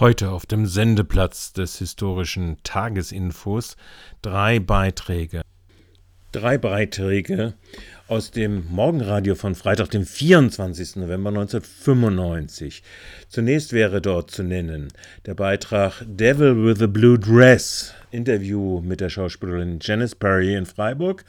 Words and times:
Heute 0.00 0.30
auf 0.30 0.44
dem 0.44 0.66
Sendeplatz 0.66 1.52
des 1.52 1.78
historischen 1.78 2.56
Tagesinfos 2.64 3.76
drei 4.22 4.58
Beiträge. 4.58 5.42
Drei 6.32 6.58
Beiträge 6.58 7.54
aus 8.08 8.32
dem 8.32 8.66
Morgenradio 8.70 9.36
von 9.36 9.54
Freitag, 9.54 9.90
dem 9.90 10.04
24. 10.04 10.96
November 10.96 11.28
1995. 11.28 12.82
Zunächst 13.28 13.72
wäre 13.72 14.02
dort 14.02 14.32
zu 14.32 14.42
nennen 14.42 14.88
der 15.26 15.34
Beitrag 15.34 16.02
Devil 16.04 16.56
with 16.66 16.82
a 16.82 16.88
Blue 16.88 17.16
Dress, 17.16 17.94
Interview 18.10 18.80
mit 18.80 19.00
der 19.00 19.10
Schauspielerin 19.10 19.78
Janice 19.80 20.16
Perry 20.16 20.56
in 20.56 20.66
Freiburg 20.66 21.24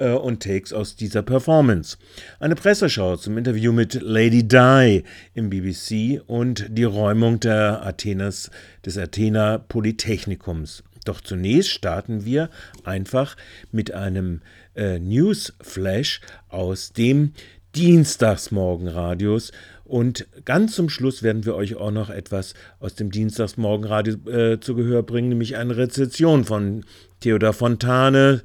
äh, 0.00 0.10
und 0.10 0.42
Takes 0.42 0.72
aus 0.72 0.96
dieser 0.96 1.22
Performance. 1.22 1.96
Eine 2.40 2.56
Presseschau 2.56 3.16
zum 3.16 3.38
Interview 3.38 3.72
mit 3.72 3.94
Lady 4.02 4.46
Di 4.46 5.04
im 5.34 5.50
BBC 5.50 6.20
und 6.26 6.66
die 6.70 6.84
Räumung 6.84 7.38
der 7.38 7.86
Athenas, 7.86 8.50
des 8.84 8.98
Athener 8.98 9.58
Polytechnikums. 9.58 10.82
Doch 11.04 11.20
zunächst 11.20 11.70
starten 11.70 12.24
wir 12.24 12.50
einfach 12.84 13.36
mit 13.70 13.92
einem 13.94 14.40
äh, 14.74 14.98
Newsflash 14.98 16.20
aus 16.48 16.92
dem 16.92 17.32
Dienstagsmorgenradios 17.76 19.52
und 19.90 20.28
ganz 20.44 20.76
zum 20.76 20.88
Schluss 20.88 21.24
werden 21.24 21.44
wir 21.44 21.56
euch 21.56 21.74
auch 21.74 21.90
noch 21.90 22.10
etwas 22.10 22.54
aus 22.78 22.94
dem 22.94 23.10
Dienstagsmorgenradio 23.10 24.30
äh, 24.30 24.60
zu 24.60 24.76
Gehör 24.76 25.02
bringen, 25.02 25.30
nämlich 25.30 25.56
eine 25.56 25.76
Rezession 25.76 26.44
von 26.44 26.84
Theodor 27.18 27.52
Fontanes 27.52 28.42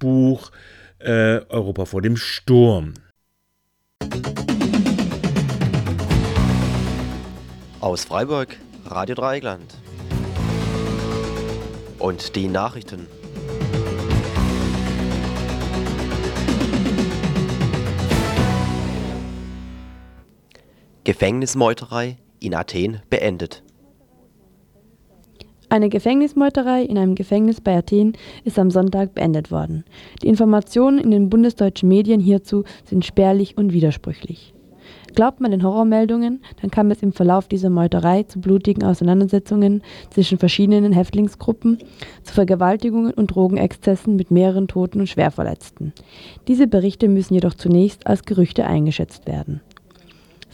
Buch 0.00 0.50
äh, 0.98 1.40
Europa 1.48 1.84
vor 1.84 2.02
dem 2.02 2.16
Sturm. 2.16 2.94
Aus 7.80 8.04
Freiburg, 8.04 8.56
Radio 8.86 9.14
Dreieckland. 9.14 9.74
Und 11.98 12.36
die 12.36 12.48
Nachrichten. 12.48 13.06
Gefängnismeuterei 21.04 22.18
in 22.40 22.54
Athen 22.54 23.00
beendet. 23.08 23.62
Eine 25.70 25.90
Gefängnismeuterei 25.90 26.82
in 26.82 26.96
einem 26.96 27.14
Gefängnis 27.14 27.60
bei 27.60 27.76
Athen 27.76 28.14
ist 28.44 28.58
am 28.58 28.70
Sonntag 28.70 29.14
beendet 29.14 29.50
worden. 29.50 29.84
Die 30.22 30.28
Informationen 30.28 30.98
in 30.98 31.10
den 31.10 31.28
bundesdeutschen 31.28 31.90
Medien 31.90 32.20
hierzu 32.20 32.64
sind 32.84 33.04
spärlich 33.04 33.58
und 33.58 33.74
widersprüchlich. 33.74 34.54
Glaubt 35.14 35.40
man 35.40 35.50
den 35.50 35.62
Horrormeldungen, 35.62 36.40
dann 36.62 36.70
kam 36.70 36.90
es 36.90 37.02
im 37.02 37.12
Verlauf 37.12 37.48
dieser 37.48 37.68
Meuterei 37.68 38.22
zu 38.22 38.40
blutigen 38.40 38.82
Auseinandersetzungen 38.82 39.82
zwischen 40.10 40.38
verschiedenen 40.38 40.92
Häftlingsgruppen, 40.94 41.78
zu 42.22 42.32
Vergewaltigungen 42.32 43.12
und 43.12 43.34
Drogenexzessen 43.34 44.16
mit 44.16 44.30
mehreren 44.30 44.68
Toten 44.68 45.00
und 45.00 45.08
Schwerverletzten. 45.08 45.92
Diese 46.46 46.66
Berichte 46.66 47.08
müssen 47.08 47.34
jedoch 47.34 47.54
zunächst 47.54 48.06
als 48.06 48.22
Gerüchte 48.22 48.64
eingeschätzt 48.64 49.26
werden. 49.26 49.60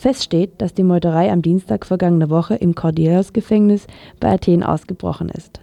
Fest 0.05 0.23
steht, 0.23 0.61
dass 0.61 0.75
die 0.75 0.83
Meuterei 0.83 1.33
am 1.33 1.41
Dienstag 1.41 1.87
vergangener 1.87 2.29
Woche 2.29 2.57
im 2.57 2.75
Kordios-Gefängnis 2.75 3.87
bei 4.21 4.35
Athen 4.35 4.63
ausgebrochen 4.63 5.31
ist. 5.31 5.63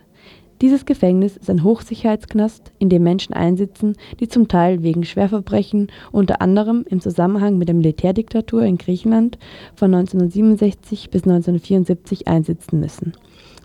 Dieses 0.62 0.88
Gefängnis 0.88 1.38
ist 1.38 1.48
ein 1.52 1.64
Hochsicherheitsknast, 1.64 2.72
in 2.80 2.90
dem 2.90 3.04
Menschen 3.04 3.36
einsitzen, 3.36 3.96
die 4.20 4.28
zum 4.28 4.48
Teil 4.48 4.82
wegen 4.82 5.04
Schwerverbrechen, 5.04 5.92
unter 6.12 6.42
anderem 6.42 6.84
im 6.90 7.02
Zusammenhang 7.02 7.60
mit 7.60 7.68
der 7.68 7.76
Militärdiktatur 7.76 8.64
in 8.64 8.80
Griechenland 8.80 9.38
von 9.76 9.94
1967 9.94 11.12
bis 11.12 11.22
1974 11.22 12.28
einsitzen 12.28 12.80
müssen. 12.80 13.14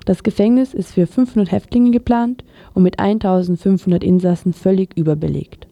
Das 0.05 0.23
Gefängnis 0.23 0.75
ist 0.75 0.93
für 0.93 1.07
500 1.07 1.53
Häftlinge 1.53 1.91
geplant 1.91 2.45
und 2.75 2.83
mit 2.83 2.99
1500 2.99 4.05
Insassen 4.05 4.53
völlig 4.53 4.95
überbelegt 4.95 5.69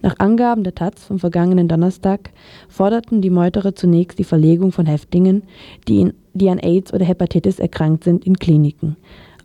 nach 0.00 0.14
Angaben 0.18 0.62
der 0.62 0.74
taz 0.74 1.04
vom 1.04 1.18
vergangenen 1.18 1.66
Donnerstag 1.66 2.30
forderten 2.68 3.20
die 3.20 3.30
Meuterer 3.30 3.74
zunächst 3.74 4.18
die 4.18 4.24
Verlegung 4.24 4.70
von 4.70 4.86
Häftlingen, 4.86 5.42
die, 5.88 6.12
die 6.34 6.48
an 6.50 6.60
Aids 6.60 6.92
oder 6.94 7.04
Hepatitis 7.04 7.58
erkrankt 7.58 8.04
sind, 8.04 8.24
in 8.24 8.38
Kliniken. 8.38 8.96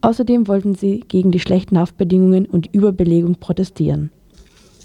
Außerdem 0.02 0.48
wollten 0.48 0.76
sie 0.76 1.00
gegen 1.08 1.32
die 1.32 1.40
schlechten 1.40 1.80
Haftbedingungen 1.80 2.46
und 2.46 2.74
Überbelegung 2.74 3.36
protestieren. 3.36 4.12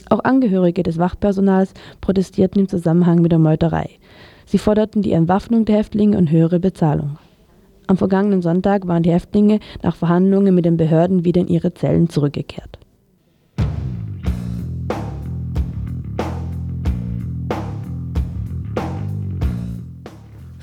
Auch 0.09 0.25
Angehörige 0.25 0.83
des 0.83 0.97
Wachpersonals 0.97 1.75
protestierten 2.01 2.63
im 2.63 2.69
Zusammenhang 2.69 3.21
mit 3.21 3.33
der 3.33 3.39
Meuterei. 3.39 3.91
Sie 4.47 4.59
forderten 4.59 5.03
die 5.03 5.13
Entwaffnung 5.13 5.67
der 5.67 5.77
Häftlinge 5.77 6.17
und 6.17 6.31
höhere 6.31 6.61
Bezahlung. 6.61 7.19
Am 7.89 7.99
vergangenen 7.99 8.41
Sonntag 8.41 8.87
waren 8.87 9.03
die 9.03 9.13
Häftlinge 9.13 9.61
nach 9.83 9.97
Verhandlungen 9.97 10.55
mit 10.55 10.65
den 10.65 10.79
Behörden 10.79 11.25
wieder 11.25 11.43
in 11.43 11.49
ihre 11.49 11.75
Zellen 11.75 12.09
zurückgekehrt. 12.09 12.79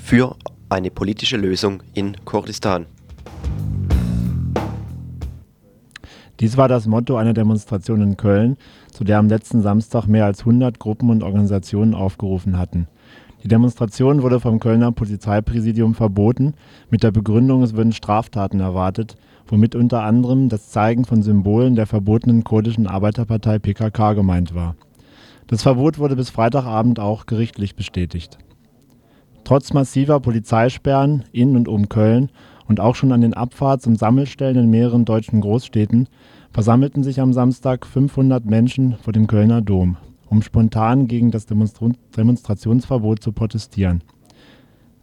Für 0.05 0.35
eine 0.69 0.91
politische 0.91 1.35
Lösung 1.35 1.81
in 1.95 2.15
Kurdistan. 2.25 2.85
Dies 6.39 6.57
war 6.57 6.67
das 6.67 6.85
Motto 6.85 7.17
einer 7.17 7.33
Demonstration 7.33 8.03
in 8.03 8.15
Köln, 8.15 8.55
zu 8.91 9.03
der 9.03 9.17
am 9.17 9.29
letzten 9.29 9.63
Samstag 9.63 10.05
mehr 10.05 10.25
als 10.25 10.41
100 10.41 10.77
Gruppen 10.77 11.09
und 11.09 11.23
Organisationen 11.23 11.95
aufgerufen 11.95 12.59
hatten. 12.59 12.87
Die 13.41 13.47
Demonstration 13.47 14.21
wurde 14.21 14.39
vom 14.39 14.59
Kölner 14.59 14.91
Polizeipräsidium 14.91 15.95
verboten, 15.95 16.53
mit 16.91 17.01
der 17.01 17.09
Begründung, 17.09 17.63
es 17.63 17.75
würden 17.75 17.91
Straftaten 17.91 18.59
erwartet, 18.59 19.15
womit 19.47 19.73
unter 19.73 20.03
anderem 20.03 20.49
das 20.49 20.69
Zeigen 20.69 21.05
von 21.05 21.23
Symbolen 21.23 21.73
der 21.75 21.87
verbotenen 21.87 22.43
kurdischen 22.43 22.85
Arbeiterpartei 22.85 23.57
PKK 23.57 24.13
gemeint 24.13 24.53
war. 24.53 24.75
Das 25.47 25.63
Verbot 25.63 25.97
wurde 25.97 26.15
bis 26.15 26.29
Freitagabend 26.29 26.99
auch 26.99 27.25
gerichtlich 27.25 27.75
bestätigt. 27.75 28.37
Trotz 29.45 29.73
massiver 29.73 30.19
Polizeisperren 30.19 31.23
in 31.31 31.55
und 31.55 31.67
um 31.67 31.87
Köln 31.87 32.31
und 32.67 32.79
auch 32.79 32.95
schon 32.95 33.11
an 33.11 33.21
den 33.21 33.35
Abfahrts 33.35 33.85
und 33.85 33.99
Sammelstellen 33.99 34.57
in 34.57 34.71
mehreren 34.71 35.05
deutschen 35.05 35.39
Großstädten 35.39 36.09
versammelten 36.51 37.03
sich 37.03 37.21
am 37.21 37.31
Samstag 37.31 37.85
500 37.85 38.43
Menschen 38.43 38.95
vor 38.97 39.13
dem 39.13 39.27
Kölner 39.27 39.61
Dom, 39.61 39.97
um 40.27 40.41
spontan 40.41 41.07
gegen 41.07 41.29
das 41.29 41.45
Demonstrationsverbot 41.45 43.21
zu 43.21 43.33
protestieren. 43.33 44.01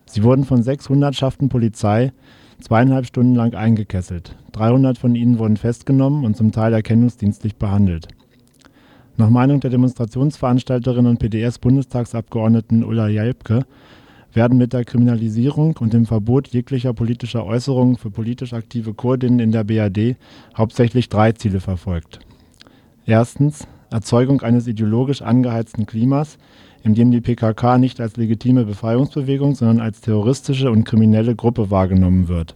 Sie 0.07 0.25
wurden 0.25 0.45
von 0.45 0.65
sechs 0.65 0.89
Hundertschaften 0.89 1.49
Polizei 1.49 2.13
zweieinhalb 2.61 3.07
Stunden 3.07 3.37
lang 3.37 3.55
eingekesselt. 3.55 4.37
300 4.53 4.99
von 4.99 5.15
ihnen 5.15 5.39
wurden 5.39 5.57
festgenommen 5.57 6.25
und 6.25 6.37
zum 6.37 6.51
Teil 6.51 6.73
erkennungsdienstlich 6.73 7.55
behandelt. 7.55 8.09
Nach 9.17 9.31
Meinung 9.31 9.61
der 9.61 9.71
Demonstrationsveranstalterin 9.71 11.07
und 11.07 11.21
PDS-Bundestagsabgeordneten 11.21 12.83
Ulla 12.83 13.07
Jelpke 13.07 13.67
werden 14.33 14.59
mit 14.59 14.73
der 14.73 14.85
Kriminalisierung 14.85 15.77
und 15.79 15.93
dem 15.93 16.07
Verbot 16.07 16.49
jeglicher 16.49 16.93
politischer 16.93 17.45
Äußerungen 17.45 17.97
für 17.97 18.11
politisch 18.11 18.53
aktive 18.53 18.95
Kurdinnen 18.95 19.39
in 19.39 19.53
der 19.53 19.65
BRD 19.65 20.17
hauptsächlich 20.57 21.09
drei 21.09 21.33
Ziele 21.33 21.61
verfolgt. 21.61 22.21
Erstens 23.05 23.67
Erzeugung 23.91 24.41
eines 24.41 24.67
ideologisch 24.67 25.23
angeheizten 25.23 25.87
Klimas, 25.87 26.39
in 26.83 26.95
dem 26.95 27.11
die 27.11 27.21
PKK 27.21 27.79
nicht 27.79 28.01
als 28.01 28.17
legitime 28.17 28.65
Befreiungsbewegung, 28.65 29.55
sondern 29.55 29.81
als 29.81 30.01
terroristische 30.01 30.71
und 30.71 30.85
kriminelle 30.85 31.37
Gruppe 31.37 31.71
wahrgenommen 31.71 32.29
wird. 32.29 32.55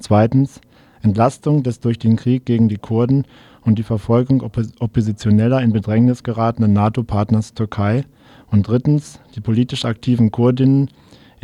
Zweitens 0.00 0.60
Entlastung 1.02 1.62
des 1.62 1.80
durch 1.80 1.98
den 1.98 2.16
Krieg 2.16 2.46
gegen 2.46 2.68
die 2.68 2.78
Kurden 2.78 3.24
und 3.62 3.78
die 3.78 3.82
Verfolgung 3.82 4.42
oppositioneller 4.42 5.62
in 5.62 5.72
Bedrängnis 5.72 6.22
geratenen 6.22 6.72
NATO-Partners 6.72 7.54
Türkei. 7.54 8.04
Und 8.50 8.68
drittens 8.68 9.20
die 9.34 9.40
politisch 9.40 9.84
aktiven 9.84 10.30
Kurdinnen 10.30 10.90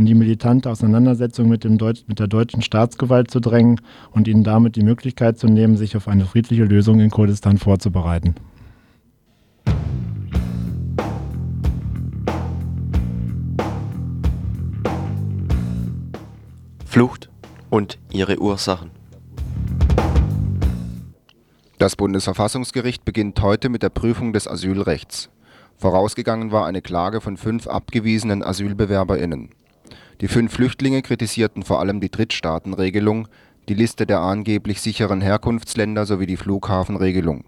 in 0.00 0.06
die 0.06 0.14
militante 0.14 0.70
Auseinandersetzung 0.70 1.46
mit, 1.46 1.62
dem 1.62 1.76
Deut 1.76 2.04
mit 2.06 2.18
der 2.18 2.26
deutschen 2.26 2.62
Staatsgewalt 2.62 3.30
zu 3.30 3.38
drängen 3.38 3.82
und 4.12 4.28
ihnen 4.28 4.42
damit 4.44 4.76
die 4.76 4.82
Möglichkeit 4.82 5.38
zu 5.38 5.46
nehmen, 5.46 5.76
sich 5.76 5.94
auf 5.94 6.08
eine 6.08 6.24
friedliche 6.24 6.64
Lösung 6.64 7.00
in 7.00 7.10
Kurdistan 7.10 7.58
vorzubereiten. 7.58 8.34
Flucht 16.86 17.28
und 17.68 17.98
ihre 18.10 18.40
Ursachen. 18.40 18.90
Das 21.76 21.94
Bundesverfassungsgericht 21.96 23.04
beginnt 23.04 23.40
heute 23.42 23.68
mit 23.68 23.82
der 23.82 23.90
Prüfung 23.90 24.32
des 24.32 24.48
Asylrechts. 24.48 25.28
Vorausgegangen 25.76 26.52
war 26.52 26.64
eine 26.64 26.80
Klage 26.80 27.20
von 27.20 27.36
fünf 27.36 27.66
abgewiesenen 27.66 28.42
AsylbewerberInnen. 28.42 29.50
Die 30.20 30.28
fünf 30.28 30.52
Flüchtlinge 30.52 31.02
kritisierten 31.02 31.62
vor 31.62 31.80
allem 31.80 32.00
die 32.00 32.10
Drittstaatenregelung, 32.10 33.28
die 33.68 33.74
Liste 33.74 34.06
der 34.06 34.20
angeblich 34.20 34.80
sicheren 34.80 35.20
Herkunftsländer 35.20 36.06
sowie 36.06 36.26
die 36.26 36.36
Flughafenregelung. 36.36 37.44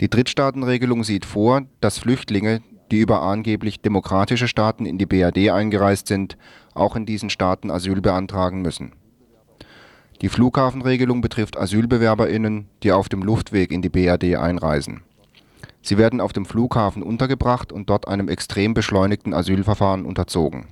Die 0.00 0.10
Drittstaatenregelung 0.10 1.04
sieht 1.04 1.24
vor, 1.24 1.62
dass 1.80 1.98
Flüchtlinge, 1.98 2.62
die 2.90 3.00
über 3.00 3.22
angeblich 3.22 3.80
demokratische 3.80 4.46
Staaten 4.46 4.86
in 4.86 4.98
die 4.98 5.06
BRD 5.06 5.50
eingereist 5.50 6.06
sind, 6.06 6.36
auch 6.74 6.96
in 6.96 7.06
diesen 7.06 7.30
Staaten 7.30 7.70
Asyl 7.70 8.00
beantragen 8.00 8.62
müssen. 8.62 8.92
Die 10.22 10.28
Flughafenregelung 10.28 11.20
betrifft 11.20 11.58
AsylbewerberInnen, 11.58 12.68
die 12.82 12.92
auf 12.92 13.08
dem 13.08 13.22
Luftweg 13.22 13.70
in 13.70 13.82
die 13.82 13.88
BRD 13.88 14.36
einreisen. 14.36 15.02
Sie 15.86 15.98
werden 15.98 16.20
auf 16.20 16.32
dem 16.32 16.44
Flughafen 16.44 17.02
untergebracht 17.02 17.72
und 17.72 17.88
dort 17.88 18.08
einem 18.08 18.28
extrem 18.28 18.74
beschleunigten 18.74 19.32
Asylverfahren 19.32 20.04
unterzogen. 20.04 20.66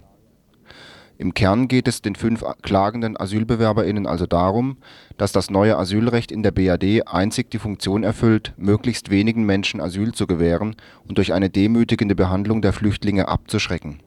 Im 1.16 1.32
Kern 1.32 1.68
geht 1.68 1.86
es 1.86 2.02
den 2.02 2.16
fünf 2.16 2.44
klagenden 2.62 3.16
AsylbewerberInnen 3.16 4.06
also 4.06 4.26
darum, 4.26 4.78
dass 5.16 5.30
das 5.30 5.48
neue 5.48 5.78
Asylrecht 5.78 6.32
in 6.32 6.42
der 6.42 6.50
BRD 6.50 7.06
einzig 7.06 7.50
die 7.52 7.60
Funktion 7.60 8.02
erfüllt, 8.02 8.52
möglichst 8.56 9.10
wenigen 9.10 9.44
Menschen 9.44 9.80
Asyl 9.80 10.12
zu 10.12 10.26
gewähren 10.26 10.74
und 11.06 11.18
durch 11.18 11.32
eine 11.32 11.50
demütigende 11.50 12.16
Behandlung 12.16 12.62
der 12.62 12.72
Flüchtlinge 12.72 13.28
abzuschrecken 13.28 14.00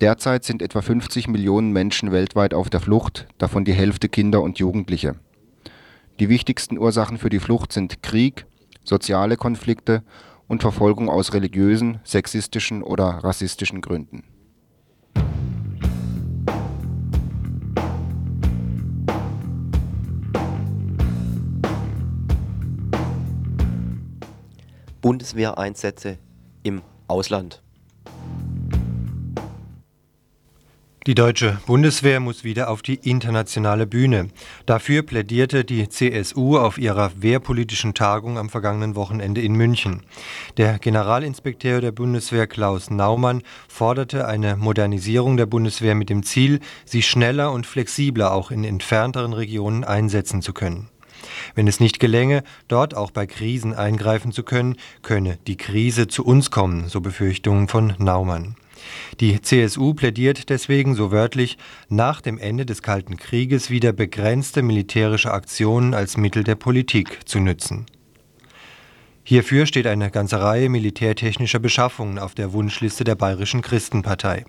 Derzeit 0.00 0.44
sind 0.44 0.62
etwa 0.62 0.80
50 0.80 1.28
Millionen 1.28 1.72
Menschen 1.72 2.10
weltweit 2.10 2.54
auf 2.54 2.70
der 2.70 2.80
Flucht, 2.80 3.26
davon 3.36 3.66
die 3.66 3.74
Hälfte 3.74 4.08
Kinder 4.08 4.40
und 4.40 4.58
Jugendliche. 4.58 5.16
Die 6.18 6.30
wichtigsten 6.30 6.78
Ursachen 6.78 7.18
für 7.18 7.28
die 7.28 7.38
Flucht 7.38 7.70
sind 7.70 8.02
Krieg, 8.02 8.46
soziale 8.84 9.36
Konflikte 9.36 10.02
und 10.48 10.62
Verfolgung 10.62 11.08
aus 11.08 11.32
religiösen, 11.32 12.00
sexistischen 12.04 12.82
oder 12.82 13.04
rassistischen 13.04 13.80
Gründen. 13.80 14.24
Bundeswehreinsätze 25.00 26.18
im 26.62 26.82
Ausland 27.06 27.62
Die 31.10 31.16
deutsche 31.16 31.58
Bundeswehr 31.66 32.20
muss 32.20 32.44
wieder 32.44 32.70
auf 32.70 32.82
die 32.82 32.94
internationale 32.94 33.84
Bühne. 33.88 34.28
Dafür 34.64 35.02
plädierte 35.02 35.64
die 35.64 35.88
CSU 35.88 36.56
auf 36.56 36.78
ihrer 36.78 37.10
wehrpolitischen 37.16 37.94
Tagung 37.94 38.38
am 38.38 38.48
vergangenen 38.48 38.94
Wochenende 38.94 39.40
in 39.40 39.54
München. 39.54 40.02
Der 40.56 40.78
Generalinspekteur 40.78 41.80
der 41.80 41.90
Bundeswehr 41.90 42.46
Klaus 42.46 42.90
Naumann 42.90 43.42
forderte 43.66 44.28
eine 44.28 44.54
Modernisierung 44.54 45.36
der 45.36 45.46
Bundeswehr 45.46 45.96
mit 45.96 46.10
dem 46.10 46.22
Ziel, 46.22 46.60
sie 46.84 47.02
schneller 47.02 47.50
und 47.50 47.66
flexibler 47.66 48.32
auch 48.32 48.52
in 48.52 48.62
entfernteren 48.62 49.32
Regionen 49.32 49.82
einsetzen 49.82 50.42
zu 50.42 50.52
können. 50.52 50.90
Wenn 51.56 51.66
es 51.66 51.80
nicht 51.80 51.98
gelänge, 51.98 52.44
dort 52.68 52.96
auch 52.96 53.10
bei 53.10 53.26
Krisen 53.26 53.74
eingreifen 53.74 54.30
zu 54.30 54.44
können, 54.44 54.76
könne 55.02 55.38
die 55.48 55.56
Krise 55.56 56.06
zu 56.06 56.24
uns 56.24 56.52
kommen, 56.52 56.88
so 56.88 57.00
Befürchtungen 57.00 57.66
von 57.66 57.94
Naumann. 57.98 58.54
Die 59.20 59.40
CSU 59.40 59.94
plädiert 59.94 60.48
deswegen 60.48 60.94
so 60.94 61.10
wörtlich, 61.10 61.58
nach 61.88 62.20
dem 62.20 62.38
Ende 62.38 62.66
des 62.66 62.82
Kalten 62.82 63.16
Krieges 63.16 63.70
wieder 63.70 63.92
begrenzte 63.92 64.62
militärische 64.62 65.32
Aktionen 65.32 65.94
als 65.94 66.16
Mittel 66.16 66.44
der 66.44 66.54
Politik 66.54 67.28
zu 67.28 67.40
nützen. 67.40 67.86
Hierfür 69.22 69.66
steht 69.66 69.86
eine 69.86 70.10
ganze 70.10 70.40
Reihe 70.40 70.68
militärtechnischer 70.68 71.58
Beschaffungen 71.58 72.18
auf 72.18 72.34
der 72.34 72.52
Wunschliste 72.52 73.04
der 73.04 73.14
Bayerischen 73.14 73.62
Christenpartei. 73.62 74.44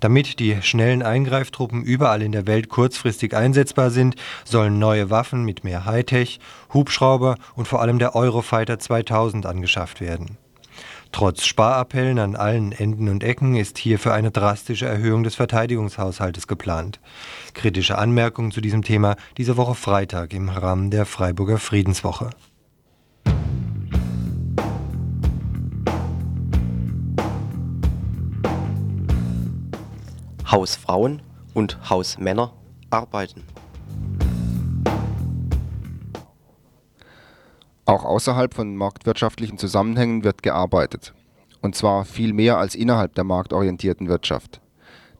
Damit 0.00 0.38
die 0.38 0.60
schnellen 0.60 1.02
Eingreiftruppen 1.02 1.82
überall 1.82 2.20
in 2.20 2.32
der 2.32 2.46
Welt 2.46 2.68
kurzfristig 2.68 3.34
einsetzbar 3.34 3.90
sind, 3.90 4.16
sollen 4.44 4.78
neue 4.78 5.08
Waffen 5.08 5.44
mit 5.44 5.64
mehr 5.64 5.86
Hightech, 5.86 6.40
Hubschrauber 6.74 7.36
und 7.54 7.68
vor 7.68 7.80
allem 7.80 7.98
der 7.98 8.14
Eurofighter 8.14 8.78
2000 8.78 9.46
angeschafft 9.46 10.00
werden. 10.00 10.36
Trotz 11.12 11.44
Sparappellen 11.44 12.18
an 12.18 12.36
allen 12.36 12.72
Enden 12.72 13.08
und 13.08 13.24
Ecken 13.24 13.56
ist 13.56 13.78
hierfür 13.78 14.14
eine 14.14 14.30
drastische 14.30 14.86
Erhöhung 14.86 15.24
des 15.24 15.34
Verteidigungshaushaltes 15.34 16.46
geplant. 16.46 17.00
Kritische 17.54 17.98
Anmerkungen 17.98 18.52
zu 18.52 18.60
diesem 18.60 18.82
Thema 18.82 19.16
diese 19.36 19.56
Woche 19.56 19.74
Freitag 19.74 20.32
im 20.32 20.48
Rahmen 20.48 20.90
der 20.90 21.06
Freiburger 21.06 21.58
Friedenswoche. 21.58 22.30
Hausfrauen 30.50 31.20
und 31.52 31.90
Hausmänner 31.90 32.52
arbeiten. 32.90 33.44
Auch 37.88 38.04
außerhalb 38.04 38.52
von 38.52 38.76
marktwirtschaftlichen 38.76 39.56
Zusammenhängen 39.56 40.22
wird 40.22 40.42
gearbeitet, 40.42 41.14
und 41.62 41.74
zwar 41.74 42.04
viel 42.04 42.34
mehr 42.34 42.58
als 42.58 42.74
innerhalb 42.74 43.14
der 43.14 43.24
marktorientierten 43.24 44.08
Wirtschaft. 44.08 44.60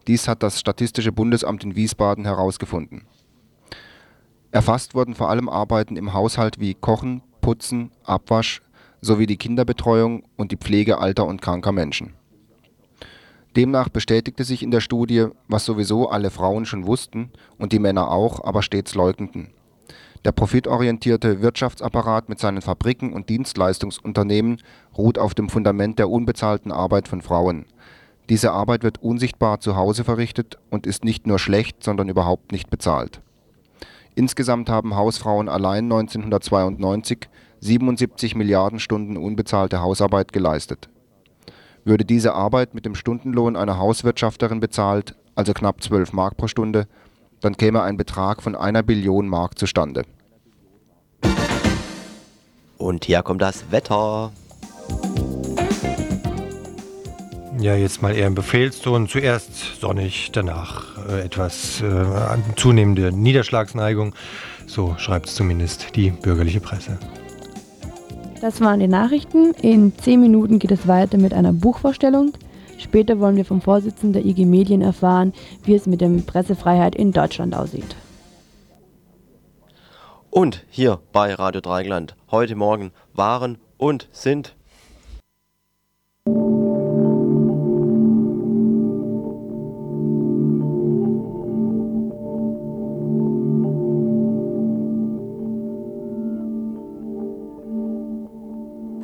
Dies 0.07 0.29
hat 0.29 0.43
das 0.43 0.61
Statistische 0.61 1.11
Bundesamt 1.11 1.65
in 1.65 1.77
Wiesbaden 1.77 2.27
herausgefunden. 2.27 3.07
Erfasst 4.51 4.95
wurden 4.95 5.15
vor 5.15 5.31
allem 5.31 5.49
Arbeiten 5.49 5.97
im 5.97 6.13
Haushalt 6.13 6.61
wie 6.61 6.75
Kochen, 6.75 7.23
Putzen, 7.41 7.91
Abwasch 8.05 8.61
sowie 9.01 9.25
die 9.25 9.39
Kinderbetreuung 9.39 10.25
und 10.37 10.53
die 10.53 10.59
Pflege 10.59 10.99
alter 10.99 11.25
und 11.25 11.41
kranker 11.41 11.73
Menschen. 11.73 12.13
Demnach 13.57 13.89
bestätigte 13.89 14.45
sich 14.45 14.63
in 14.63 14.73
der 14.73 14.83
Studie, 14.83 15.29
was 15.49 15.65
sowieso 15.65 16.11
alle 16.11 16.29
Frauen 16.29 16.67
schon 16.67 16.87
wussten 16.87 17.31
und 17.57 17.73
die 17.73 17.79
Männer 17.79 18.11
auch, 18.11 18.45
aber 18.45 18.61
stets 18.61 18.95
leugneten 18.95 19.55
der 20.25 20.33
profitorientierte 20.33 21.43
Wirtschaftsapparat 21.43 22.29
mit 22.29 22.39
seinen 22.39 22.63
Fabriken 22.63 23.13
und 23.13 23.29
Dienstleistungsunternehmen 23.29 24.61
ruht 24.97 25.19
auf 25.19 25.35
dem 25.35 25.49
Fundament 25.49 25.99
der 25.99 26.11
unbezahlten 26.11 26.73
Arbeit 26.73 27.09
von 27.09 27.23
Frauen. 27.23 27.67
Diese 28.29 28.53
Arbeit 28.53 28.83
wird 28.83 29.03
unsichtbar 29.03 29.61
zu 29.61 29.77
Hause 29.77 30.05
verrichtet 30.05 30.59
und 30.71 30.87
ist 30.87 31.05
nicht 31.05 31.27
nur 31.27 31.39
schlecht, 31.39 31.83
sondern 31.83 32.09
überhaupt 32.09 32.53
nicht 32.53 32.69
bezahlt. 32.69 33.21
Insgesamt 34.15 34.69
haben 34.69 34.97
Hausfrauen 34.97 35.49
allein 35.49 35.85
1992 35.85 37.29
77 37.61 38.35
Milliarden 38.35 38.81
Stunden 38.81 39.17
unbezahlte 39.17 39.81
Hausarbeit 39.81 40.33
geleistet. 40.33 40.89
Würde 41.85 42.05
diese 42.05 42.35
Arbeit 42.35 42.75
mit 42.75 42.85
dem 42.85 42.95
Stundenlohn 42.95 43.57
einer 43.57 43.79
Hauswirtschafterin 43.79 44.61
bezahlt, 44.61 45.15
also 45.35 45.55
knapp 45.55 45.83
12 45.83 46.13
Mark 46.13 46.37
pro 46.37 46.49
Stunde 46.49 46.87
dann 47.41 47.57
käme 47.57 47.83
ein 47.83 47.97
Betrag 47.97 48.43
von 48.43 48.55
einer 48.55 48.83
Billion 48.83 49.29
Mark 49.29 49.59
zustande. 49.59 50.05
Und 52.79 53.05
hier 53.05 53.23
kommt 53.23 53.43
das 53.43 53.71
Wetter. 53.71 54.33
Ja, 57.61 57.75
jetzt 57.75 58.03
mal 58.03 58.15
eher 58.15 58.29
im 58.29 58.37
Befehlston. 58.37 59.09
Zuerst 59.09 59.81
sonnig, 59.81 60.31
danach 60.33 60.97
äh, 61.09 61.23
etwas 61.23 61.81
äh, 61.81 62.05
zunehmende 62.55 63.11
Niederschlagsneigung. 63.11 64.15
So 64.67 64.95
schreibt 64.97 65.27
es 65.27 65.35
zumindest 65.35 65.97
die 65.97 66.11
bürgerliche 66.11 66.61
Presse. 66.61 66.99
Das 68.41 68.61
waren 68.61 68.79
die 68.79 68.87
Nachrichten. 68.87 69.55
In 69.61 69.93
zehn 69.99 70.21
Minuten 70.21 70.61
geht 70.61 70.71
es 70.71 70.87
weiter 70.87 71.19
mit 71.19 71.35
einer 71.35 71.53
Buchvorstellung. 71.53 72.33
Später 72.79 73.19
wollen 73.19 73.37
wir 73.37 73.45
vom 73.45 73.61
Vorsitzenden 73.61 74.13
der 74.13 74.25
IG 74.25 74.47
Medien 74.47 74.83
erfahren, 74.83 75.33
wie 75.65 75.75
es 75.75 75.87
mit 75.87 76.01
der 76.01 76.09
Pressefreiheit 76.25 76.95
in 76.95 77.13
Deutschland 77.13 77.55
aussieht. 77.55 77.97
Und 80.31 80.65
hier 80.71 81.01
bei 81.13 81.35
Radio 81.35 81.61
Dreigland 81.61 82.15
heute 82.31 82.55
Morgen 82.55 82.93
waren 83.13 83.59
und 83.77 84.09
sind 84.13 84.55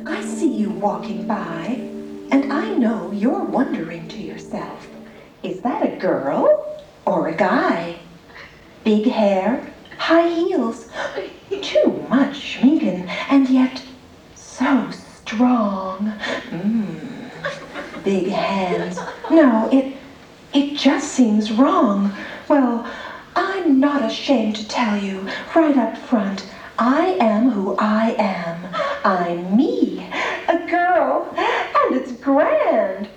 I 0.07 0.21
see 0.21 0.47
you 0.47 0.69
walking 0.79 1.27
by. 1.27 1.54
Know 2.77 3.09
you're 3.11 3.43
wondering 3.43 4.09
to 4.09 4.17
yourself, 4.17 4.85
is 5.43 5.61
that 5.61 5.81
a 5.81 5.95
girl 5.95 6.83
or 7.05 7.29
a 7.29 7.35
guy? 7.35 7.99
Big 8.83 9.05
hair, 9.07 9.73
high 9.97 10.27
heels, 10.27 10.89
too 11.61 12.05
much 12.09 12.35
schminken, 12.35 13.07
and 13.29 13.49
yet 13.49 13.81
so 14.35 14.91
strong. 14.91 16.13
Mm. 16.49 17.29
Big 18.03 18.27
hands. 18.27 18.99
No, 19.31 19.69
it 19.71 19.95
it 20.53 20.77
just 20.77 21.13
seems 21.13 21.53
wrong. 21.53 22.13
Well, 22.49 22.85
I'm 23.37 23.79
not 23.79 24.03
ashamed 24.03 24.57
to 24.57 24.67
tell 24.67 24.97
you 24.97 25.29
right 25.55 25.77
up 25.77 25.97
front. 25.97 26.45
I 26.77 27.17
am 27.21 27.51
who 27.51 27.77
I 27.77 28.15
am. 28.19 28.67
I'm 29.05 29.55
me, 29.55 30.05
a 30.49 30.57
girl, 30.67 31.33
and 31.85 31.95
it's 31.95 32.11
grand. 32.13 33.07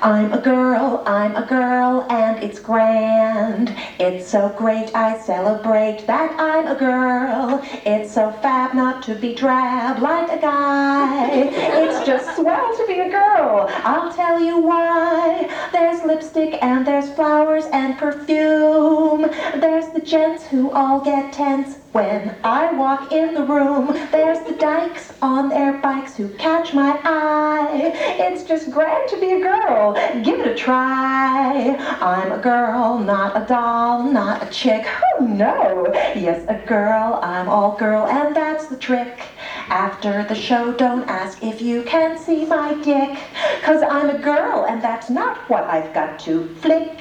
I'm 0.00 0.32
a 0.32 0.38
girl, 0.38 1.02
I'm 1.06 1.34
a 1.34 1.44
girl, 1.44 2.06
and 2.08 2.40
it's 2.40 2.60
grand. 2.60 3.74
It's 3.98 4.28
so 4.28 4.54
great 4.56 4.94
I 4.94 5.18
celebrate 5.18 6.06
that 6.06 6.38
I'm 6.38 6.68
a 6.68 6.78
girl. 6.78 7.60
It's 7.84 8.12
so 8.12 8.30
fab 8.30 8.74
not 8.74 9.02
to 9.04 9.16
be 9.16 9.34
drab 9.34 10.00
like 10.00 10.30
a 10.30 10.40
guy. 10.40 11.30
It's 11.32 12.06
just 12.06 12.36
swell 12.36 12.76
to 12.76 12.86
be 12.86 13.00
a 13.00 13.10
girl. 13.10 13.66
I'll 13.68 14.12
tell 14.12 14.40
you 14.40 14.58
why. 14.58 15.50
There's 15.72 16.04
lipstick 16.04 16.62
and 16.62 16.86
there's 16.86 17.10
flowers 17.10 17.64
and 17.72 17.98
perfume. 17.98 19.22
There's 19.60 19.88
the 19.88 20.00
gents 20.00 20.46
who 20.46 20.70
all 20.70 21.00
get 21.00 21.32
tense 21.32 21.74
when 21.92 22.36
I 22.44 22.72
walk 22.72 23.12
in 23.12 23.34
the 23.34 23.42
room, 23.42 23.86
there's 24.12 24.46
the 24.46 24.52
dykes 24.52 25.12
on 25.22 25.48
their 25.48 25.72
bikes 25.78 26.16
who 26.16 26.28
catch 26.34 26.74
my 26.74 27.00
eye. 27.02 27.92
It's 28.18 28.44
just 28.44 28.70
grand 28.70 29.08
to 29.08 29.18
be 29.18 29.32
a 29.32 29.40
girl. 29.40 29.94
Give 30.22 30.40
it 30.40 30.46
a 30.46 30.54
try. 30.54 31.76
I'm 32.00 32.32
a 32.32 32.38
girl, 32.38 32.98
not 32.98 33.42
a 33.42 33.46
doll, 33.46 34.02
not 34.02 34.46
a 34.46 34.50
chick. 34.50 34.86
Oh 35.18 35.24
no. 35.24 35.90
Yes, 36.14 36.44
a 36.48 36.64
girl. 36.66 37.20
I'm 37.22 37.48
all 37.48 37.76
girl, 37.76 38.06
and 38.06 38.36
that's 38.36 38.66
the 38.66 38.76
trick. 38.76 39.22
After 39.68 40.24
the 40.24 40.34
show, 40.34 40.72
don't 40.72 41.08
ask 41.08 41.42
if 41.42 41.62
you 41.62 41.82
can 41.84 42.18
see 42.18 42.44
my 42.44 42.74
dick. 42.82 43.18
Cause 43.62 43.82
I'm 43.82 44.10
a 44.10 44.18
girl, 44.18 44.66
and 44.66 44.82
that's 44.82 45.08
not 45.08 45.38
what 45.48 45.64
I've 45.64 45.92
got 45.94 46.18
to 46.20 46.48
flick. 46.56 47.00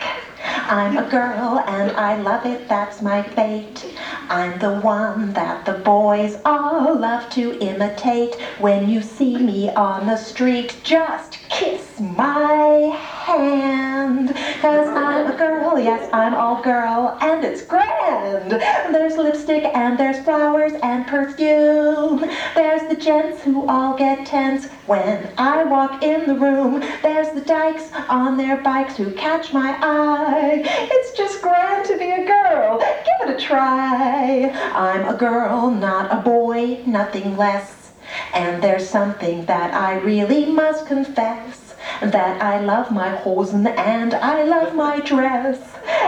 I'm 0.69 0.97
a 0.97 1.09
girl 1.09 1.59
and 1.67 1.91
I 1.91 2.17
love 2.21 2.45
it, 2.45 2.67
that's 2.67 3.01
my 3.01 3.21
fate. 3.21 3.95
I'm 4.29 4.59
the 4.59 4.79
one 4.79 5.33
that 5.33 5.65
the 5.65 5.73
boys 5.73 6.39
all 6.45 6.95
love 6.97 7.29
to 7.31 7.57
imitate. 7.59 8.35
When 8.59 8.89
you 8.89 9.01
see 9.01 9.37
me 9.37 9.69
on 9.69 10.05
the 10.07 10.17
street, 10.17 10.75
just 10.83 11.39
kiss 11.49 11.99
my 11.99 12.95
hand. 13.25 14.35
Cause 14.61 14.87
I'm 14.89 15.31
a 15.31 15.37
girl, 15.37 15.79
yes, 15.79 16.09
I'm 16.13 16.33
all 16.33 16.61
girl, 16.61 17.17
and 17.21 17.43
it's 17.43 17.61
grand. 17.61 18.51
There's 18.51 19.17
lipstick 19.17 19.63
and 19.63 19.97
there's 19.97 20.23
flowers 20.23 20.73
and 20.83 21.07
perfume. 21.07 22.29
There's 22.55 22.87
the 22.89 22.95
gents 22.95 23.43
who 23.43 23.67
all 23.67 23.97
get 23.97 24.25
tense 24.25 24.67
when 24.87 25.29
I 25.37 25.65
walk 25.65 26.01
in 26.01 26.27
the 26.27 26.35
room. 26.35 26.79
There's 27.01 27.33
the 27.33 27.41
dykes 27.41 27.91
on 28.09 28.37
their 28.37 28.57
bikes 28.57 28.95
who 28.95 29.11
catch 29.11 29.53
my 29.53 29.77
eye. 29.81 30.63
It's 30.65 31.17
just 31.17 31.41
grand 31.41 31.85
to 31.87 31.97
be 31.97 32.09
a 32.09 32.25
girl. 32.25 32.79
Give 32.79 33.29
it 33.29 33.35
a 33.35 33.39
try. 33.39 34.49
I'm 34.73 35.13
a 35.13 35.17
girl, 35.17 35.69
not 35.69 36.11
a 36.11 36.21
boy, 36.21 36.81
nothing 36.85 37.37
less. 37.37 37.91
And 38.33 38.63
there's 38.63 38.87
something 38.87 39.45
that 39.45 39.73
I 39.73 39.99
really 39.99 40.45
must 40.45 40.87
confess 40.87 41.66
that 42.01 42.41
I 42.41 42.59
love 42.63 42.91
my 42.91 43.09
hosen 43.09 43.67
and 43.67 44.13
I 44.13 44.43
love 44.43 44.75
my 44.75 44.99
dress. 44.99 45.59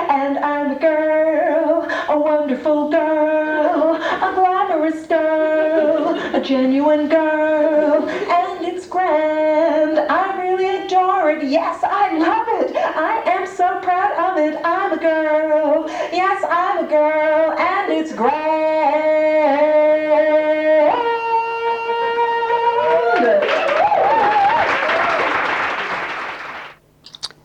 And 0.10 0.38
I'm 0.40 0.72
a 0.78 0.80
girl, 0.80 1.88
a 2.10 2.18
wonderful 2.20 2.90
girl, 2.90 3.96
a 3.96 4.32
glamorous 4.36 5.06
girl, 5.08 6.16
a 6.36 6.42
genuine 6.42 7.08
girl, 7.10 8.08
and 8.08 8.66
it's 8.66 8.88
grand. 8.88 10.00
I 10.00 10.42
really 10.42 10.86
adore 10.86 11.32
it. 11.32 11.44
Yes, 11.50 11.84
I 11.84 12.18
love 12.18 12.48
it. 12.62 12.76
I 12.76 13.24
am 13.26 13.48
so 13.48 13.80
proud 13.82 14.14
of 14.32 14.38
it. 14.38 14.60
I'm 14.64 14.94
a 14.94 15.02
girl. 15.02 15.88
Yes, 16.12 16.44
I'm 16.50 16.86
a 16.86 16.88
girl, 16.88 17.58
and 17.58 17.94
it's 17.94 18.14
grand. 18.14 19.79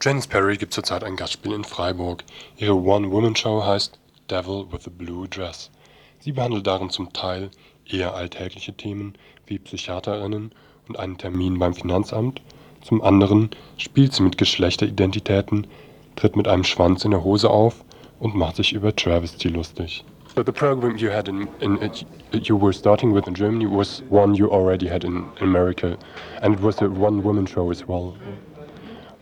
Janice 0.04 0.26
Perry 0.26 0.58
gibt 0.58 0.74
zurzeit 0.74 1.02
ein 1.02 1.16
Gastspiel 1.16 1.54
in 1.54 1.64
Freiburg. 1.64 2.24
Ihre 2.58 2.74
One-Woman-Show 2.74 3.64
heißt 3.64 3.98
Devil 4.28 4.66
with 4.70 4.86
a 4.86 4.90
Blue 4.90 5.26
Dress. 5.26 5.70
Sie 6.18 6.32
behandelt 6.32 6.66
darin 6.66 6.90
zum 6.90 7.10
Teil 7.14 7.50
eher 7.86 8.14
alltägliche 8.14 8.74
Themen 8.74 9.14
wie 9.46 9.58
Psychiaterinnen 9.58 10.52
und 10.88 10.98
einen 10.98 11.16
Termin 11.16 11.58
beim 11.58 11.72
Finanzamt. 11.72 12.42
Zum 12.82 13.00
anderen 13.00 13.48
spielt 13.78 14.12
sie 14.12 14.22
mit 14.22 14.36
Geschlechteridentitäten, 14.36 15.66
tritt 16.16 16.36
mit 16.36 16.48
einem 16.48 16.64
Schwanz 16.64 17.06
in 17.06 17.12
der 17.12 17.24
Hose 17.24 17.48
auf 17.48 17.82
und 18.20 18.34
macht 18.34 18.56
sich 18.56 18.74
über 18.74 18.94
Travesty 18.94 19.48
lustig. 19.48 20.04
So 20.36 20.42
the 20.44 20.52
program 20.52 20.98
you 20.98 21.08
had 21.10 21.28
in, 21.28 21.48
in 21.60 21.80
it, 21.80 22.04
you 22.46 22.60
were 22.60 22.74
starting 22.74 23.14
with 23.14 23.26
in 23.26 23.32
Germany 23.32 23.64
was 23.64 24.02
one 24.10 24.34
you 24.34 24.50
already 24.50 24.86
had 24.86 25.02
in 25.02 25.24
America, 25.40 25.96
and 26.42 26.56
it 26.56 26.62
was 26.62 26.82
a 26.82 26.90
one-woman 26.90 27.46
show 27.46 27.70
as 27.70 27.88
well. 27.88 28.14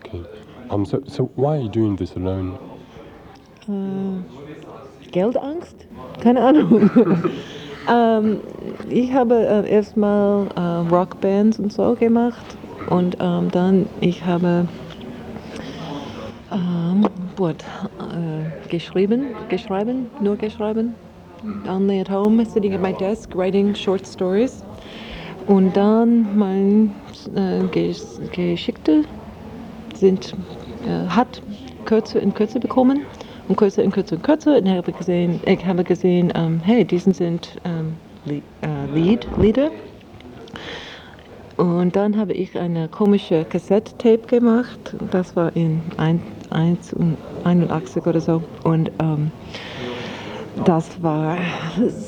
Okay. 0.07 0.42
Um, 0.73 0.87
so, 0.87 1.03
so 1.07 1.25
why 1.37 1.57
are 1.57 1.61
you 1.61 1.69
doing 1.69 1.97
this 1.97 2.17
alone? 2.17 2.59
Äh, 3.69 5.11
Geldangst? 5.11 5.77
Keine 6.23 6.41
Ahnung. 6.41 6.91
ähm, 7.91 8.41
ich 8.89 9.13
habe 9.13 9.35
äh, 9.35 9.71
erstmal 9.71 10.47
äh, 10.57 10.89
Rockbands 10.89 11.59
und 11.59 11.71
so 11.75 11.95
gemacht 11.95 12.57
und 12.89 13.19
ähm, 13.21 13.51
dann 13.51 13.87
ich 14.01 14.25
habe 14.25 14.67
ähm, 16.51 17.07
what, 17.37 17.63
äh, 17.99 18.69
geschrieben, 18.71 19.27
geschrieben, 19.51 20.07
nur 20.21 20.37
geschrieben. 20.37 20.95
Only 21.69 22.01
at 22.01 22.09
home, 22.09 22.43
sitting 22.47 22.73
at 22.73 22.81
my 22.81 22.95
desk, 22.95 23.35
writing 23.35 23.75
short 23.75 24.07
stories. 24.07 24.65
Und 25.49 25.77
dann 25.77 26.39
mein 26.39 26.95
äh, 27.35 27.63
Ges 27.73 28.21
Geschickte 28.33 29.05
sind, 30.03 30.35
äh, 30.87 31.09
hat 31.09 31.43
Kürze 31.85 32.19
in 32.19 32.35
Kürze 32.35 32.61
bekommen 32.61 33.03
und 33.49 33.57
Kürze 33.57 33.83
in 33.83 33.91
Kürze 33.91 34.17
in 34.17 34.23
Kürze. 34.23 34.57
Und 34.57 34.69
habe 34.69 34.93
gesehen, 34.93 35.41
ich 35.47 35.65
habe 35.65 35.85
gesehen 35.85 36.33
ähm, 36.35 36.61
hey, 36.65 36.85
diesen 36.85 37.13
sind 37.13 37.57
ähm, 37.65 37.95
Lied, 38.25 38.43
äh, 38.63 38.95
Lied, 38.95 39.27
Lieder. 39.39 39.71
Und 41.57 41.97
dann 41.97 42.17
habe 42.17 42.33
ich 42.33 42.59
eine 42.59 42.89
komische 42.89 43.45
Cassette-Tape 43.45 44.27
gemacht. 44.27 44.95
Das 45.11 45.37
war 45.37 45.55
in 45.55 45.83
1981 45.99 48.07
oder 48.07 48.21
so. 48.21 48.43
Und 48.65 48.91
ähm, 49.01 49.31
das 50.65 51.03
war 51.03 51.37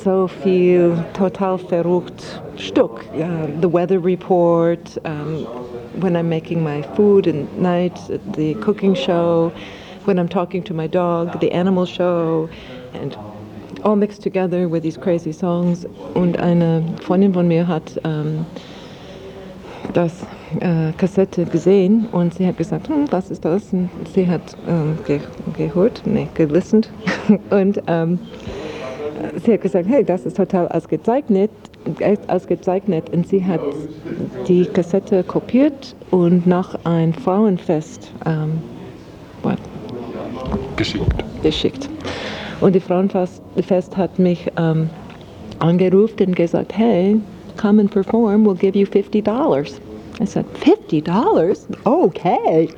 so 0.03 0.27
viel 0.27 0.97
total 1.13 1.57
verrückt 1.57 2.41
Stück. 2.57 3.05
Yeah, 3.17 3.47
the 3.61 3.71
weather 3.71 4.03
report, 4.03 4.99
um, 5.03 5.45
when 5.99 6.15
I'm 6.15 6.29
making 6.29 6.63
my 6.63 6.81
food 6.95 7.27
at 7.27 7.35
night, 7.57 7.97
at 8.09 8.33
the 8.33 8.55
cooking 8.55 8.95
show, 8.95 9.51
when 10.05 10.19
I'm 10.19 10.29
talking 10.29 10.63
to 10.63 10.73
my 10.73 10.87
dog, 10.87 11.39
the 11.39 11.51
animal 11.51 11.85
show, 11.85 12.49
and 12.93 13.17
all 13.83 13.95
mixed 13.95 14.21
together 14.21 14.67
with 14.67 14.83
these 14.83 14.97
crazy 14.97 15.31
songs. 15.31 15.85
Und 16.13 16.39
eine 16.39 16.83
Freundin 17.01 17.33
von 17.33 17.47
mir 17.47 17.67
hat 17.67 17.99
ähm, 18.03 18.45
das 19.93 20.25
äh, 20.59 20.91
Kassette 20.97 21.45
gesehen 21.45 22.07
und 22.11 22.33
sie 22.33 22.45
hat 22.47 22.57
gesagt, 22.57 22.87
hm, 22.87 23.11
was 23.11 23.31
ist 23.31 23.45
das? 23.45 23.71
Und 23.73 23.89
sie 24.13 24.27
hat 24.27 24.41
ähm, 24.67 24.97
ge 25.05 25.19
gehört, 25.55 26.01
nee, 26.05 26.27
gelistened 26.33 26.89
und 27.49 27.81
ähm, 27.87 28.19
sie 29.43 29.53
hat 29.53 29.61
gesagt, 29.61 29.87
hey, 29.87 30.03
das 30.03 30.25
ist 30.25 30.37
total 30.37 30.67
ausgezeichnet, 30.67 31.51
ausgezeichnet 32.27 33.09
und 33.11 33.27
sie 33.27 33.43
hat 33.43 33.61
die 34.47 34.65
Kassette 34.65 35.23
kopiert 35.23 35.95
und 36.11 36.45
nach 36.47 36.77
ein 36.83 37.13
Frauenfest 37.13 38.11
ähm? 38.25 38.61
Geschickt. 40.75 41.05
geschickt. 41.43 41.89
Und 42.61 42.73
die 42.73 42.79
Frauenfest 42.79 43.41
Fest 43.61 43.95
hat 43.95 44.17
mich 44.17 44.51
ähm, 44.57 44.89
angerufen 45.59 46.27
und 46.27 46.35
gesagt, 46.35 46.75
hey, 46.77 47.19
come 47.57 47.81
and 47.81 47.91
perform, 47.91 48.45
we'll 48.45 48.57
give 48.57 48.77
you 48.77 48.85
$50. 48.85 49.79
I 50.19 50.25
said, 50.25 50.45
$50? 50.61 51.59
Okay. 51.83 52.69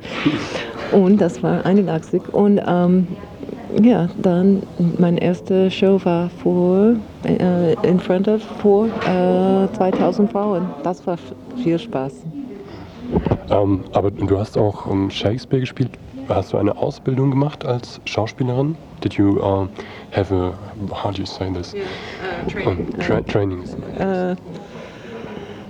Und 0.92 1.20
das 1.20 1.42
war 1.42 1.64
81. 1.64 2.22
Und 2.32 2.60
ähm, 2.66 3.06
ja, 3.82 4.08
dann 4.22 4.62
meine 4.98 5.20
erste 5.20 5.70
Show 5.70 6.00
war 6.04 6.30
vor, 6.42 6.94
äh, 7.24 7.74
in 7.86 8.00
front 8.00 8.28
of 8.28 8.42
vor 8.60 8.86
äh, 8.86 9.72
2000 9.76 10.30
Frauen. 10.30 10.66
Das 10.82 11.06
war 11.06 11.18
viel 11.62 11.78
Spaß. 11.78 12.12
Ähm, 13.50 13.84
aber 13.92 14.10
du 14.10 14.38
hast 14.38 14.56
auch 14.58 14.86
um, 14.86 15.10
Shakespeare 15.10 15.60
gespielt. 15.60 15.90
Hast 16.28 16.52
du 16.52 16.58
eine 16.58 16.76
Ausbildung 16.76 17.30
gemacht 17.30 17.64
als 17.64 18.00
Schauspielerin? 18.04 18.76
Did 19.02 19.14
you 19.14 19.40
um, 19.40 19.70
have 20.12 20.34
a, 20.34 20.52
how 20.92 21.10
do 21.10 21.20
you 21.20 21.26
say 21.26 21.50
this? 21.50 21.74
Um, 22.66 22.86
tra 22.98 23.22
training. 23.22 23.62
Uh, 23.98 24.34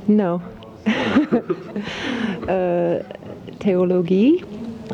no. 0.08 0.40
äh, 2.48 3.00
Theologie, 3.60 4.42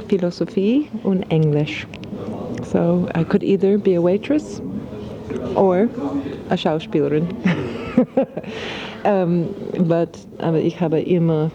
Philosophie 0.09 0.89
und 1.03 1.23
Englisch. 1.31 1.87
So 2.65 3.09
I 3.15 3.25
could 3.25 3.43
either 3.43 3.79
be 3.79 3.95
a 3.95 4.01
waitress 4.01 4.61
or 5.55 5.83
a 6.51 6.57
Schauspielerin. 6.57 7.27
um, 9.05 9.55
but, 9.89 10.19
aber 10.39 10.59
ich 10.59 10.81
habe 10.81 11.01
immer 11.01 11.51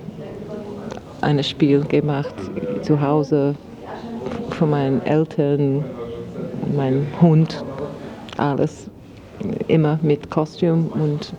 ein 1.22 1.44
Spiel 1.44 1.82
gemacht 1.82 2.34
zu 2.82 3.02
Hause 3.02 3.56
von 4.52 4.70
meinen 4.70 5.06
Eltern, 5.06 5.84
mein 6.76 7.08
Hund, 7.22 7.64
alles 8.38 8.90
immer 9.68 10.00
mit 10.02 10.30
Kostüm 10.30 10.88
und 10.88 11.34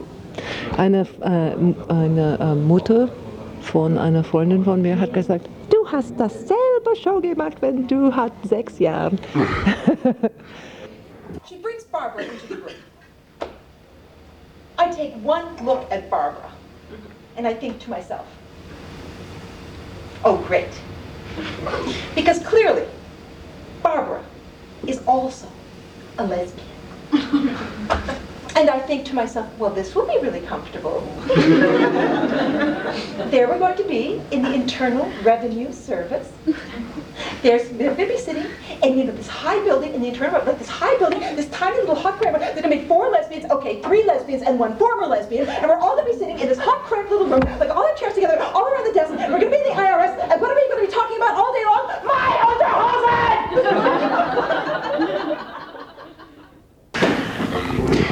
eine, 0.76 1.06
äh, 1.20 1.52
eine 1.88 2.38
äh, 2.40 2.54
Mutter 2.54 3.08
von 3.60 3.98
einer 3.98 4.24
Freundin 4.24 4.64
von 4.64 4.82
mir 4.82 4.98
hat 4.98 5.12
gesagt, 5.12 5.48
du 5.70 5.86
hast 5.90 6.18
dasselbe 6.18 6.96
Show 7.02 7.20
gemacht, 7.20 7.62
wenn 7.62 7.86
du 7.86 8.14
hat 8.14 8.32
sechs 8.44 8.78
Jahren. 8.78 9.18
She 11.48 11.56
brings 11.62 11.84
Barbara 11.90 12.22
into 12.24 12.46
the 12.46 12.56
room. 12.56 12.74
I 14.78 14.90
take 14.90 15.14
one 15.16 15.56
look 15.64 15.90
at 15.92 16.10
Barbara 16.10 16.52
and 17.36 17.46
I 17.46 17.54
think 17.54 17.80
to 17.80 17.90
myself, 17.90 18.26
oh, 20.24 20.38
great. 20.38 20.80
Because 22.14 22.44
clearly, 22.44 22.86
Barbara 23.82 24.24
is 24.86 24.98
also 25.06 25.48
a 26.18 26.24
lesbian. 26.24 26.66
and 28.56 28.68
I 28.68 28.78
think 28.80 29.04
to 29.06 29.14
myself, 29.14 29.46
well, 29.58 29.70
this 29.70 29.94
will 29.94 30.06
be 30.06 30.18
really 30.18 30.40
comfortable. 30.40 31.00
there 33.30 33.48
we're 33.48 33.58
going 33.58 33.76
to 33.76 33.84
be 33.84 34.20
in 34.30 34.42
the 34.42 34.52
Internal 34.52 35.10
Revenue 35.22 35.72
Service. 35.72 36.32
There's 37.42 37.68
going 37.68 38.18
sitting, 38.18 38.46
and 38.82 38.98
you 38.98 39.04
know 39.04 39.12
this 39.12 39.28
high 39.28 39.62
building 39.64 39.94
in 39.94 40.00
the 40.02 40.08
internal, 40.08 40.44
like 40.44 40.58
this 40.58 40.68
high 40.68 40.96
building, 40.98 41.20
this 41.36 41.48
tiny 41.50 41.78
little 41.78 41.94
hot 41.94 42.18
cramp. 42.18 42.38
They're 42.38 42.54
to 42.62 42.68
make 42.68 42.88
four 42.88 43.10
lesbians, 43.10 43.50
okay, 43.50 43.80
three 43.82 44.04
lesbians 44.04 44.42
and 44.42 44.58
one 44.58 44.76
former 44.76 45.06
lesbian, 45.06 45.48
and 45.48 45.66
we're 45.66 45.78
all 45.78 45.96
to 45.96 46.04
be 46.04 46.12
sitting 46.12 46.38
in 46.38 46.48
this 46.48 46.58
hot 46.58 46.82
cramped 46.84 47.10
little 47.10 47.28
room, 47.28 47.40
like 47.58 47.70
all 47.70 47.84
our 47.86 47.94
chairs 47.94 48.14
together, 48.14 48.38
all 48.38 48.66
around 48.66 48.86
the 48.86 48.92
desk. 48.92 49.12
And 49.12 49.32
we're 49.32 49.40
to 49.52 49.58
be 49.58 49.62
in 49.62 49.74
the 49.74 49.80
IRS, 49.80 50.18
and 50.30 50.40
what 50.40 50.50
are 50.50 50.54
we 50.54 50.68
going 50.68 50.86
to 50.86 50.86
be 50.86 50.92
talking 50.92 51.16
about 51.16 51.34
all 51.34 51.52
day 51.52 51.64
long? 51.64 51.86
My 52.04 52.38
Unterhosen! 53.60 55.16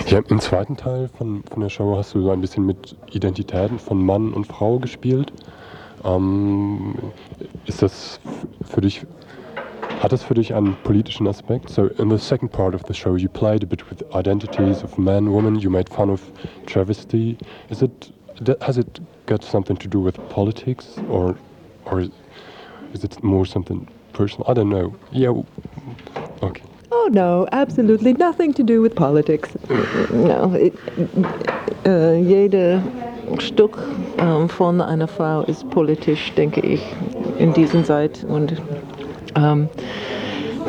Ja, 0.09 0.21
im 0.27 0.41
zweiten 0.41 0.75
Teil 0.75 1.09
von, 1.19 1.43
von 1.43 1.61
der 1.61 1.69
Show 1.69 1.95
hast 1.95 2.15
du 2.15 2.23
so 2.23 2.31
ein 2.31 2.41
bisschen 2.41 2.65
mit 2.65 2.97
Identitäten 3.13 3.79
von 3.79 4.03
Mann 4.03 4.33
und 4.33 4.47
Frau 4.47 4.79
gespielt. 4.79 5.31
Ähm, 6.03 6.95
ist 7.67 7.83
das 7.83 8.19
für 8.63 8.81
dich, 8.81 9.05
hat 10.01 10.11
das 10.11 10.23
für 10.23 10.33
dich 10.33 10.55
einen 10.55 10.77
politischen 10.83 11.29
Aspekt? 11.29 11.69
So 11.69 11.89
in 11.89 12.09
the 12.09 12.17
second 12.17 12.51
part 12.51 12.75
of 12.75 12.81
the 12.89 12.95
show 12.95 13.17
you 13.17 13.29
played 13.29 13.63
a 13.63 13.67
bit 13.67 13.85
with 13.91 14.03
identities 14.15 14.83
of 14.83 14.97
man, 14.97 15.31
woman, 15.31 15.57
you 15.57 15.69
made 15.69 15.93
fun 15.93 16.09
of 16.09 16.23
travesty. 16.65 17.37
Is 17.69 17.83
it, 17.83 18.11
has 18.63 18.79
it 18.79 19.03
got 19.27 19.45
something 19.45 19.77
to 19.77 19.89
do 19.89 20.01
with 20.01 20.17
politics 20.31 20.97
or, 21.11 21.37
or 21.85 22.01
is 22.95 23.05
it 23.05 23.23
more 23.23 23.45
something 23.45 23.87
personal? 24.15 24.51
I 24.51 24.55
don't 24.55 24.71
know. 24.71 24.95
Yeah, 25.13 25.35
okay. 26.43 26.63
Oh 26.91 27.09
no, 27.13 27.47
absolutely 27.53 28.15
nothing 28.15 28.55
to 28.55 28.63
do 28.63 28.81
with 28.81 28.95
politics. 28.95 29.51
No, 30.11 30.55
it, 30.55 30.73
äh, 31.85 32.19
jede 32.21 32.83
Stück 33.39 33.79
ähm, 34.19 34.49
von 34.49 34.81
einer 34.81 35.07
Frau 35.07 35.43
ist 35.43 35.69
politisch, 35.69 36.33
denke 36.35 36.61
ich, 36.61 36.81
in 37.39 37.53
dieser 37.53 37.85
Zeit. 37.85 38.25
Und 38.27 38.55
ähm, 39.37 39.69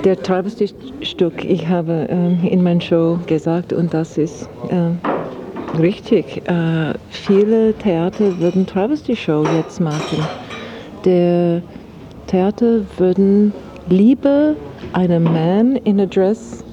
der 0.03 0.21
Travestie-Stück, 0.21 1.45
ich 1.45 1.67
habe 1.67 2.07
ähm, 2.09 2.39
in 2.43 2.63
meiner 2.63 2.81
Show 2.81 3.17
gesagt, 3.25 3.71
und 3.71 3.93
das 3.93 4.17
ist 4.17 4.49
äh, 4.69 5.79
richtig, 5.79 6.41
äh, 6.49 6.95
viele 7.11 7.73
Theater 7.75 8.38
würden 8.39 8.65
Travestie-Show 8.65 9.45
jetzt 9.55 9.79
machen. 9.79 10.27
Der 11.05 11.61
Theater 12.27 12.81
würden 12.97 13.53
lieber 13.88 14.55
einen 14.93 15.24
Mann 15.24 15.75
in 15.77 16.00
a 16.00 16.05
dress 16.05 16.63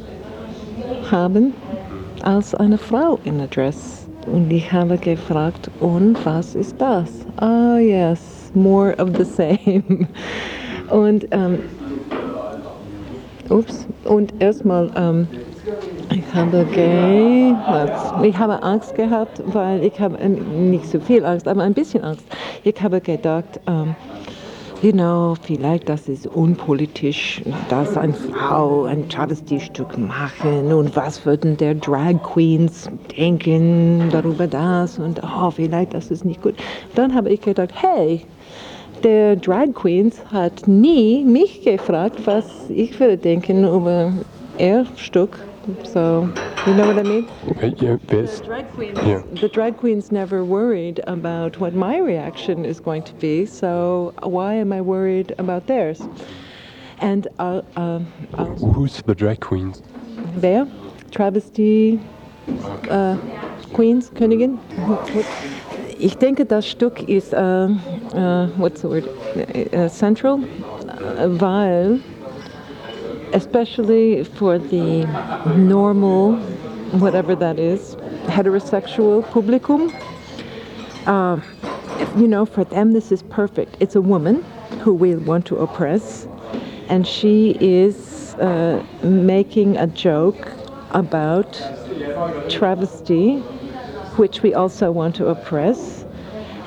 haben 1.11 1.55
als 2.23 2.55
eine 2.55 2.79
Frau 2.79 3.19
in 3.25 3.41
a 3.41 3.47
dress. 3.47 4.07
Und 4.27 4.53
ich 4.53 4.73
habe 4.73 4.99
gefragt, 4.99 5.71
und 5.81 6.25
was 6.27 6.55
ist 6.55 6.81
das? 6.81 7.09
Ah, 7.37 7.75
oh, 7.75 7.79
yes, 7.79 8.51
more 8.55 8.95
of 8.99 9.11
the 9.17 9.25
same. 9.25 10.09
Und, 10.91 11.27
ähm, 11.33 11.59
ups, 13.51 13.87
und 14.05 14.33
erstmal, 14.41 14.89
ähm, 14.97 15.27
ich 16.15 16.35
habe 16.35 16.65
gay, 16.73 17.57
ich 18.23 18.39
habe 18.39 18.63
Angst 18.63 18.95
gehabt, 18.95 19.43
weil 19.47 19.83
ich 19.83 19.99
habe 19.99 20.17
äh, 20.19 20.29
nicht 20.29 20.87
so 20.87 21.01
viel 21.01 21.25
Angst, 21.25 21.49
aber 21.49 21.63
ein 21.63 21.75
bisschen 21.75 22.05
Angst. 22.05 22.25
Ich 22.63 22.81
habe 22.81 23.01
gedacht, 23.01 23.61
ähm, 23.67 23.97
Genau, 24.83 25.35
vielleicht 25.41 25.89
das 25.89 26.07
ist 26.07 26.27
unpolitisch, 26.27 27.43
dass 27.71 27.97
eine 27.97 28.13
Frau 28.13 28.85
ein 28.85 29.09
Travestie-Stück 29.09 29.97
machen. 29.97 30.71
Und 30.71 30.95
was 30.95 31.25
würden 31.25 31.57
der 31.57 31.75
Drag 31.75 32.23
Queens 32.23 32.91
denken 33.17 34.11
darüber 34.11 34.47
das? 34.47 34.99
Und 34.99 35.23
oh, 35.23 35.51
vielleicht 35.51 35.95
das 35.95 36.11
ist 36.11 36.27
nicht 36.27 36.43
gut. 36.43 36.57
Dann 36.95 37.15
habe 37.15 37.31
ich 37.31 37.41
gedacht, 37.41 37.71
hey, 37.75 38.21
der 39.03 39.37
Drag 39.37 39.73
Queens 39.75 40.23
hat 40.31 40.69
nie 40.69 41.25
mich 41.25 41.63
gefragt, 41.63 42.21
was 42.27 42.45
ich 42.69 43.01
würde 43.01 43.17
denken 43.17 43.65
über 43.65 44.13
ihr 44.59 44.85
Stück 44.97 45.39
So, 45.85 46.33
you 46.67 46.75
know 46.75 46.87
what 46.87 46.99
I 46.99 47.03
mean? 47.03 47.29
Uh, 47.61 47.67
yeah, 47.77 47.97
the, 48.07 48.43
drag 48.45 48.71
queens, 48.73 48.99
yeah. 49.05 49.23
the 49.33 49.49
drag 49.49 49.77
queens 49.77 50.13
never 50.13 50.45
worried 50.45 51.01
about 51.07 51.59
what 51.59 51.75
my 51.75 51.99
reaction 51.99 52.65
is 52.65 52.79
going 52.79 53.03
to 53.03 53.15
be, 53.15 53.47
so 53.47 54.15
why 54.23 54.55
am 54.55 54.73
I 54.73 54.81
worried 54.81 55.35
about 55.39 55.67
theirs? 55.67 56.03
And 56.99 57.27
uh, 57.39 57.63
uh, 57.77 57.99
Who's 58.75 59.03
the 59.03 59.15
drag 59.15 59.41
queens? 59.41 59.83
Wer? 60.37 60.67
Travesty 61.11 62.01
uh, 62.89 63.17
Queens, 63.73 64.11
Königin? 64.11 64.59
Ich 65.99 66.17
denke, 66.19 66.45
das 66.45 66.67
Stück 66.67 67.09
ist, 67.09 67.33
uh, 67.33 67.69
uh, 68.15 68.49
what's 68.57 68.83
the 68.83 68.89
word, 68.89 69.09
uh, 69.75 69.89
central, 69.89 70.39
weil 71.39 72.01
especially 73.37 74.25
for 74.25 74.59
the 74.59 75.05
normal, 75.57 76.37
whatever 77.05 77.37
that 77.37 77.59
is, 77.59 77.95
heterosexual 78.35 79.23
publicum. 79.29 79.93
Uh, 81.07 81.39
you 82.19 82.27
know, 82.27 82.47
for 82.47 82.65
them, 82.65 82.95
this 82.95 83.13
is 83.13 83.23
perfect. 83.25 83.77
It's 83.79 83.95
a 83.95 84.01
woman 84.01 84.43
who 84.81 84.95
we 84.95 85.15
want 85.17 85.45
to 85.47 85.57
oppress, 85.59 86.27
and 86.89 87.07
she 87.07 87.59
is 87.61 88.35
uh, 88.37 88.83
making 89.03 89.77
a 89.77 89.87
joke 89.87 90.53
about 90.93 91.53
travesty, 92.49 93.41
which 94.17 94.43
we 94.43 94.55
also 94.55 94.91
want 94.91 95.15
to 95.17 95.27
oppress 95.27 95.96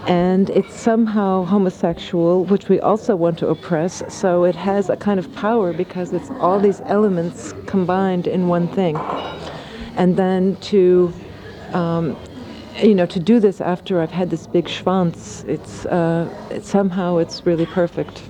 and 0.07 0.49
it's 0.51 0.73
somehow 0.73 1.43
homosexual, 1.43 2.45
which 2.45 2.69
we 2.69 2.79
also 2.79 3.15
want 3.15 3.37
to 3.39 3.47
oppress. 3.47 4.01
So 4.07 4.43
it 4.43 4.55
has 4.55 4.89
a 4.89 4.95
kind 4.95 5.19
of 5.19 5.33
power 5.35 5.73
because 5.73 6.13
it's 6.13 6.29
all 6.39 6.59
these 6.59 6.81
elements 6.85 7.53
combined 7.65 8.27
in 8.27 8.47
one 8.47 8.67
thing. 8.67 8.95
And 9.95 10.15
then 10.17 10.55
to, 10.57 11.13
um, 11.73 12.17
you 12.81 12.95
know, 12.95 13.05
to 13.07 13.19
do 13.19 13.39
this 13.39 13.59
after 13.61 14.01
I've 14.01 14.11
had 14.11 14.29
this 14.29 14.47
big 14.47 14.65
schwanz, 14.65 15.47
it's, 15.47 15.85
uh, 15.85 16.61
somehow 16.61 17.17
it's 17.17 17.45
really 17.45 17.65
perfect. 17.65 18.23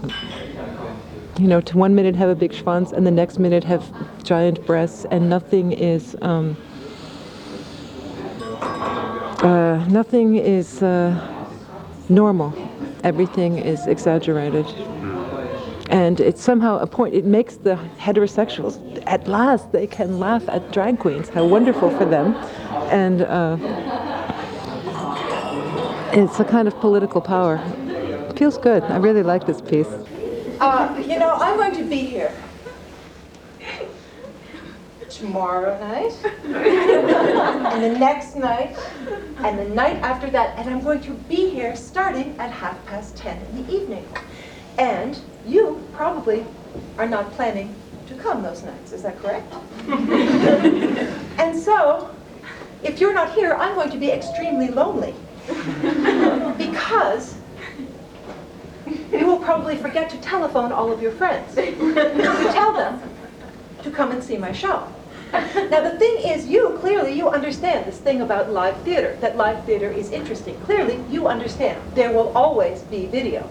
You 1.38 1.48
know, 1.48 1.62
to 1.62 1.78
one 1.78 1.96
minute 1.96 2.16
have 2.16 2.30
a 2.30 2.36
big 2.36 2.52
schwanz 2.52 2.92
and 2.92 3.06
the 3.06 3.12
next 3.12 3.40
minute 3.40 3.64
have 3.64 3.86
giant 4.24 4.66
breasts, 4.66 5.06
and 5.12 5.30
nothing 5.30 5.72
is. 5.72 6.18
Um, 6.22 6.58
uh, 9.42 9.86
nothing 9.88 10.36
is 10.36 10.84
uh, 10.84 11.29
normal. 12.10 12.54
Everything 13.04 13.58
is 13.58 13.88
exaggerated. 13.88 14.66
And 15.90 16.20
it's 16.20 16.42
somehow 16.42 16.78
a 16.80 16.88
point, 16.88 17.16
it 17.16 17.26
makes 17.26 17.56
the 17.56 17.76
heterosexuals, 17.98 19.04
at 19.08 19.28
last, 19.28 19.72
they 19.72 19.88
can 19.88 20.20
laugh 20.20 20.48
at 20.50 20.72
drag 20.72 21.00
queens. 21.00 21.30
How 21.30 21.46
wonderful 21.46 21.90
for 21.98 22.06
them. 22.06 22.36
And 22.92 23.24
uh, 23.24 23.58
it's 26.14 26.40
a 26.40 26.46
kind 26.46 26.68
of 26.68 26.76
political 26.80 27.22
power. 27.22 27.58
Feels 28.36 28.58
good. 28.58 28.84
I 28.84 28.98
really 28.98 29.24
like 29.24 29.48
this 29.48 29.62
piece. 29.62 29.88
Uh, 30.60 31.04
you 31.08 31.18
know, 31.18 31.34
I'm 31.36 31.58
going 31.58 31.76
to 31.76 31.90
be 31.90 31.98
here 31.98 32.34
tomorrow 35.20 35.78
night, 35.80 36.14
and 36.46 37.84
the 37.84 38.00
next 38.00 38.36
night, 38.36 38.76
and 39.40 39.60
the 39.60 39.66
night 39.76 39.98
after 39.98 40.30
that, 40.30 40.58
and 40.58 40.70
I'm 40.70 40.82
going 40.82 41.02
to 41.02 41.12
be 41.12 41.50
here 41.50 41.76
starting 41.76 42.38
at 42.40 42.52
half 42.52 42.84
past 42.86 43.18
10 43.18 43.38
in 43.38 43.66
the 43.66 43.74
evening. 43.74 44.08
And 44.78 45.20
you 45.46 45.86
probably 45.94 46.46
are 46.98 47.08
not 47.08 47.32
planning 47.34 47.76
to 48.08 48.16
come 48.16 48.42
those 48.42 48.64
nights, 48.64 48.94
is 48.94 49.04
that 49.04 49.20
correct? 49.20 49.54
and 51.38 51.58
so, 51.60 52.16
if 52.82 53.02
you're 53.02 53.14
not 53.14 53.34
here, 53.34 53.54
I'm 53.56 53.76
going 53.76 53.92
to 53.92 53.98
be 53.98 54.12
extremely 54.12 54.70
lonely. 54.70 55.14
because 56.58 57.36
you 59.12 59.26
will 59.26 59.40
probably 59.40 59.76
forget 59.76 60.10
to 60.12 60.18
telephone 60.22 60.72
all 60.72 60.92
of 60.92 61.02
your 61.02 61.12
friends 61.12 61.56
to 61.56 61.72
tell 62.54 62.72
them 62.74 63.02
to 63.84 63.92
come 63.92 64.12
and 64.12 64.24
see 64.24 64.38
my 64.38 64.52
show. 64.52 64.88
Now 65.70 65.82
the 65.82 65.98
thing 65.98 66.18
is, 66.26 66.48
you 66.48 66.78
clearly 66.80 67.14
you 67.14 67.30
understand 67.30 67.86
this 67.86 68.00
thing 68.00 68.22
about 68.22 68.52
live 68.52 68.82
theater. 68.82 69.18
That 69.22 69.38
live 69.38 69.66
theater 69.66 69.90
is 69.90 70.12
interesting. 70.12 70.60
Clearly, 70.62 71.04
you 71.10 71.28
understand 71.28 71.80
there 71.96 72.12
will 72.12 72.30
always 72.36 72.82
be 72.84 73.06
video 73.06 73.48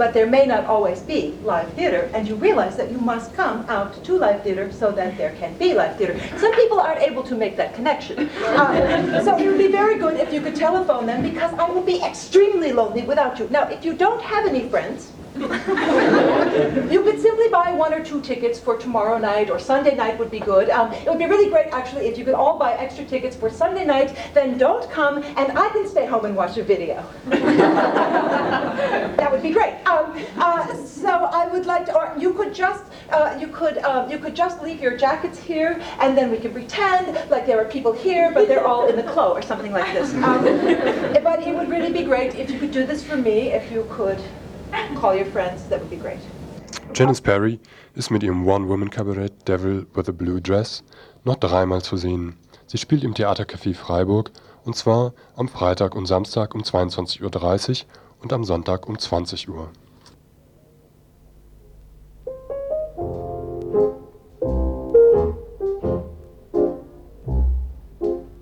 but 0.00 0.14
there 0.14 0.26
may 0.26 0.46
not 0.46 0.64
always 0.64 1.00
be 1.00 1.36
live 1.44 1.70
theater, 1.74 2.10
and 2.14 2.26
you 2.26 2.34
realize 2.34 2.74
that 2.74 2.90
you 2.90 2.96
must 2.96 3.34
come 3.34 3.66
out 3.68 4.02
to 4.02 4.16
live 4.16 4.42
theater 4.42 4.72
so 4.72 4.90
that 4.90 5.14
there 5.18 5.32
can 5.32 5.54
be 5.58 5.74
live 5.74 5.94
theater. 5.98 6.18
Some 6.38 6.54
people 6.54 6.80
aren't 6.80 7.02
able 7.02 7.22
to 7.24 7.34
make 7.34 7.58
that 7.58 7.74
connection. 7.74 8.30
Uh, 8.42 9.22
so 9.22 9.36
it 9.36 9.46
would 9.46 9.58
be 9.58 9.70
very 9.70 9.98
good 9.98 10.16
if 10.18 10.32
you 10.32 10.40
could 10.40 10.56
telephone 10.56 11.04
them 11.04 11.20
because 11.22 11.52
I 11.52 11.68
will 11.68 11.82
be 11.82 12.02
extremely 12.02 12.72
lonely 12.72 13.02
without 13.02 13.38
you. 13.38 13.46
Now, 13.50 13.68
if 13.68 13.84
you 13.84 13.92
don't 13.92 14.22
have 14.22 14.46
any 14.46 14.70
friends, 14.70 15.12
you 15.40 17.02
could 17.02 17.18
simply 17.18 17.48
buy 17.48 17.72
one 17.72 17.94
or 17.94 18.04
two 18.04 18.20
tickets 18.20 18.60
for 18.60 18.76
tomorrow 18.76 19.16
night 19.16 19.48
or 19.48 19.58
Sunday 19.58 19.94
night 19.94 20.18
would 20.18 20.30
be 20.30 20.38
good. 20.38 20.68
Um, 20.68 20.92
it 20.92 21.08
would 21.08 21.18
be 21.18 21.24
really 21.24 21.48
great 21.48 21.68
actually 21.72 22.08
if 22.08 22.18
you 22.18 22.26
could 22.26 22.34
all 22.34 22.58
buy 22.58 22.74
extra 22.74 23.06
tickets 23.06 23.34
for 23.34 23.48
Sunday 23.48 23.86
night, 23.86 24.14
then 24.34 24.58
don't 24.58 24.90
come 24.90 25.22
and 25.22 25.58
I 25.58 25.70
can 25.70 25.88
stay 25.88 26.04
home 26.04 26.26
and 26.26 26.36
watch 26.36 26.58
a 26.58 26.62
video. 26.62 27.06
that 27.30 29.32
would 29.32 29.42
be 29.42 29.50
great. 29.50 29.76
Um, 29.86 30.22
uh, 30.36 30.74
so 30.84 31.08
I 31.08 31.46
would 31.46 31.64
like 31.64 31.86
to, 31.86 31.96
or 31.96 32.14
you 32.18 32.34
could 32.34 32.54
just, 32.54 32.84
uh, 33.08 33.34
you 33.40 33.48
could, 33.48 33.78
um, 33.78 34.10
you 34.10 34.18
could 34.18 34.36
just 34.36 34.62
leave 34.62 34.82
your 34.82 34.94
jackets 34.94 35.38
here 35.38 35.80
and 36.00 36.18
then 36.18 36.30
we 36.30 36.36
could 36.36 36.52
pretend 36.52 37.14
like 37.30 37.46
there 37.46 37.58
are 37.58 37.64
people 37.64 37.92
here, 37.92 38.30
but 38.30 38.46
they're 38.46 38.66
all 38.66 38.88
in 38.88 38.96
the 38.96 39.02
clo 39.14 39.32
or 39.32 39.40
something 39.40 39.72
like 39.72 39.90
this. 39.94 40.12
Um, 40.12 40.44
but 41.24 41.46
it 41.46 41.54
would 41.54 41.70
really 41.70 41.94
be 41.94 42.04
great 42.04 42.34
if 42.34 42.50
you 42.50 42.58
could 42.58 42.72
do 42.72 42.84
this 42.84 43.02
for 43.02 43.16
me, 43.16 43.52
if 43.52 43.72
you 43.72 43.86
could 43.90 44.22
call 45.00 45.14
your 45.14 45.26
friends, 45.26 45.68
that 45.68 45.80
would 45.80 45.90
be 45.90 45.96
great. 45.96 46.20
Janice 46.92 47.20
Perry 47.20 47.60
ist 47.94 48.10
mit 48.10 48.22
ihrem 48.22 48.46
One-Woman-Kabarett 48.46 49.46
Devil 49.46 49.86
with 49.94 50.08
a 50.08 50.12
Blue 50.12 50.40
Dress 50.40 50.82
noch 51.24 51.36
dreimal 51.36 51.82
zu 51.82 51.96
sehen. 51.96 52.36
Sie 52.66 52.78
spielt 52.78 53.04
im 53.04 53.14
Theatercafé 53.14 53.74
Freiburg 53.74 54.30
und 54.64 54.76
zwar 54.76 55.12
am 55.36 55.48
Freitag 55.48 55.94
und 55.94 56.06
Samstag 56.06 56.54
um 56.54 56.62
22.30 56.62 57.82
Uhr 57.82 57.86
und 58.22 58.32
am 58.32 58.44
Sonntag 58.44 58.88
um 58.88 58.98
20 58.98 59.48
Uhr. 59.48 59.68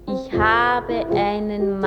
Ich 0.07 0.33
habe 0.33 1.07
einen 1.15 1.78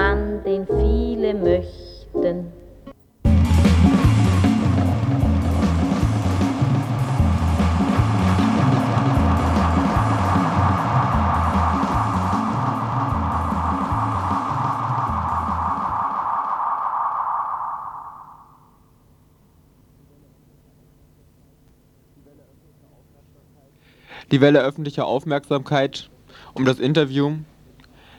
Die 24.32 24.40
Welle 24.40 24.62
öffentlicher 24.62 25.06
Aufmerksamkeit 25.06 26.10
um 26.54 26.64
das 26.64 26.80
Interview, 26.80 27.34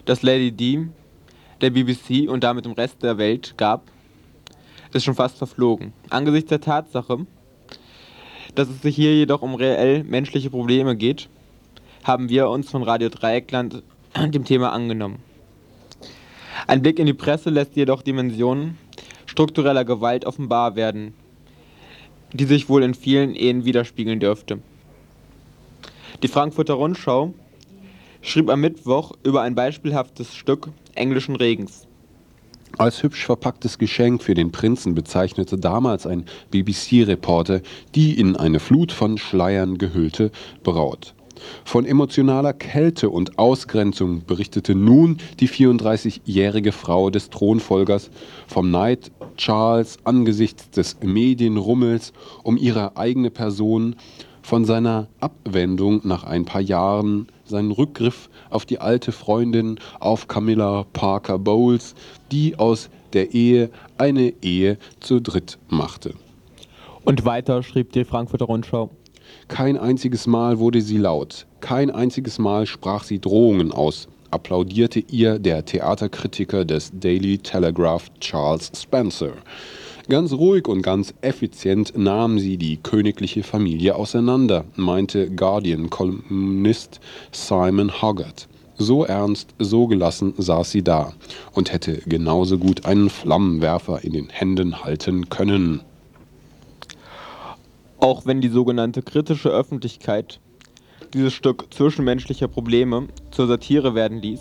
das 0.04 0.22
Lady 0.22 0.52
D 0.52 0.88
der 1.62 1.70
BBC 1.70 2.28
und 2.28 2.44
damit 2.44 2.66
dem 2.66 2.72
Rest 2.72 3.02
der 3.02 3.16
Welt 3.16 3.54
gab, 3.56 3.84
ist 4.92 5.04
schon 5.04 5.14
fast 5.14 5.38
verflogen. 5.38 5.94
Angesichts 6.10 6.50
der 6.50 6.60
Tatsache, 6.60 7.26
dass 8.54 8.68
es 8.68 8.82
sich 8.82 8.94
hier 8.94 9.14
jedoch 9.14 9.40
um 9.40 9.54
reell 9.54 10.04
menschliche 10.04 10.50
Probleme 10.50 10.96
geht, 10.96 11.30
haben 12.04 12.28
wir 12.28 12.50
uns 12.50 12.68
von 12.68 12.82
Radio 12.82 13.08
Dreieckland 13.08 13.82
dem 14.34 14.44
Thema 14.44 14.72
angenommen. 14.72 15.20
Ein 16.66 16.82
Blick 16.82 16.98
in 16.98 17.06
die 17.06 17.14
Presse 17.14 17.48
lässt 17.48 17.74
jedoch 17.74 18.02
Dimensionen 18.02 18.76
struktureller 19.24 19.86
Gewalt 19.86 20.26
offenbar 20.26 20.76
werden, 20.76 21.14
die 22.34 22.44
sich 22.44 22.68
wohl 22.68 22.82
in 22.82 22.92
vielen 22.92 23.34
Ehen 23.34 23.64
widerspiegeln 23.64 24.20
dürfte. 24.20 24.60
Die 26.22 26.28
Frankfurter 26.28 26.74
Rundschau 26.74 27.34
schrieb 28.20 28.48
am 28.48 28.60
Mittwoch 28.60 29.12
über 29.24 29.42
ein 29.42 29.56
beispielhaftes 29.56 30.36
Stück 30.36 30.68
englischen 30.94 31.34
Regens. 31.34 31.88
Als 32.78 33.02
hübsch 33.02 33.26
verpacktes 33.26 33.76
Geschenk 33.76 34.22
für 34.22 34.34
den 34.34 34.52
Prinzen 34.52 34.94
bezeichnete 34.94 35.58
damals 35.58 36.06
ein 36.06 36.26
BBC-Reporter 36.52 37.60
die 37.96 38.18
in 38.18 38.36
eine 38.36 38.60
Flut 38.60 38.92
von 38.92 39.18
Schleiern 39.18 39.78
gehüllte 39.78 40.30
Braut. 40.62 41.14
Von 41.64 41.84
emotionaler 41.84 42.52
Kälte 42.52 43.10
und 43.10 43.36
Ausgrenzung 43.38 44.24
berichtete 44.24 44.76
nun 44.76 45.16
die 45.40 45.48
34-jährige 45.48 46.70
Frau 46.70 47.10
des 47.10 47.30
Thronfolgers 47.30 48.10
vom 48.46 48.70
Neid 48.70 49.10
Charles 49.36 49.98
angesichts 50.04 50.70
des 50.70 50.98
Medienrummels 51.02 52.12
um 52.44 52.56
ihre 52.56 52.96
eigene 52.96 53.30
Person 53.30 53.96
von 54.42 54.64
seiner 54.64 55.08
Abwendung 55.20 56.00
nach 56.04 56.24
ein 56.24 56.44
paar 56.44 56.60
Jahren, 56.60 57.28
seinen 57.44 57.70
Rückgriff 57.70 58.28
auf 58.50 58.66
die 58.66 58.80
alte 58.80 59.12
Freundin, 59.12 59.78
auf 60.00 60.28
Camilla 60.28 60.84
Parker 60.92 61.38
Bowles, 61.38 61.94
die 62.30 62.58
aus 62.58 62.90
der 63.12 63.32
Ehe 63.32 63.70
eine 63.98 64.32
Ehe 64.42 64.78
zu 65.00 65.20
dritt 65.20 65.58
machte. 65.68 66.14
Und 67.04 67.24
weiter 67.24 67.62
schrieb 67.62 67.92
die 67.92 68.04
Frankfurter 68.04 68.46
Rundschau. 68.46 68.90
Kein 69.48 69.78
einziges 69.78 70.26
Mal 70.26 70.58
wurde 70.58 70.82
sie 70.82 70.98
laut, 70.98 71.46
kein 71.60 71.90
einziges 71.90 72.38
Mal 72.38 72.66
sprach 72.66 73.04
sie 73.04 73.18
Drohungen 73.18 73.72
aus, 73.72 74.08
applaudierte 74.30 75.00
ihr 75.00 75.38
der 75.38 75.64
Theaterkritiker 75.64 76.64
des 76.64 76.90
Daily 76.92 77.38
Telegraph 77.38 78.10
Charles 78.20 78.70
Spencer. 78.74 79.32
Ganz 80.08 80.32
ruhig 80.32 80.66
und 80.66 80.82
ganz 80.82 81.14
effizient 81.20 81.96
nahmen 81.96 82.40
sie 82.40 82.56
die 82.56 82.76
königliche 82.76 83.44
Familie 83.44 83.94
auseinander, 83.94 84.64
meinte 84.74 85.30
Guardian-Kolumnist 85.30 87.00
Simon 87.30 88.02
Hoggart. 88.02 88.48
So 88.76 89.04
ernst, 89.04 89.54
so 89.60 89.86
gelassen 89.86 90.34
saß 90.36 90.72
sie 90.72 90.82
da 90.82 91.12
und 91.52 91.72
hätte 91.72 92.02
genauso 92.06 92.58
gut 92.58 92.84
einen 92.84 93.10
Flammenwerfer 93.10 94.02
in 94.02 94.12
den 94.12 94.28
Händen 94.28 94.82
halten 94.82 95.28
können. 95.28 95.82
Auch 97.98 98.26
wenn 98.26 98.40
die 98.40 98.48
sogenannte 98.48 99.02
kritische 99.02 99.50
Öffentlichkeit 99.50 100.40
dieses 101.14 101.32
Stück 101.32 101.72
zwischenmenschlicher 101.72 102.48
Probleme 102.48 103.06
zur 103.30 103.46
Satire 103.46 103.94
werden 103.94 104.20
ließ, 104.20 104.40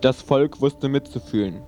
das 0.00 0.22
Volk 0.22 0.60
wusste 0.60 0.88
mitzufühlen. 0.88 1.60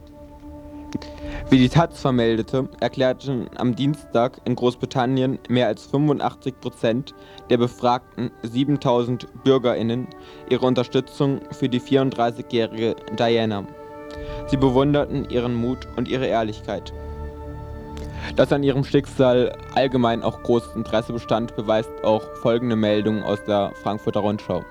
Wie 1.50 1.58
die 1.58 1.68
Taz 1.68 2.00
vermeldete, 2.00 2.68
erklärten 2.80 3.48
am 3.56 3.74
Dienstag 3.76 4.40
in 4.44 4.54
Großbritannien 4.54 5.38
mehr 5.48 5.66
als 5.66 5.84
85 5.86 6.60
Prozent 6.60 7.14
der 7.50 7.58
befragten 7.58 8.30
7000 8.42 9.26
BürgerInnen 9.44 10.08
ihre 10.48 10.66
Unterstützung 10.66 11.40
für 11.50 11.68
die 11.68 11.80
34-jährige 11.80 12.96
Diana. 13.18 13.64
Sie 14.46 14.56
bewunderten 14.56 15.28
ihren 15.28 15.54
Mut 15.54 15.86
und 15.96 16.08
ihre 16.08 16.26
Ehrlichkeit. 16.26 16.92
Dass 18.36 18.52
an 18.52 18.62
ihrem 18.62 18.84
Schicksal 18.84 19.56
allgemein 19.74 20.22
auch 20.22 20.42
großes 20.42 20.74
Interesse 20.74 21.12
bestand, 21.12 21.56
beweist 21.56 21.90
auch 22.04 22.22
folgende 22.36 22.76
Meldung 22.76 23.22
aus 23.22 23.42
der 23.44 23.72
Frankfurter 23.82 24.20
Rundschau. 24.20 24.64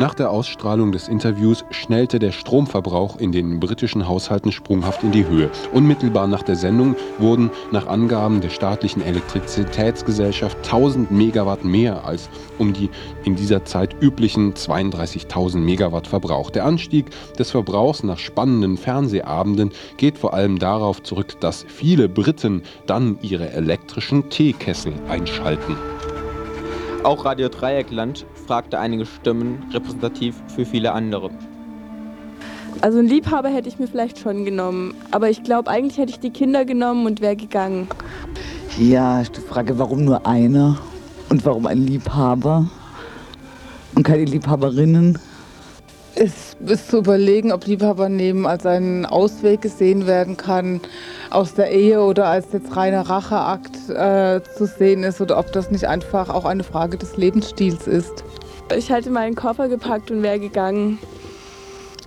Nach 0.00 0.14
der 0.14 0.30
Ausstrahlung 0.30 0.92
des 0.92 1.08
Interviews 1.08 1.62
schnellte 1.68 2.18
der 2.18 2.32
Stromverbrauch 2.32 3.18
in 3.18 3.32
den 3.32 3.60
britischen 3.60 4.08
Haushalten 4.08 4.50
sprunghaft 4.50 5.02
in 5.02 5.12
die 5.12 5.26
Höhe. 5.26 5.50
Unmittelbar 5.74 6.26
nach 6.26 6.42
der 6.42 6.56
Sendung 6.56 6.96
wurden 7.18 7.50
nach 7.70 7.86
Angaben 7.86 8.40
der 8.40 8.48
staatlichen 8.48 9.02
Elektrizitätsgesellschaft 9.02 10.56
1000 10.56 11.10
Megawatt 11.10 11.66
mehr 11.66 12.02
als 12.06 12.30
um 12.56 12.72
die 12.72 12.88
in 13.24 13.36
dieser 13.36 13.66
Zeit 13.66 13.94
üblichen 14.00 14.54
32.000 14.54 15.58
Megawatt 15.58 16.06
verbraucht. 16.06 16.54
Der 16.54 16.64
Anstieg 16.64 17.10
des 17.38 17.50
Verbrauchs 17.50 18.02
nach 18.02 18.18
spannenden 18.18 18.78
Fernsehabenden 18.78 19.70
geht 19.98 20.16
vor 20.16 20.32
allem 20.32 20.58
darauf 20.58 21.02
zurück, 21.02 21.38
dass 21.40 21.66
viele 21.68 22.08
Briten 22.08 22.62
dann 22.86 23.18
ihre 23.20 23.50
elektrischen 23.50 24.30
Teekessel 24.30 24.94
einschalten. 25.10 25.76
Auch 27.02 27.24
Radio 27.24 27.48
Dreieckland 27.48 28.26
fragte 28.50 28.80
einige 28.80 29.06
Stimmen 29.06 29.62
repräsentativ 29.72 30.34
für 30.48 30.66
viele 30.66 30.90
andere. 30.90 31.30
Also 32.80 32.98
einen 32.98 33.06
Liebhaber 33.06 33.48
hätte 33.48 33.68
ich 33.68 33.78
mir 33.78 33.86
vielleicht 33.86 34.18
schon 34.18 34.44
genommen, 34.44 34.92
aber 35.12 35.30
ich 35.30 35.44
glaube, 35.44 35.70
eigentlich 35.70 35.98
hätte 35.98 36.10
ich 36.10 36.18
die 36.18 36.30
Kinder 36.30 36.64
genommen 36.64 37.06
und 37.06 37.20
wäre 37.20 37.36
gegangen. 37.36 37.86
Ja, 38.76 39.20
ist 39.20 39.36
die 39.36 39.40
Frage, 39.40 39.78
warum 39.78 40.04
nur 40.04 40.26
einer 40.26 40.78
und 41.28 41.46
warum 41.46 41.64
ein 41.66 41.86
Liebhaber 41.86 42.68
und 43.94 44.02
keine 44.02 44.24
Liebhaberinnen? 44.24 45.16
Es 46.16 46.56
ist 46.66 46.90
zu 46.90 46.98
überlegen, 46.98 47.52
ob 47.52 47.66
Liebhaber 47.66 48.08
nehmen 48.08 48.46
als 48.46 48.66
einen 48.66 49.06
Ausweg 49.06 49.62
gesehen 49.62 50.08
werden 50.08 50.36
kann, 50.36 50.80
aus 51.30 51.54
der 51.54 51.70
Ehe 51.70 52.02
oder 52.02 52.26
als 52.26 52.46
jetzt 52.52 52.74
reiner 52.74 53.02
Racheakt 53.02 53.88
äh, 53.90 54.40
zu 54.56 54.66
sehen 54.66 55.04
ist 55.04 55.20
oder 55.20 55.38
ob 55.38 55.52
das 55.52 55.70
nicht 55.70 55.86
einfach 55.86 56.28
auch 56.28 56.44
eine 56.44 56.64
Frage 56.64 56.98
des 56.98 57.16
Lebensstils 57.16 57.86
ist. 57.86 58.24
Ich 58.76 58.88
hätte 58.88 59.10
meinen 59.10 59.34
Koffer 59.34 59.68
gepackt 59.68 60.10
und 60.10 60.22
wäre 60.22 60.38
gegangen. 60.38 60.98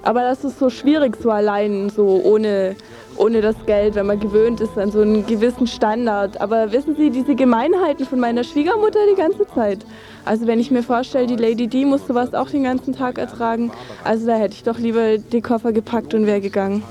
Aber 0.01 0.21
das 0.21 0.43
ist 0.43 0.59
so 0.59 0.69
schwierig, 0.69 1.17
so 1.21 1.29
allein, 1.29 1.89
so 1.89 2.21
ohne, 2.23 2.75
ohne 3.17 3.41
das 3.41 3.55
Geld, 3.65 3.95
wenn 3.95 4.05
man 4.05 4.19
gewöhnt 4.19 4.61
ist 4.61 4.77
an 4.77 4.91
so 4.91 5.01
einen 5.01 5.25
gewissen 5.25 5.67
Standard. 5.67 6.39
Aber 6.39 6.71
wissen 6.71 6.95
Sie, 6.95 7.09
diese 7.09 7.35
Gemeinheiten 7.35 8.05
von 8.05 8.19
meiner 8.19 8.43
Schwiegermutter 8.43 8.99
die 9.11 9.15
ganze 9.15 9.45
Zeit. 9.53 9.85
Also 10.25 10.47
wenn 10.47 10.59
ich 10.59 10.71
mir 10.71 10.83
vorstelle, 10.83 11.27
die 11.27 11.35
Lady 11.35 11.67
D 11.67 11.83
muss 11.83 12.07
sowas 12.07 12.33
auch 12.33 12.49
den 12.49 12.63
ganzen 12.63 12.95
Tag 12.95 13.17
ertragen. 13.17 13.71
Also 14.05 14.25
da 14.25 14.35
hätte 14.35 14.55
ich 14.55 14.63
doch 14.63 14.77
lieber 14.77 15.17
die 15.17 15.41
Koffer 15.41 15.73
gepackt 15.73 16.13
und 16.13 16.25
wäre 16.25 16.39
gegangen. 16.39 16.83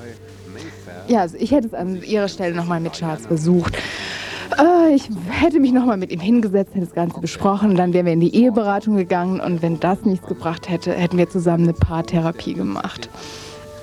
Ja, 1.09 1.21
also 1.21 1.37
ich 1.39 1.51
hätte 1.51 1.69
es 1.69 1.75
an 1.75 2.03
Ihrer 2.03 2.29
Stelle 2.29 2.55
nochmal 2.55 2.81
mit 2.81 2.93
Charles 2.93 3.27
versucht. 3.27 3.77
Äh, 4.59 4.95
ich 4.95 5.09
hätte 5.31 5.61
mich 5.61 5.73
nochmal 5.73 5.97
mit 5.97 6.11
ihm 6.11 6.21
hingesetzt, 6.21 6.75
hätte 6.75 6.87
das 6.87 6.95
Ganze 6.95 7.21
besprochen, 7.21 7.77
dann 7.77 7.93
wären 7.93 8.07
wir 8.07 8.13
in 8.13 8.21
die 8.21 8.35
Eheberatung 8.35 8.97
gegangen 8.97 9.41
und 9.41 9.63
wenn 9.63 9.81
das 9.81 10.05
nichts 10.05 10.27
gebracht 10.27 10.69
hätte, 10.69 10.93
hätten 10.93 11.19
wir 11.19 11.29
zusammen 11.29 11.65
eine 11.65 11.73
Paartherapie 11.73 12.55
gemacht. 12.55 13.09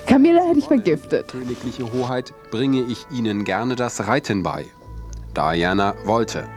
Camilla 0.06 0.42
hätte 0.42 0.60
ich 0.60 0.66
vergiftet. 0.66 1.28
Königliche 1.28 1.92
Hoheit 1.94 2.34
bringe 2.50 2.82
ich 2.82 3.06
Ihnen 3.12 3.44
gerne 3.44 3.76
das 3.76 4.08
Reiten 4.08 4.42
bei. 4.42 4.66
Diana 5.36 5.94
wollte. 6.06 6.48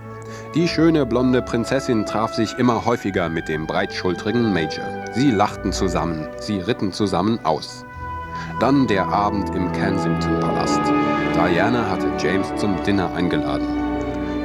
Die 0.54 0.68
schöne 0.68 1.04
blonde 1.04 1.42
Prinzessin 1.42 2.06
traf 2.06 2.34
sich 2.34 2.58
immer 2.58 2.84
häufiger 2.86 3.28
mit 3.28 3.48
dem 3.48 3.66
breitschultrigen 3.66 4.52
Major. 4.52 5.04
Sie 5.12 5.30
lachten 5.30 5.72
zusammen, 5.72 6.26
sie 6.40 6.58
ritten 6.58 6.92
zusammen 6.92 7.38
aus. 7.44 7.84
Dann 8.60 8.86
der 8.86 9.06
Abend 9.06 9.54
im 9.54 9.70
Kensington-Palast. 9.72 10.80
Diana 11.34 11.90
hatte 11.90 12.10
James 12.18 12.54
zum 12.56 12.82
Dinner 12.84 13.12
eingeladen. 13.14 13.81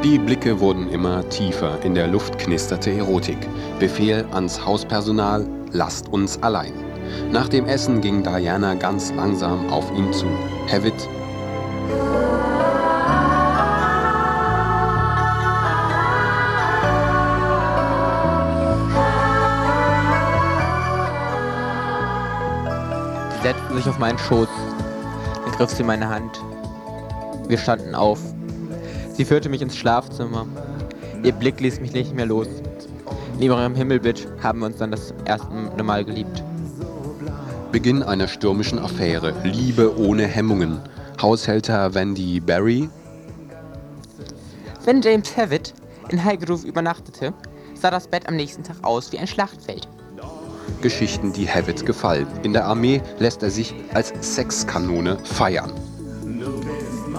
Die 0.08 0.18
Blicke 0.18 0.62
wurden 0.62 0.90
immer 0.90 1.28
tiefer, 1.28 1.84
in 1.84 1.94
der 1.94 2.08
Luft 2.08 2.40
knisterte 2.40 2.92
Erotik. 2.92 3.38
Befehl 3.78 4.26
ans 4.32 4.66
Hauspersonal, 4.66 5.46
lasst 5.74 6.08
uns 6.08 6.42
allein. 6.42 6.72
Nach 7.30 7.50
dem 7.50 7.66
Essen 7.66 8.00
ging 8.00 8.24
Diana 8.24 8.76
ganz 8.76 9.14
langsam 9.14 9.70
auf 9.70 9.92
ihn 9.98 10.14
zu. 10.14 10.28
Sie 10.70 10.80
setzte 23.44 23.76
sich 23.76 23.90
auf 23.90 24.00
meinen 24.00 24.18
Schoß. 24.18 24.48
Dann 25.44 25.52
griff 25.58 25.72
sie 25.72 25.84
meine 25.84 26.08
Hand. 26.08 26.42
Wir 27.50 27.58
standen 27.58 27.94
auf. 27.94 28.22
Sie 29.18 29.26
führte 29.26 29.50
mich 29.50 29.64
ins 29.64 29.76
Schlafzimmer. 29.76 30.46
Ihr 31.24 31.32
Blick 31.32 31.60
ließ 31.60 31.80
mich 31.80 31.92
nicht 31.92 32.14
mehr 32.14 32.28
los. 32.28 32.48
In 33.34 33.42
ihrem 33.42 33.74
Himmelbild 33.74 34.28
haben 34.44 34.60
wir 34.60 34.68
uns 34.68 34.78
dann 34.78 34.92
das 34.92 35.12
erste 35.26 35.84
Mal 35.84 36.06
geliebt. 36.06 36.44
Beginn 37.72 38.04
einer 38.04 38.28
stürmischen 38.28 38.78
Affäre. 38.78 39.34
Liebe 39.44 39.98
ohne 39.98 40.28
Hemmungen. 40.28 40.80
Haushälter 41.20 41.96
Wendy 41.96 42.40
Barry. 42.40 42.90
Wenn 44.86 45.02
James 45.02 45.36
Havitt 45.36 45.74
in 46.10 46.24
Highgrove 46.24 46.68
übernachtete, 46.68 47.34
sah 47.74 47.90
das 47.90 48.08
Bett 48.08 48.28
am 48.28 48.36
nächsten 48.36 48.64
Tag 48.64 48.78
aus 48.84 49.12
wie 49.12 49.18
ein 49.18 49.28
Schlachtfeld. 49.28 49.88
Geschichten, 50.84 51.34
die 51.34 51.50
Havitt 51.50 51.88
gefallen. 51.88 52.28
In 52.44 52.54
der 52.54 52.66
Armee 52.66 53.02
lässt 53.18 53.42
er 53.42 53.50
sich 53.50 53.74
als 53.96 54.14
Sexkanone 54.22 55.18
feiern. 55.24 55.72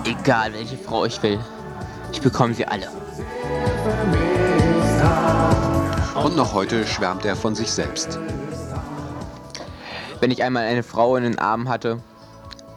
Egal 0.04 0.52
welche 0.54 0.76
Frau 0.76 1.04
ich 1.04 1.20
will, 1.24 1.40
ich 2.12 2.20
bekomme 2.20 2.54
sie 2.54 2.66
alle. 2.66 2.88
Und 6.22 6.36
noch 6.36 6.52
heute 6.52 6.86
schwärmt 6.86 7.24
er 7.24 7.36
von 7.36 7.54
sich 7.54 7.70
selbst. 7.70 8.18
Wenn 10.20 10.30
ich 10.30 10.42
einmal 10.42 10.64
eine 10.64 10.82
Frau 10.82 11.16
in 11.16 11.22
den 11.22 11.38
Armen 11.38 11.68
hatte, 11.68 12.00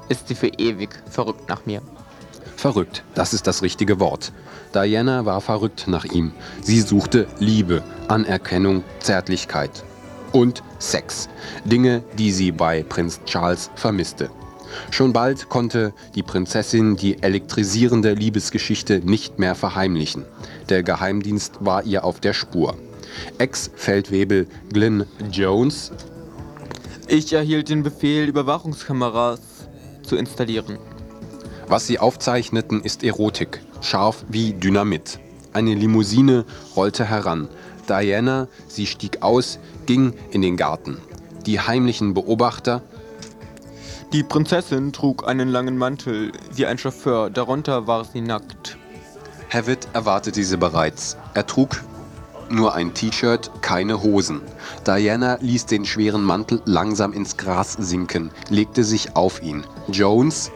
ist 0.10 0.28
sie 0.28 0.36
für 0.36 0.48
ewig 0.48 0.90
verrückt 1.10 1.50
nach 1.50 1.66
mir. 1.66 1.82
Verrückt, 2.56 3.04
das 3.16 3.34
ist 3.34 3.48
das 3.48 3.64
richtige 3.64 4.00
Wort. 4.00 4.32
Diana 4.76 5.26
war 5.26 5.42
verrückt 5.42 5.88
nach 5.88 6.06
ihm. 6.06 6.32
Sie 6.62 6.82
suchte 6.82 7.28
Liebe, 7.40 7.84
Anerkennung, 8.08 8.84
Zärtlichkeit 9.00 9.84
und 10.32 10.62
Sex. 10.80 11.28
Dinge, 11.66 12.04
die 12.18 12.32
sie 12.32 12.52
bei 12.52 12.84
Prinz 12.84 13.20
Charles 13.26 13.72
vermisste. 13.76 14.30
Schon 14.90 15.14
bald 15.14 15.50
konnte 15.50 15.94
die 16.16 16.24
Prinzessin 16.24 16.96
die 16.96 17.22
elektrisierende 17.22 18.14
Liebesgeschichte 18.14 19.00
nicht 19.00 19.40
mehr 19.40 19.56
verheimlichen. 19.56 20.26
Der 20.70 20.84
Geheimdienst 20.84 21.56
war 21.60 21.84
ihr 21.84 22.04
auf 22.04 22.20
der 22.20 22.34
Spur. 22.34 22.76
Ex-Feldwebel 23.38 24.48
Glyn 24.72 25.06
Jones 25.32 25.92
Ich 27.08 27.34
erhielt 27.34 27.70
den 27.70 27.84
Befehl, 27.84 28.28
Überwachungskameras 28.28 29.42
zu 30.04 30.16
installieren. 30.16 30.78
Was 31.68 31.88
sie 31.88 32.00
aufzeichneten, 32.00 32.82
ist 32.82 33.04
Erotik, 33.04 33.62
scharf 33.82 34.26
wie 34.30 34.54
Dynamit. 34.54 35.20
Eine 35.54 35.74
Limousine 35.74 36.46
rollte 36.76 37.06
heran. 37.06 37.50
Diana, 37.88 38.48
sie 38.68 38.86
stieg 38.86 39.22
aus, 39.22 39.60
ging 39.86 40.14
in 40.32 40.42
den 40.42 40.58
Garten. 40.58 40.98
Die 41.46 41.60
heimlichen 41.60 42.14
Beobachter 42.14 42.84
Die 44.14 44.24
Prinzessin 44.24 44.92
trug 44.92 45.26
einen 45.26 45.48
langen 45.48 45.78
Mantel, 45.78 46.34
wie 46.54 46.66
ein 46.66 46.78
Chauffeur, 46.78 47.30
darunter 47.30 47.88
war 47.88 48.04
sie 48.04 48.20
nackt. 48.20 48.78
Havitt 49.50 49.88
erwartete 49.94 50.44
sie 50.44 50.58
bereits. 50.58 51.16
Er 51.34 51.48
trug 51.48 51.82
nur 52.50 52.76
ein 52.76 52.94
T-Shirt, 52.94 53.50
keine 53.62 54.04
Hosen. 54.04 54.42
Diana 54.86 55.38
ließ 55.40 55.66
den 55.66 55.86
schweren 55.86 56.26
Mantel 56.26 56.62
langsam 56.66 57.14
ins 57.14 57.38
Gras 57.38 57.78
sinken, 57.80 58.32
legte 58.50 58.84
sich 58.84 59.16
auf 59.16 59.42
ihn. 59.42 59.64
Jones 59.88 60.52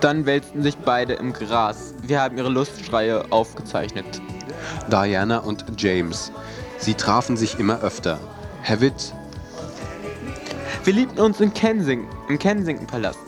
Dann 0.00 0.24
wälzten 0.24 0.62
sich 0.62 0.78
beide 0.78 1.12
im 1.12 1.34
Gras. 1.34 1.92
Wir 2.02 2.22
haben 2.22 2.38
ihre 2.38 2.48
Lustschreie 2.48 3.30
aufgezeichnet. 3.30 4.22
Diana 4.90 5.40
und 5.40 5.66
James. 5.76 6.32
Sie 6.78 6.94
trafen 6.94 7.36
sich 7.36 7.58
immer 7.58 7.82
öfter. 7.82 8.18
Havitt 8.62 9.12
Wir 10.88 10.94
liebten 10.94 11.20
uns 11.20 11.38
in 11.38 11.52
Kensington, 11.52 12.08
im 12.30 12.38
Kensington-Palast. 12.38 13.20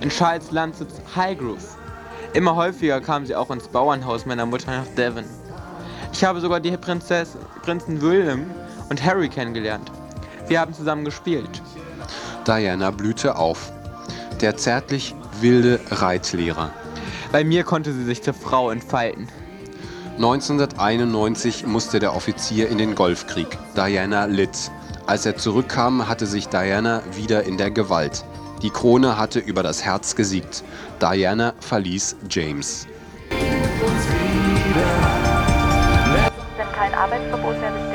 In 0.00 0.08
Charles 0.08 0.50
Landsitz 0.50 0.94
Highgrove. 1.14 1.76
Immer 2.32 2.56
häufiger 2.56 3.02
kam 3.02 3.26
sie 3.26 3.36
auch 3.36 3.50
ins 3.50 3.68
Bauernhaus 3.68 4.24
meiner 4.24 4.46
Mutter 4.46 4.70
nach 4.70 4.86
Devon. 4.96 5.26
Ich 6.14 6.24
habe 6.24 6.40
sogar 6.40 6.58
die 6.58 6.74
Prinzess, 6.74 7.36
Prinzen 7.60 8.00
William 8.00 8.46
und 8.88 9.04
Harry 9.04 9.28
kennengelernt. 9.28 9.92
Wir 10.48 10.58
haben 10.58 10.72
zusammen 10.72 11.04
gespielt. 11.04 11.60
Diana 12.46 12.90
blühte 12.90 13.36
auf. 13.36 13.70
Der 14.40 14.56
zärtlich 14.56 15.14
wilde 15.42 15.78
Reitlehrer. 15.90 16.70
Bei 17.30 17.44
mir 17.44 17.64
konnte 17.64 17.92
sie 17.92 18.04
sich 18.04 18.22
zur 18.22 18.32
Frau 18.32 18.70
entfalten. 18.70 19.28
1991 20.14 21.66
musste 21.66 21.98
der 21.98 22.16
Offizier 22.16 22.70
in 22.70 22.78
den 22.78 22.94
Golfkrieg. 22.94 23.48
Diana 23.76 24.24
litt. 24.24 24.70
Als 25.06 25.24
er 25.24 25.36
zurückkam, 25.36 26.08
hatte 26.08 26.26
sich 26.26 26.48
Diana 26.48 27.00
wieder 27.12 27.44
in 27.44 27.56
der 27.56 27.70
Gewalt. 27.70 28.24
Die 28.62 28.70
Krone 28.70 29.16
hatte 29.16 29.38
über 29.38 29.62
das 29.62 29.84
Herz 29.84 30.16
gesiegt. 30.16 30.64
Diana 31.00 31.54
verließ 31.60 32.16
James. 32.28 32.88
Wenn 36.56 36.72
kein 36.72 36.92
Arbeitsverbot 36.92 37.60
mehr 37.60 37.85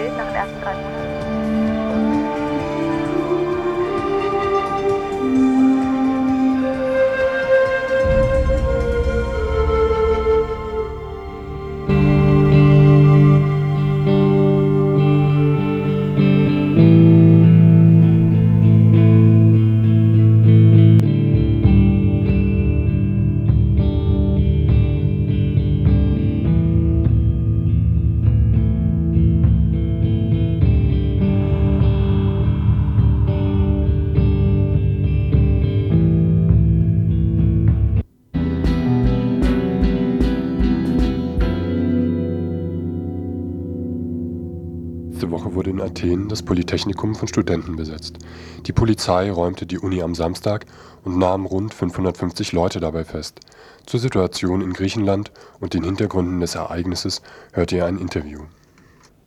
Polytechnikum 46.72 47.16
von 47.16 47.28
Studenten 47.28 47.76
besetzt. 47.76 48.18
Die 48.66 48.72
Polizei 48.72 49.30
räumte 49.30 49.66
die 49.66 49.78
Uni 49.78 50.02
am 50.02 50.16
Samstag 50.16 50.66
und 51.04 51.18
nahm 51.18 51.46
rund 51.46 51.74
550 51.74 52.54
Leute 52.54 52.80
dabei 52.80 53.04
fest. 53.04 53.42
Zur 53.86 54.00
Situation 54.00 54.62
in 54.62 54.72
Griechenland 54.72 55.34
und 55.60 55.74
den 55.74 55.84
Hintergründen 55.84 56.40
des 56.40 56.56
Ereignisses 56.56 57.22
hört 57.52 57.74
ihr 57.74 57.86
ein 57.86 57.98
Interview. 57.98 58.44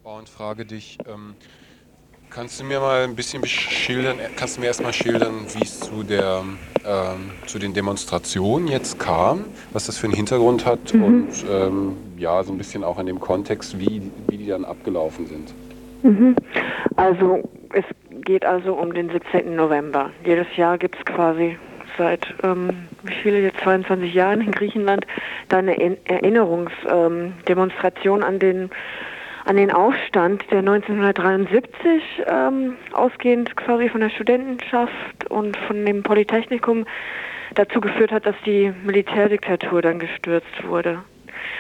Und 0.05 0.31
frage 0.31 0.65
dich, 0.65 0.97
ähm, 1.07 1.35
kannst 2.31 2.61
du 2.61 2.65
mir 2.65 2.81
mal 2.81 3.05
ein 3.05 3.15
bisschen 3.15 3.45
schildern, 3.47 4.17
kannst 4.37 4.57
du 4.57 4.63
mir 4.63 4.69
erstmal 4.69 4.95
schildern, 4.95 5.35
wie 5.55 5.65
es 5.65 5.81
zu, 5.81 6.03
der, 6.03 6.45
ähm, 6.87 7.31
zu 7.47 7.59
den 7.59 7.75
Demonstrationen 7.75 8.69
jetzt 8.69 8.99
kam, 8.99 9.45
was 9.75 9.85
das 9.85 9.99
für 9.99 10.07
einen 10.07 10.17
Hintergrund 10.17 10.65
hat 10.65 10.95
Mhm. 10.95 11.05
und 11.05 11.29
ähm, 11.51 11.97
ja, 12.17 12.43
so 12.43 12.53
ein 12.53 12.59
bisschen 12.59 12.85
auch 12.85 12.99
in 12.99 13.05
dem 13.05 13.21
Kontext, 13.21 13.79
wie, 13.79 14.11
wie 14.29 14.39
die 14.39 14.47
dann 14.47 14.65
abgelaufen 14.65 15.27
sind? 15.27 15.53
Mhm. 16.05 16.37
Also 16.97 17.43
es 17.73 17.85
geht 18.25 18.45
also 18.45 18.75
um 18.75 18.93
den 18.93 19.09
17. 19.11 19.57
November. 19.57 20.11
Jedes 20.25 20.55
Jahr 20.57 20.79
gibt 20.79 20.97
es 20.97 21.05
quasi 21.07 21.57
seit 21.97 22.27
ähm, 22.43 22.89
wie 23.03 23.15
viele 23.23 23.41
jetzt 23.41 23.61
22 23.61 24.13
Jahren 24.13 24.43
in 24.43 24.51
Griechenland 24.53 25.07
da 25.49 25.59
eine 25.59 25.79
Erinnerungsdemonstration 26.05 28.23
an 28.23 28.39
den 28.39 28.69
an 29.47 29.57
den 29.57 29.71
Aufstand, 29.71 30.43
der 30.51 30.61
1973 30.61 32.03
ähm, 32.27 32.79
ausgehend 32.93 33.55
quasi 33.57 33.91
von 33.91 34.01
der 34.01 34.09
Studentenschaft 34.09 35.29
und 35.29 35.55
von 35.67 35.85
dem 35.85 36.03
Polytechnikum 36.03 36.87
dazu 37.55 37.79
geführt 37.81 38.11
hat, 38.11 38.25
dass 38.25 38.37
die 38.47 38.73
Militärdiktatur 38.85 39.83
dann 39.83 39.99
gestürzt 39.99 40.67
wurde. 40.67 41.01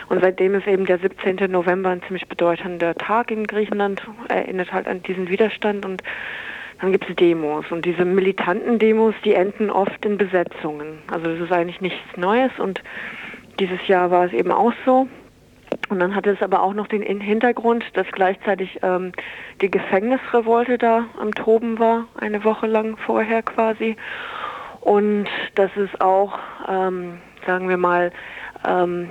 Und 0.09 0.20
seitdem 0.20 0.55
ist 0.55 0.66
eben 0.66 0.87
der 0.87 0.99
17. 0.99 1.51
November 1.51 1.90
ein 1.90 2.03
ziemlich 2.03 2.29
bedeutender 2.29 2.94
Tag 2.94 3.31
in 3.31 3.47
Griechenland, 3.47 4.03
erinnert 4.29 4.73
halt 4.73 4.87
an 4.87 5.03
diesen 5.03 5.29
Widerstand 5.29 5.85
und 5.85 6.03
dann 6.81 6.92
gibt 6.92 7.09
es 7.09 7.16
Demos. 7.16 7.64
Und 7.70 7.85
diese 7.85 8.05
militanten 8.05 8.79
Demos, 8.79 9.14
die 9.25 9.35
enden 9.35 9.70
oft 9.70 10.05
in 10.05 10.18
Besetzungen. 10.18 10.99
Also 11.11 11.31
das 11.31 11.40
ist 11.40 11.53
eigentlich 11.53 11.81
nichts 11.81 12.16
Neues 12.16 12.53
und 12.59 12.83
dieses 13.61 13.87
Jahr 13.87 14.11
war 14.11 14.27
es 14.27 14.33
eben 14.33 14.51
auch 14.51 14.73
so. 14.85 15.09
Und 15.88 16.01
dann 16.01 16.14
hatte 16.14 16.31
es 16.31 16.42
aber 16.42 16.62
auch 16.62 16.75
noch 16.75 16.87
den 16.87 17.03
In- 17.03 17.20
Hintergrund, 17.20 17.85
dass 17.94 18.07
gleichzeitig 18.12 18.79
ähm, 18.83 19.12
die 19.61 19.70
Gefängnisrevolte 19.70 20.79
da 20.79 21.07
am 21.20 21.33
Toben 21.35 21.79
war, 21.79 22.07
eine 22.18 22.44
Woche 22.44 22.66
lang 22.66 22.97
vorher 22.97 23.42
quasi. 23.42 23.97
Und 24.81 25.27
dass 25.55 25.70
es 25.77 25.88
auch, 26.01 26.38
ähm, 26.68 27.18
sagen 27.47 27.68
wir 27.68 27.77
mal, 27.77 28.12
ähm, 28.66 29.09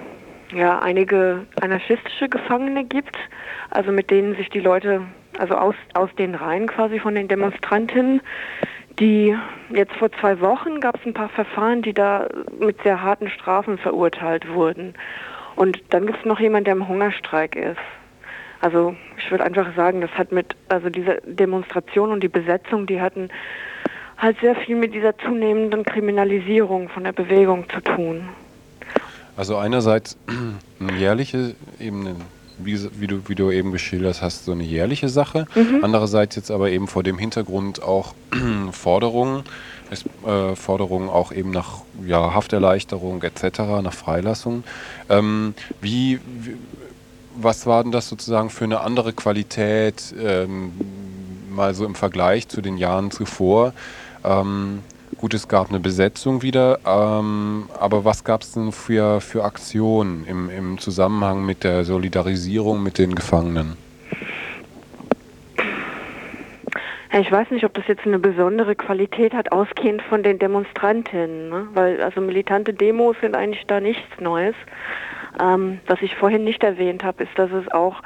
ja, 0.56 0.80
einige 0.80 1.46
anarchistische 1.62 2.30
Gefangene 2.30 2.86
gibt, 2.86 3.18
also 3.70 3.92
mit 3.92 4.10
denen 4.10 4.36
sich 4.36 4.50
die 4.50 4.60
Leute, 4.60 5.02
also 5.38 5.56
aus, 5.56 5.76
aus 5.94 6.10
den 6.18 6.36
Reihen 6.36 6.68
quasi 6.68 7.00
von 7.00 7.16
den 7.16 7.28
Demonstrantinnen, 7.28 8.22
die 9.00 9.36
jetzt 9.70 9.94
vor 9.94 10.12
zwei 10.12 10.40
Wochen 10.40 10.80
gab 10.80 11.00
es 11.00 11.06
ein 11.06 11.14
paar 11.14 11.30
Verfahren, 11.30 11.82
die 11.82 11.94
da 11.94 12.28
mit 12.60 12.82
sehr 12.84 13.02
harten 13.02 13.30
Strafen 13.30 13.78
verurteilt 13.78 14.48
wurden. 14.54 14.94
Und 15.56 15.82
dann 15.90 16.06
gibt 16.06 16.20
es 16.20 16.26
noch 16.26 16.40
jemand, 16.40 16.68
der 16.68 16.74
im 16.74 16.88
Hungerstreik 16.88 17.56
ist. 17.56 17.80
Also 18.62 18.96
ich 19.18 19.30
würde 19.30 19.44
einfach 19.44 19.76
sagen, 19.76 20.02
das 20.02 20.12
hat 20.12 20.32
mit, 20.32 20.56
also 20.70 20.90
diese 20.90 21.22
Demonstration 21.26 22.12
und 22.12 22.24
die 22.24 22.30
Besetzung, 22.30 22.86
die 22.86 23.02
hatten 23.02 23.30
halt 24.18 24.40
sehr 24.40 24.56
viel 24.56 24.76
mit 24.76 24.94
dieser 24.94 25.18
zunehmenden 25.18 25.84
Kriminalisierung 25.84 26.90
von 26.90 27.04
der 27.04 27.12
Bewegung 27.12 27.68
zu 27.70 27.82
tun. 27.82 28.30
Also 29.36 29.58
einerseits 29.58 30.18
eine 30.80 30.98
jährliche, 30.98 31.56
eben 31.80 32.02
eine, 32.02 32.16
wie, 32.60 32.80
wie, 33.00 33.08
du, 33.08 33.28
wie 33.28 33.36
du 33.36 33.52
eben 33.52 33.72
geschildert 33.72 34.22
hast, 34.22 34.46
so 34.46 34.52
eine 34.52 34.64
jährliche 34.64 35.10
Sache. 35.10 35.46
Mhm. 35.56 35.80
Andererseits 35.84 36.36
jetzt 36.36 36.52
aber 36.52 36.70
eben 36.70 36.88
vor 36.88 37.04
dem 37.04 37.18
Hintergrund 37.18 37.82
auch 37.82 38.14
Forderungen, 38.72 39.44
es, 39.90 40.06
äh, 40.26 40.56
Forderungen 40.56 41.10
auch 41.10 41.32
eben 41.32 41.52
nach 41.52 41.82
ja, 42.06 42.34
Hafterleichterung 42.34 43.22
etc., 43.24 43.60
nach 43.82 43.94
Freilassung. 43.94 44.64
Ähm, 45.10 45.56
wie, 45.82 46.20
wie, 46.40 46.56
was 47.36 47.66
war 47.66 47.84
denn 47.84 47.92
das 47.92 48.10
sozusagen 48.10 48.50
für 48.50 48.66
eine 48.66 48.82
andere 48.82 49.14
Qualität, 49.14 50.14
ähm, 50.22 50.72
mal 51.50 51.74
so 51.74 51.86
im 51.86 51.96
Vergleich 51.96 52.48
zu 52.48 52.62
den 52.62 52.78
Jahren 52.78 53.10
zuvor? 53.10 53.74
Ähm, 54.24 54.80
gut, 55.24 55.34
es 55.34 55.48
gab 55.48 55.70
eine 55.70 55.80
Besetzung 55.80 56.42
wieder, 56.42 56.80
ähm, 56.86 57.70
aber 57.80 58.04
was 58.04 58.26
gab 58.26 58.42
es 58.42 58.52
denn 58.52 58.74
für, 58.74 59.22
für 59.22 59.46
Aktionen 59.46 60.26
im, 60.28 60.50
im 60.50 60.80
Zusammenhang 60.80 61.46
mit 61.46 61.64
der 61.64 61.86
Solidarisierung 61.86 62.84
mit 62.84 62.98
den 62.98 63.16
Gefangenen? 63.16 63.78
Ich 67.18 67.32
weiß 67.32 67.52
nicht, 67.52 67.64
ob 67.64 67.74
das 67.74 67.88
jetzt 67.88 68.06
eine 68.06 68.20
besondere 68.20 68.76
Qualität 68.76 69.34
hat, 69.34 69.54
ausgehend 69.54 70.02
von 70.02 70.24
den 70.24 70.40
Demonstrantinnen, 70.40 71.48
ne? 71.48 71.68
weil 71.74 72.02
also 72.02 72.20
militante 72.20 72.74
Demos 72.74 73.16
sind 73.22 73.34
eigentlich 73.34 73.64
da 73.66 73.80
nichts 73.80 74.20
Neues. 74.20 74.56
Ähm, 75.42 75.80
was 75.88 76.02
ich 76.02 76.16
vorhin 76.16 76.44
nicht 76.44 76.66
erwähnt 76.66 77.02
habe, 77.06 77.24
ist, 77.24 77.32
dass 77.38 77.50
es 77.54 77.72
auch 77.72 78.02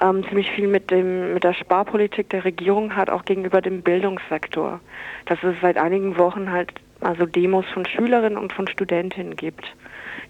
ähm, 0.00 0.24
ziemlich 0.28 0.50
viel 0.52 0.68
mit 0.68 0.90
dem 0.90 1.34
mit 1.34 1.44
der 1.44 1.54
Sparpolitik 1.54 2.28
der 2.30 2.44
Regierung 2.44 2.96
hat, 2.96 3.10
auch 3.10 3.24
gegenüber 3.24 3.60
dem 3.60 3.82
Bildungssektor. 3.82 4.80
Dass 5.26 5.42
es 5.42 5.54
seit 5.60 5.76
einigen 5.76 6.18
Wochen 6.18 6.50
halt 6.50 6.72
also 7.00 7.26
Demos 7.26 7.64
von 7.72 7.86
Schülerinnen 7.86 8.38
und 8.38 8.52
von 8.52 8.68
Studentinnen 8.68 9.36
gibt, 9.36 9.64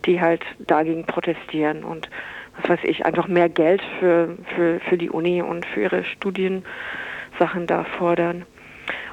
die 0.06 0.20
halt 0.20 0.42
dagegen 0.58 1.04
protestieren 1.04 1.84
und 1.84 2.08
was 2.60 2.70
weiß 2.70 2.80
ich, 2.84 3.04
einfach 3.06 3.28
mehr 3.28 3.48
Geld 3.48 3.82
für, 3.98 4.36
für, 4.54 4.80
für 4.80 4.98
die 4.98 5.10
Uni 5.10 5.42
und 5.42 5.64
für 5.66 5.82
ihre 5.82 6.04
Studiensachen 6.04 7.66
da 7.66 7.84
fordern. 7.84 8.44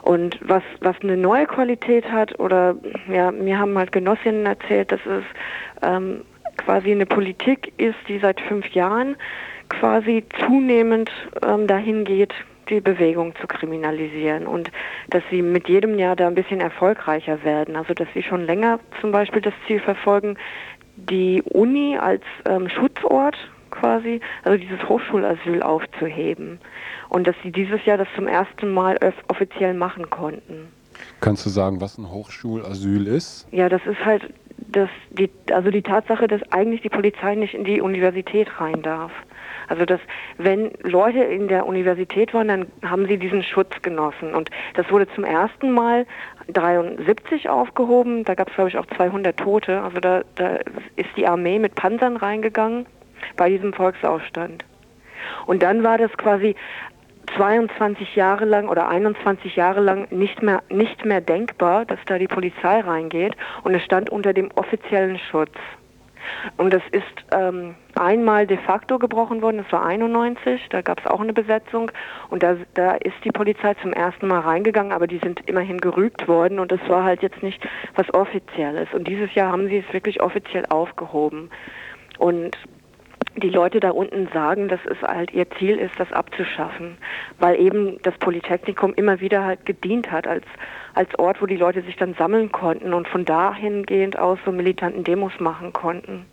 Und 0.02 0.40
was, 0.42 0.64
was 0.80 0.96
eine 1.02 1.18
neue 1.18 1.46
Qualität 1.46 2.10
hat, 2.12 2.40
oder 2.40 2.76
ja, 3.12 3.32
mir 3.32 3.60
haben 3.60 3.78
halt 3.78 3.92
Genossinnen 3.92 4.46
erzählt, 4.46 4.92
dass 4.92 5.06
es 5.06 5.24
ähm, 5.82 6.22
quasi 6.58 6.92
eine 6.92 7.06
Politik 7.06 7.74
ist, 7.78 7.98
die 8.08 8.20
seit 8.20 8.40
fünf 8.42 8.66
Jahren 8.70 9.16
quasi 9.70 10.24
zunehmend 10.46 11.12
ähm, 11.46 11.68
dahin 11.68 12.06
geht, 12.06 12.34
die 12.70 12.82
Bewegung 12.82 13.34
zu 13.40 13.48
kriminalisieren 13.48 14.46
und 14.46 14.72
dass 15.10 15.24
sie 15.30 15.42
mit 15.42 15.70
jedem 15.70 15.98
Jahr 15.98 16.16
da 16.16 16.28
ein 16.28 16.36
bisschen 16.36 16.60
erfolgreicher 16.60 17.44
werden. 17.44 17.76
Also 17.76 17.94
dass 17.94 18.08
sie 18.14 18.24
schon 18.24 18.46
länger 18.46 18.80
zum 19.00 19.12
Beispiel 19.12 19.42
das 19.42 19.54
Ziel 19.66 19.80
verfolgen, 19.80 20.38
die 20.96 21.42
Uni 21.44 21.98
als 21.98 22.24
ähm, 22.46 22.68
Schutzort 22.70 23.38
quasi, 23.72 24.20
also 24.44 24.58
dieses 24.58 24.88
Hochschulasyl 24.90 25.62
aufzuheben. 25.62 26.60
Und 27.10 27.28
dass 27.28 27.36
sie 27.44 27.52
dieses 27.52 27.86
Jahr 27.86 27.98
das 27.98 28.08
zum 28.16 28.28
ersten 28.28 28.74
Mal 28.74 28.98
öff- 28.98 29.24
offiziell 29.30 29.74
machen 29.74 30.10
konnten. 30.10 30.68
Kannst 31.22 31.46
du 31.46 31.50
sagen, 31.50 31.80
was 31.80 31.98
ein 31.98 32.10
Hochschulasyl 32.10 33.08
ist? 33.08 33.48
Ja, 33.52 33.70
das 33.70 33.86
ist 33.86 34.04
halt 34.04 34.24
das, 34.70 34.90
die, 35.12 35.30
also 35.52 35.72
die 35.72 35.82
Tatsache, 35.82 36.28
dass 36.28 36.42
eigentlich 36.52 36.82
die 36.82 36.90
Polizei 36.90 37.36
nicht 37.36 37.54
in 37.54 37.64
die 37.64 37.82
Universität 37.82 38.60
rein 38.60 38.82
darf. 38.82 39.12
Also 39.68 39.86
dass 39.86 40.00
wenn 40.38 40.72
Leute 40.84 41.20
in 41.20 41.48
der 41.48 41.66
Universität 41.66 42.34
waren, 42.34 42.48
dann 42.48 42.68
haben 42.84 43.06
sie 43.06 43.18
diesen 43.18 43.44
Schutz 43.44 43.82
genossen. 43.82 44.34
Und 44.34 44.50
das 44.76 44.90
wurde 44.92 45.08
zum 45.14 45.24
ersten 45.24 45.72
Mal 45.72 46.06
73 46.48 47.50
aufgehoben. 47.50 48.24
Da 48.24 48.36
gab 48.36 48.50
es, 48.50 48.56
glaube 48.56 48.70
ich, 48.70 48.78
auch 48.78 48.86
200 48.86 49.38
Tote. 49.38 49.82
Also 49.82 50.00
da, 50.00 50.22
da 50.36 50.58
ist 50.96 51.10
die 51.16 51.28
Armee 51.28 51.60
mit 51.60 51.76
Panzern 51.76 52.18
reingegangen 52.18 52.86
bei 53.36 53.50
diesem 53.50 53.74
Volksaufstand. 53.74 54.64
Und 55.46 55.64
dann 55.64 55.84
war 55.84 55.98
das 55.98 56.12
quasi 56.18 56.56
22 57.36 58.16
Jahre 58.16 58.46
lang 58.46 58.70
oder 58.70 58.88
21 58.88 59.56
Jahre 59.56 59.82
lang 59.82 60.08
nicht 60.12 60.42
mehr, 60.42 60.64
nicht 60.70 61.06
mehr 61.06 61.22
denkbar, 61.22 61.86
dass 61.86 62.00
da 62.06 62.18
die 62.18 62.28
Polizei 62.28 62.80
reingeht 62.80 63.36
und 63.64 63.76
es 63.76 63.84
stand 63.84 64.10
unter 64.10 64.34
dem 64.34 64.50
offiziellen 64.56 65.20
Schutz. 65.20 65.54
Und 66.58 66.74
das 66.74 66.82
ist 66.92 67.04
ähm, 67.32 67.76
einmal 67.96 68.48
de 68.48 68.58
facto 68.58 69.00
gebrochen 69.00 69.42
worden, 69.42 69.58
das 69.58 69.72
war 69.72 69.86
91, 69.86 70.68
da 70.70 70.82
gab 70.82 71.00
es 71.00 71.08
auch 71.08 71.22
eine 71.22 71.34
Besetzung 71.34 71.92
und 72.30 72.44
da, 72.44 72.58
da 72.74 72.96
ist 72.96 73.16
die 73.24 73.32
Polizei 73.32 73.74
zum 73.76 73.94
ersten 73.94 74.28
Mal 74.28 74.42
reingegangen, 74.42 74.92
aber 74.92 75.08
die 75.08 75.20
sind 75.20 75.42
immerhin 75.48 75.80
gerügt 75.80 76.28
worden 76.28 76.60
und 76.60 76.72
das 76.72 76.82
war 76.88 77.04
halt 77.04 77.22
jetzt 77.22 77.42
nicht 77.44 77.66
was 77.96 78.14
Offizielles. 78.14 78.90
Und 78.94 79.08
dieses 79.08 79.34
Jahr 79.36 79.52
haben 79.52 79.68
sie 79.68 79.78
es 79.78 79.94
wirklich 79.94 80.22
offiziell 80.22 80.66
aufgehoben. 80.66 81.50
Und 82.18 82.58
die 83.38 83.50
Leute 83.50 83.80
da 83.80 83.92
unten 83.92 84.28
sagen, 84.34 84.68
dass 84.68 84.80
es 84.90 85.02
halt 85.02 85.32
ihr 85.34 85.50
Ziel 85.52 85.78
ist, 85.78 85.94
das 85.98 86.12
abzuschaffen, 86.12 86.98
weil 87.40 87.60
eben 87.60 88.02
das 88.04 88.18
Polytechnikum 88.18 88.94
immer 88.96 89.20
wieder 89.20 89.44
halt 89.44 89.66
gedient 89.66 90.12
hat 90.12 90.28
als, 90.28 90.46
als 90.94 91.18
Ort, 91.20 91.42
wo 91.42 91.46
die 91.46 91.58
Leute 91.58 91.82
sich 91.84 91.96
dann 91.96 92.16
sammeln 92.16 92.52
konnten 92.52 92.94
und 92.94 93.08
von 93.08 93.26
dahingehend 93.26 94.18
aus 94.18 94.40
so 94.46 94.52
militanten 94.52 95.04
Demos 95.04 95.34
machen 95.40 95.74
konnten. 95.74 96.26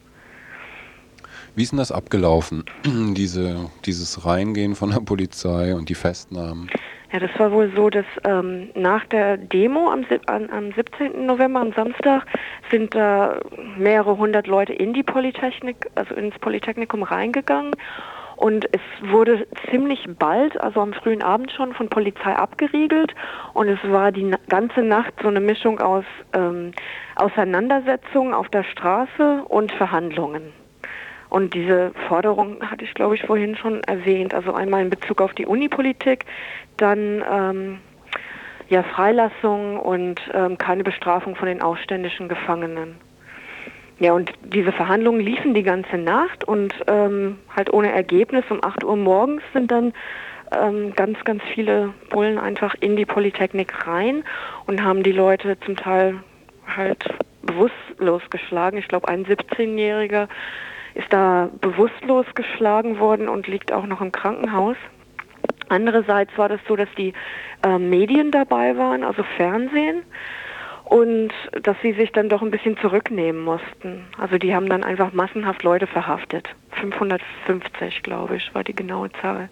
Wie 1.55 1.63
ist 1.63 1.71
denn 1.71 1.79
das 1.79 1.93
abgelaufen, 1.93 2.65
Diese, 2.85 3.71
dieses 3.85 4.25
Reingehen 4.25 4.75
von 4.75 4.91
der 4.91 5.01
Polizei 5.01 5.75
und 5.75 5.89
die 5.89 5.95
Festnahmen? 5.95 6.69
Ja, 7.15 7.21
das 7.21 7.31
war 7.39 7.53
wohl 7.53 7.71
so, 7.77 7.91
dass 7.91 8.07
ähm, 8.25 8.71
nach 8.75 9.05
der 9.05 9.37
Demo 9.37 9.89
am, 9.89 10.05
an, 10.27 10.51
am 10.51 10.73
17. 10.73 11.25
November, 11.25 11.61
am 11.61 11.73
Samstag, 11.73 12.27
sind 12.73 12.93
da 12.93 13.39
mehrere 13.79 14.19
hundert 14.19 14.49
Leute 14.49 14.73
in 14.73 14.93
die 14.95 15.05
Polytechnik, 15.05 15.89
also 15.95 16.17
ins 16.17 16.37
Polytechnikum 16.41 17.05
reingegangen 17.05 17.71
Und 18.35 18.67
es 18.73 18.81
wurde 19.13 19.47
ziemlich 19.71 20.05
bald, 20.19 20.61
also 20.61 20.81
am 20.81 20.93
frühen 20.93 21.23
Abend 21.23 21.53
schon, 21.53 21.73
von 21.73 21.89
Polizei 21.89 22.35
abgeriegelt. 22.35 23.15
Und 23.53 23.69
es 23.69 23.79
war 23.85 24.11
die 24.11 24.35
ganze 24.49 24.83
Nacht 24.83 25.15
so 25.23 25.29
eine 25.29 25.39
Mischung 25.39 25.79
aus 25.79 26.05
ähm, 26.33 26.73
Auseinandersetzungen 27.15 28.35
auf 28.35 28.49
der 28.49 28.65
Straße 28.65 29.45
und 29.47 29.71
Verhandlungen. 29.71 30.53
Und 31.35 31.53
diese 31.55 31.91
Forderung 32.07 32.63
hatte 32.63 32.85
ich, 32.85 32.95
glaube 32.95 33.17
ich, 33.17 33.23
vorhin 33.23 33.57
schon 33.57 33.83
erwähnt. 33.83 34.33
Also 34.35 34.53
einmal 34.53 34.83
in 34.83 34.91
Bezug 34.91 35.21
auf 35.21 35.33
die 35.35 35.47
Unipolitik, 35.47 36.27
dann 36.85 37.25
ähm, 37.31 37.79
ja 38.69 38.83
Freilassung 38.83 39.79
und 39.79 40.21
ähm, 40.33 40.59
keine 40.59 40.85
Bestrafung 40.85 41.35
von 41.35 41.49
den 41.49 41.63
ausständischen 41.63 42.29
Gefangenen. 42.29 42.97
Ja, 44.01 44.13
und 44.13 44.33
diese 44.43 44.73
Verhandlungen 44.73 45.21
liefen 45.21 45.55
die 45.55 45.63
ganze 45.63 45.97
Nacht 45.97 46.45
und 46.45 46.75
ähm, 46.89 47.39
halt 47.55 47.73
ohne 47.73 47.93
Ergebnis. 47.93 48.45
Um 48.51 48.63
8 48.63 48.85
Uhr 48.85 48.97
morgens 48.97 49.43
sind 49.53 49.71
dann 49.71 49.93
ähm, 50.53 50.93
ganz, 50.95 51.17
ganz 51.25 51.43
viele 51.55 51.95
Bullen 52.11 52.39
einfach 52.39 52.75
in 52.81 52.97
die 52.97 53.07
Polytechnik 53.07 53.87
rein 53.87 54.25
und 54.67 54.83
haben 54.83 55.03
die 55.03 55.13
Leute 55.13 55.59
zum 55.61 55.77
Teil 55.77 56.17
halt 56.67 57.09
bewusstlos 57.43 58.23
geschlagen. 58.31 58.79
Ich 58.79 58.89
glaube, 58.89 59.09
ein 59.09 59.25
17-Jähriger 59.25 60.29
ist 60.95 61.13
da 61.13 61.49
bewusstlos 61.61 62.27
geschlagen 62.35 62.99
worden 62.99 63.29
und 63.29 63.47
liegt 63.47 63.73
auch 63.73 63.87
noch 63.87 64.01
im 64.01 64.13
Krankenhaus. 64.13 64.77
Andererseits 65.69 66.37
war 66.37 66.49
das 66.49 66.61
so, 66.69 66.77
dass 66.77 66.89
die 66.97 67.13
äh, 67.65 67.79
Medien 67.79 68.31
dabei 68.31 68.77
waren, 68.77 69.03
also 69.03 69.23
Fernsehen 69.37 70.03
und 70.85 71.33
dass 71.63 71.77
sie 71.83 71.93
sich 71.93 72.13
dann 72.13 72.29
doch 72.29 72.43
ein 72.43 72.51
bisschen 72.51 72.77
zurücknehmen 72.77 73.43
mussten. 73.43 74.07
Also 74.19 74.39
die 74.39 74.55
haben 74.55 74.69
dann 74.69 74.85
einfach 74.85 75.13
massenhaft 75.13 75.63
Leute 75.63 75.87
verhaftet. 75.87 76.49
550, 76.81 78.03
glaube 78.03 78.37
ich, 78.37 78.55
war 78.55 78.65
die 78.65 78.77
genaue 78.77 79.11
Zahl. 79.21 79.49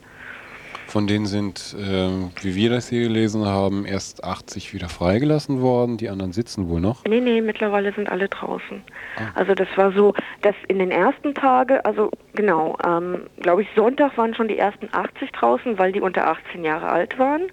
Von 0.93 1.07
denen 1.07 1.25
sind, 1.25 1.75
äh, 1.79 2.11
wie 2.43 2.55
wir 2.55 2.69
das 2.69 2.91
hier 2.91 3.01
gelesen 3.05 3.47
haben, 3.47 3.87
erst 3.87 4.25
80 4.25 4.75
wieder 4.75 4.91
freigelassen 4.91 5.63
worden. 5.63 5.97
Die 5.97 6.11
anderen 6.11 6.33
sitzen 6.33 6.69
wohl 6.69 6.83
noch. 6.83 7.07
Nee, 7.07 7.21
nee, 7.21 7.41
mittlerweile 7.41 7.95
sind 7.95 8.11
alle 8.11 8.29
draußen. 8.29 8.83
Ah. 9.17 9.31
Also 9.35 9.55
das 9.55 9.69
war 9.77 9.93
so, 9.93 10.13
dass 10.43 10.55
in 10.69 10.79
den 10.79 10.91
ersten 10.91 11.35
Tagen, 11.35 11.81
also 11.85 12.11
genau, 12.35 12.77
ähm, 12.87 13.23
glaube 13.41 13.63
ich, 13.63 13.69
Sonntag 13.75 14.19
waren 14.19 14.35
schon 14.35 14.49
die 14.49 14.59
ersten 14.59 14.91
80 14.93 15.33
draußen, 15.33 15.79
weil 15.79 15.93
die 15.93 16.03
unter 16.03 16.29
18 16.29 16.63
Jahre 16.63 16.91
alt 16.91 17.19
waren. 17.19 17.51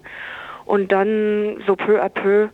Und 0.66 0.92
dann 0.92 1.62
so 1.66 1.76
peu 1.76 1.98
à 1.98 2.10
peu 2.10 2.50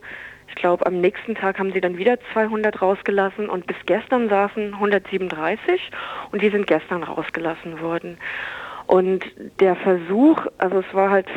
ich 0.47 0.55
glaube, 0.55 0.85
am 0.85 1.01
nächsten 1.01 1.35
Tag 1.35 1.59
haben 1.59 1.73
sie 1.73 1.81
dann 1.81 1.97
wieder 1.97 2.17
200 2.31 2.81
rausgelassen 2.81 3.49
und 3.49 3.67
bis 3.67 3.75
gestern 3.85 4.29
saßen 4.29 4.75
137 4.75 5.91
und 6.31 6.41
die 6.41 6.49
sind 6.49 6.65
gestern 6.65 7.03
rausgelassen 7.03 7.81
worden. 7.81 8.17
Und 8.87 9.23
der 9.59 9.75
Versuch, 9.75 10.45
also 10.57 10.79
es 10.79 10.93
war 10.93 11.09
halt, 11.09 11.27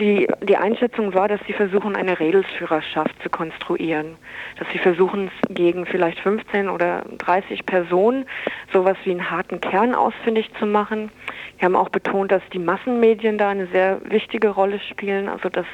die, 0.00 0.26
die 0.42 0.56
Einschätzung 0.56 1.12
war, 1.12 1.28
dass 1.28 1.40
sie 1.46 1.52
versuchen, 1.52 1.94
eine 1.94 2.18
Redelsführerschaft 2.18 3.22
zu 3.22 3.28
konstruieren. 3.28 4.16
Dass 4.58 4.66
sie 4.72 4.78
versuchen, 4.78 5.30
gegen 5.50 5.84
vielleicht 5.84 6.18
15 6.20 6.70
oder 6.70 7.04
30 7.18 7.66
Personen 7.66 8.24
sowas 8.72 8.96
wie 9.04 9.10
einen 9.10 9.30
harten 9.30 9.60
Kern 9.60 9.94
ausfindig 9.94 10.50
zu 10.58 10.64
machen. 10.64 11.10
Wir 11.58 11.66
haben 11.66 11.76
auch 11.76 11.90
betont, 11.90 12.32
dass 12.32 12.42
die 12.52 12.58
Massenmedien 12.58 13.36
da 13.36 13.50
eine 13.50 13.66
sehr 13.66 14.00
wichtige 14.04 14.48
Rolle 14.48 14.80
spielen, 14.80 15.28
also 15.28 15.50
dass 15.50 15.66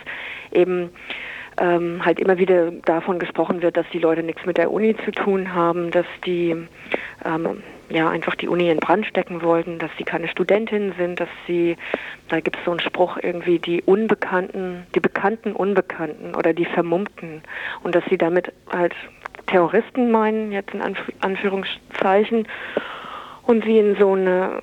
eben 0.51 0.91
ähm, 1.61 2.05
halt 2.05 2.19
immer 2.19 2.39
wieder 2.39 2.73
davon 2.73 3.21
gesprochen 3.21 3.63
wird, 3.63 3.77
dass 3.77 3.87
die 3.93 3.99
Leute 3.99 4.25
nichts 4.25 4.45
mit 4.45 4.59
der 4.59 4.73
Uni 4.73 4.97
zu 5.05 5.13
tun 5.13 5.55
haben, 5.55 5.91
dass 5.93 6.07
die 6.25 6.57
ähm, 7.25 7.63
ja 7.91 8.09
einfach 8.09 8.35
die 8.35 8.49
Uni 8.49 8.69
in 8.69 8.79
Brand 8.79 9.07
stecken 9.07 9.43
wollten, 9.43 9.79
dass 9.79 9.91
sie 9.99 10.05
keine 10.05 10.29
Studentinnen 10.29 10.95
sind, 10.99 11.21
dass 11.21 11.29
sie, 11.47 11.77
da 12.29 12.41
gibt 12.41 12.57
es 12.57 12.65
so 12.65 12.71
einen 12.71 12.81
Spruch 12.81 13.19
irgendwie, 13.23 13.59
die 13.59 13.83
Unbekannten, 13.83 14.87
die 14.95 15.01
bekannten 15.01 15.53
Unbekannten 15.53 16.35
oder 16.35 16.53
die 16.53 16.67
Vermummten 16.67 17.43
und 17.83 17.95
dass 17.95 18.05
sie 18.11 18.19
damit 18.19 18.53
halt 18.71 18.95
Terroristen 19.47 20.11
meinen, 20.11 20.53
jetzt 20.53 20.75
in 20.75 20.83
Anf 20.83 20.99
Anführungszeichen, 21.21 22.47
und 23.43 23.65
sie 23.65 23.79
in 23.79 23.97
so 23.97 24.13
eine 24.13 24.61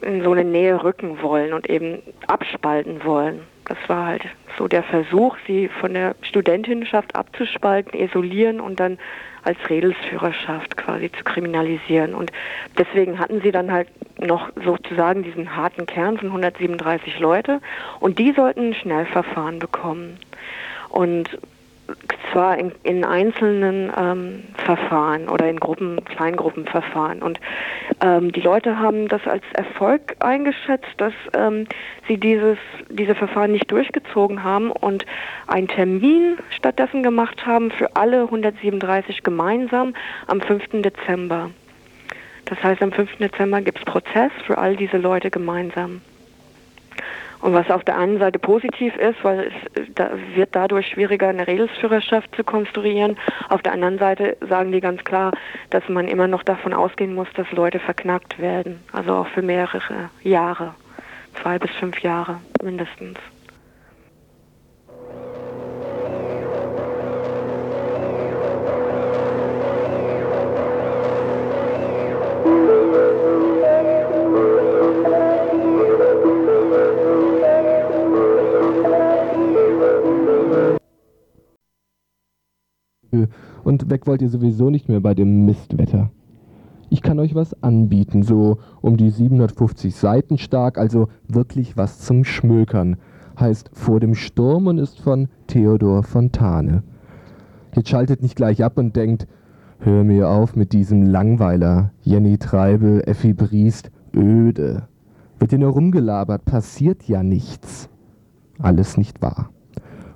in 0.00 0.22
so 0.24 0.32
eine 0.32 0.44
Nähe 0.44 0.82
rücken 0.82 1.22
wollen 1.22 1.52
und 1.52 1.70
eben 1.70 2.02
abspalten 2.26 3.04
wollen. 3.04 3.42
Das 3.66 3.78
war 3.86 4.06
halt 4.06 4.22
so 4.58 4.66
der 4.66 4.82
Versuch, 4.82 5.36
sie 5.46 5.68
von 5.68 5.94
der 5.94 6.16
Studentinnenschaft 6.22 7.14
abzuspalten, 7.14 7.98
isolieren 7.98 8.60
und 8.60 8.80
dann 8.80 8.98
als 9.44 9.58
Redelsführerschaft 9.68 10.76
quasi 10.76 11.10
zu 11.10 11.24
kriminalisieren. 11.24 12.14
Und 12.14 12.30
deswegen 12.78 13.18
hatten 13.18 13.40
sie 13.42 13.52
dann 13.52 13.72
halt 13.72 13.88
noch 14.18 14.50
sozusagen 14.64 15.22
diesen 15.22 15.56
harten 15.56 15.86
Kern 15.86 16.18
von 16.18 16.28
137 16.28 17.18
Leute 17.18 17.60
und 18.00 18.18
die 18.18 18.32
sollten 18.32 18.70
ein 18.70 18.74
Schnellverfahren 18.74 19.58
bekommen. 19.58 20.18
Und 20.88 21.38
zwar 22.32 22.58
in, 22.58 22.72
in 22.82 23.04
einzelnen 23.04 23.92
ähm, 23.96 24.44
Verfahren 24.64 25.28
oder 25.28 25.48
in 25.48 25.60
Gruppen, 25.60 26.04
Kleingruppenverfahren. 26.04 27.22
Und 27.22 27.38
ähm, 28.00 28.32
die 28.32 28.40
Leute 28.40 28.78
haben 28.78 29.08
das 29.08 29.26
als 29.26 29.44
Erfolg 29.54 30.16
eingeschätzt, 30.20 30.90
dass 30.96 31.12
ähm, 31.34 31.66
sie 32.08 32.16
dieses, 32.16 32.58
diese 32.88 33.14
Verfahren 33.14 33.52
nicht 33.52 33.70
durchgezogen 33.70 34.42
haben 34.42 34.70
und 34.70 35.04
einen 35.46 35.68
Termin 35.68 36.38
stattdessen 36.50 37.02
gemacht 37.02 37.46
haben 37.46 37.70
für 37.70 37.96
alle 37.96 38.22
137 38.22 39.22
gemeinsam 39.22 39.94
am 40.26 40.40
5. 40.40 40.82
Dezember. 40.82 41.50
Das 42.46 42.62
heißt, 42.62 42.82
am 42.82 42.92
5. 42.92 43.16
Dezember 43.18 43.60
gibt 43.60 43.78
es 43.78 43.84
Prozess 43.84 44.32
für 44.46 44.58
all 44.58 44.76
diese 44.76 44.98
Leute 44.98 45.30
gemeinsam. 45.30 46.00
Und 47.42 47.54
was 47.54 47.68
auf 47.70 47.82
der 47.82 47.98
einen 47.98 48.18
Seite 48.18 48.38
positiv 48.38 48.96
ist, 48.96 49.22
weil 49.24 49.50
es 49.74 49.94
da 49.96 50.10
wird 50.34 50.50
dadurch 50.54 50.86
schwieriger, 50.86 51.28
eine 51.28 51.46
Redelsführerschaft 51.46 52.34
zu 52.36 52.44
konstruieren. 52.44 53.18
Auf 53.48 53.62
der 53.62 53.72
anderen 53.72 53.98
Seite 53.98 54.36
sagen 54.48 54.70
die 54.70 54.80
ganz 54.80 55.02
klar, 55.02 55.32
dass 55.70 55.88
man 55.88 56.06
immer 56.06 56.28
noch 56.28 56.44
davon 56.44 56.72
ausgehen 56.72 57.14
muss, 57.14 57.26
dass 57.34 57.50
Leute 57.50 57.80
verknackt 57.80 58.38
werden. 58.38 58.80
Also 58.92 59.12
auch 59.14 59.26
für 59.26 59.42
mehrere 59.42 60.10
Jahre. 60.22 60.74
Zwei 61.42 61.58
bis 61.58 61.70
fünf 61.72 61.98
Jahre 62.00 62.40
mindestens. 62.62 63.18
Und 83.72 83.88
weg 83.88 84.06
wollt 84.06 84.20
ihr 84.20 84.28
sowieso 84.28 84.68
nicht 84.68 84.90
mehr 84.90 85.00
bei 85.00 85.14
dem 85.14 85.46
Mistwetter. 85.46 86.10
Ich 86.90 87.00
kann 87.00 87.18
euch 87.18 87.34
was 87.34 87.62
anbieten, 87.62 88.22
so 88.22 88.58
um 88.82 88.98
die 88.98 89.08
750 89.08 89.96
Seiten 89.96 90.36
stark, 90.36 90.76
also 90.76 91.08
wirklich 91.26 91.74
was 91.74 92.00
zum 92.00 92.22
Schmökern. 92.22 92.98
Heißt 93.40 93.70
Vor 93.72 93.98
dem 93.98 94.14
Sturm 94.14 94.66
und 94.66 94.76
ist 94.76 95.00
von 95.00 95.28
Theodor 95.46 96.02
Fontane. 96.02 96.82
Jetzt 97.74 97.88
schaltet 97.88 98.20
nicht 98.20 98.36
gleich 98.36 98.62
ab 98.62 98.76
und 98.76 98.94
denkt, 98.94 99.26
hör 99.78 100.04
mir 100.04 100.28
auf 100.28 100.54
mit 100.54 100.74
diesem 100.74 101.04
Langweiler, 101.04 101.92
Jenny 102.02 102.36
Treibel, 102.36 103.00
Effi 103.06 103.32
Briest, 103.32 103.90
öde. 104.14 104.86
Wird 105.38 105.52
hier 105.52 105.60
nur 105.60 105.72
rumgelabert, 105.72 106.44
passiert 106.44 107.04
ja 107.04 107.22
nichts. 107.22 107.88
Alles 108.58 108.98
nicht 108.98 109.22
wahr. 109.22 109.48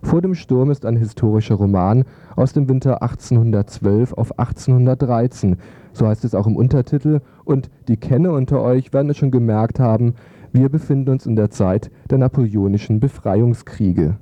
Vor 0.03 0.22
dem 0.22 0.34
Sturm 0.34 0.70
ist 0.70 0.86
ein 0.86 0.97
historischer 0.97 1.57
Roman 1.57 2.05
aus 2.36 2.53
dem 2.53 2.68
Winter 2.68 3.03
1812 3.03 4.12
auf 4.12 4.38
1813, 4.38 5.57
so 5.92 6.07
heißt 6.07 6.24
es 6.24 6.34
auch 6.34 6.47
im 6.47 6.57
Untertitel, 6.57 7.20
und 7.44 7.70
die 7.88 7.97
Kenner 7.97 8.32
unter 8.32 8.61
euch 8.62 8.92
werden 8.92 9.11
es 9.11 9.16
schon 9.16 9.30
gemerkt 9.30 9.80
haben, 9.80 10.14
wir 10.53 10.68
befinden 10.68 11.11
uns 11.11 11.26
in 11.26 11.36
der 11.36 11.51
Zeit 11.51 11.90
der 12.09 12.18
napoleonischen 12.18 13.01
Befreiungskriege. 13.01 14.16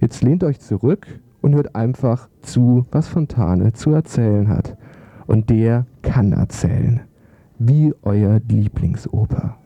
Jetzt 0.00 0.22
lehnt 0.22 0.44
euch 0.44 0.60
zurück 0.60 1.06
und 1.40 1.54
hört 1.54 1.74
einfach 1.74 2.28
zu, 2.40 2.86
was 2.90 3.08
Fontane 3.08 3.72
zu 3.72 3.90
erzählen 3.90 4.48
hat. 4.48 4.76
Und 5.26 5.50
der 5.50 5.86
kann 6.02 6.32
erzählen. 6.32 7.00
Wie 7.58 7.94
euer 8.02 8.40
Lieblingsoper. 8.48 9.56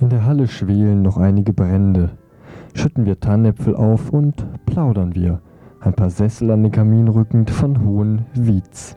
In 0.00 0.08
der 0.08 0.24
Halle 0.24 0.48
schwelen 0.48 1.02
noch 1.02 1.16
einige 1.16 1.52
Brände 1.52 2.10
schütten 2.74 3.06
wir 3.06 3.20
Tannäpfel 3.20 3.74
auf 3.74 4.10
und 4.10 4.46
plaudern 4.66 5.14
wir, 5.14 5.40
ein 5.80 5.94
paar 5.94 6.10
Sessel 6.10 6.50
an 6.50 6.62
den 6.62 6.72
Kamin 6.72 7.08
rückend 7.08 7.50
von 7.50 7.84
Hohenwietz. 7.84 8.96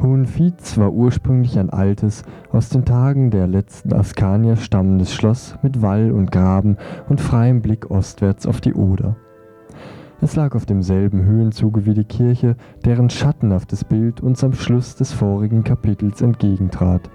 Hohenvietz 0.00 0.78
war 0.78 0.92
ursprünglich 0.92 1.58
ein 1.58 1.70
altes, 1.70 2.22
aus 2.52 2.68
den 2.68 2.84
Tagen 2.84 3.30
der 3.30 3.46
letzten 3.46 3.92
Askanier 3.92 4.56
stammendes 4.56 5.12
Schloss 5.12 5.56
mit 5.62 5.82
Wall 5.82 6.12
und 6.12 6.30
Graben 6.30 6.76
und 7.08 7.20
freiem 7.20 7.62
Blick 7.62 7.90
ostwärts 7.90 8.46
auf 8.46 8.60
die 8.60 8.74
Oder. 8.74 9.16
Es 10.20 10.34
lag 10.34 10.56
auf 10.56 10.66
demselben 10.66 11.24
Höhenzuge 11.24 11.86
wie 11.86 11.94
die 11.94 12.04
Kirche, 12.04 12.56
deren 12.84 13.08
schattenhaftes 13.08 13.84
Bild 13.84 14.20
uns 14.20 14.42
am 14.42 14.52
Schluss 14.52 14.96
des 14.96 15.12
vorigen 15.12 15.62
Kapitels 15.62 16.22
entgegentrat, 16.22 17.08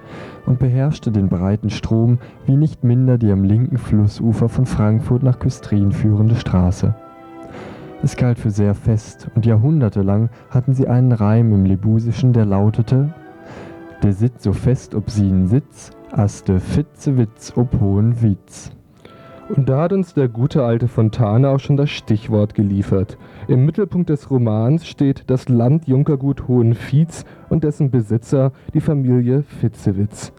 und 0.45 0.57
beherrschte 0.59 1.11
den 1.11 1.27
breiten 1.27 1.69
Strom 1.69 2.19
wie 2.45 2.55
nicht 2.55 2.85
minder 2.85 3.17
die 3.17 3.31
am 3.31 3.43
linken 3.43 3.77
Flussufer 3.77 4.47
von 4.47 4.65
Frankfurt 4.65 5.21
nach 5.21 5.39
Küstrin 5.39 5.91
führende 5.91 6.35
Straße. 6.35 6.95
Es 8.01 8.15
galt 8.15 8.39
für 8.39 8.51
sehr 8.51 8.73
fest, 8.73 9.29
und 9.35 9.45
jahrhundertelang 9.45 10.29
hatten 10.49 10.73
sie 10.73 10.87
einen 10.87 11.11
Reim 11.11 11.53
im 11.53 11.65
Lebusischen, 11.65 12.31
der 12.31 12.45
lautete 12.45 13.13
Der 14.01 14.13
sitzt 14.13 14.43
so 14.43 14.53
fest 14.53 14.95
ob 14.95 15.09
sie 15.09 15.27
n 15.27 15.47
Sitz, 15.47 15.91
as 16.13 16.45
de 16.45 16.57
Fitzewitz 16.57 17.51
ob 17.57 17.81
hohen 17.81 18.21
Witz. 18.21 18.71
Und 19.49 19.67
da 19.67 19.81
hat 19.81 19.93
uns 19.93 20.13
der 20.13 20.29
gute 20.29 20.63
alte 20.63 20.87
Fontane 20.87 21.49
auch 21.49 21.59
schon 21.59 21.75
das 21.75 21.89
Stichwort 21.89 22.55
geliefert. 22.55 23.17
Im 23.47 23.65
Mittelpunkt 23.65 24.09
des 24.09 24.31
Romans 24.31 24.87
steht 24.87 25.23
das 25.27 25.49
Land 25.49 25.87
Junkergut 25.87 26.47
Hohenviez 26.47 27.25
und 27.49 27.63
dessen 27.63 27.91
Besitzer, 27.91 28.53
die 28.73 28.79
Familie 28.79 29.43
Fitzewitz. 29.43 30.31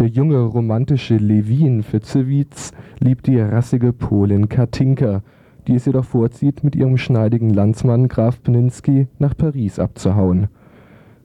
Der 0.00 0.06
junge 0.08 0.40
romantische 0.40 1.16
Levin 1.16 1.82
Fitzewitz 1.82 2.72
liebt 3.00 3.26
die 3.26 3.38
rassige 3.38 3.92
Polin 3.92 4.48
Katinka, 4.48 5.22
die 5.66 5.74
es 5.74 5.84
jedoch 5.84 6.04
vorzieht, 6.04 6.64
mit 6.64 6.74
ihrem 6.74 6.96
schneidigen 6.96 7.50
Landsmann 7.50 8.08
Graf 8.08 8.42
Pninsky 8.42 9.08
nach 9.18 9.36
Paris 9.36 9.78
abzuhauen. 9.78 10.48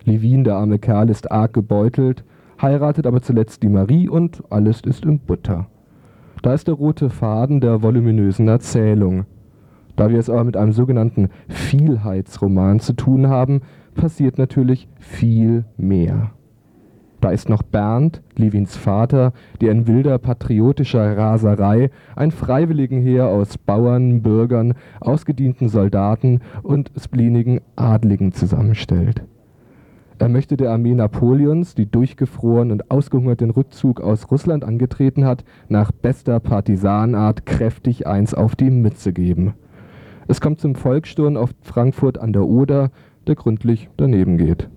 Levin, 0.03 0.43
der 0.43 0.55
arme 0.55 0.78
Kerl, 0.78 1.09
ist 1.09 1.32
arg 1.32 1.53
gebeutelt, 1.53 2.26
heiratet 2.61 3.07
aber 3.07 3.21
zuletzt 3.21 3.63
die 3.63 3.69
Marie 3.69 4.09
und 4.09 4.43
alles 4.49 4.82
ist 4.82 5.05
in 5.05 5.19
Butter. 5.19 5.67
Da 6.44 6.54
ist 6.54 6.68
der 6.68 6.76
rote 6.76 7.10
Faden 7.10 7.62
der 7.62 7.82
voluminösen 7.84 8.50
Erzählung. 8.50 9.26
Da 9.96 10.10
wir 10.10 10.20
es 10.20 10.30
aber 10.30 10.44
mit 10.44 10.58
einem 10.58 10.74
sogenannten 10.74 11.30
Vielheitsroman 11.48 12.82
zu 12.82 12.94
tun 12.94 13.28
haben, 13.28 13.62
passiert 13.96 14.38
natürlich 14.38 14.89
viel 15.00 15.64
mehr. 15.78 16.32
Da 17.22 17.30
ist 17.30 17.48
noch 17.48 17.64
Bernd, 17.64 18.22
Levins 18.36 18.76
Vater, 18.76 19.32
der 19.62 19.72
in 19.72 19.88
wilder 19.88 20.18
patriotischer 20.18 21.18
Raserei 21.18 21.89
ein 22.18 22.32
Freiwilligenheer 22.32 23.30
aus 23.30 23.58
Bauern, 23.58 24.22
Bürgern, 24.22 24.74
ausgedienten 25.00 25.70
Soldaten 25.70 26.41
und 26.62 26.91
spleenigen 27.02 27.62
Adligen 27.78 28.34
zusammenstellt. 28.34 29.24
Er 30.20 30.30
möchte 30.30 30.57
der 30.57 30.72
Armee 30.72 30.93
Napoleons, 30.93 31.76
die 31.76 31.89
durchgefroren 31.89 32.72
und 32.72 32.91
ausgehungert 32.91 33.41
den 33.41 33.49
Rückzug 33.49 33.99
aus 34.01 34.30
Russland 34.32 34.64
angetreten 34.64 35.26
hat, 35.26 35.43
nach 35.70 35.91
bester 35.91 36.39
Partisanenart 36.39 37.45
kräftig 37.45 38.07
eins 38.07 38.34
auf 38.34 38.55
die 38.55 38.70
Mütze 38.70 39.14
geben. 39.14 39.53
Es 40.28 40.39
kommt 40.39 40.61
zum 40.61 40.76
Volkssturm 40.76 41.36
auf 41.36 41.49
Frankfurt 41.61 42.18
an 42.18 42.34
der 42.34 42.45
Oder, 42.45 42.91
der 43.28 43.36
gründlich 43.36 43.89
daneben 43.97 44.38
geht. 44.38 44.70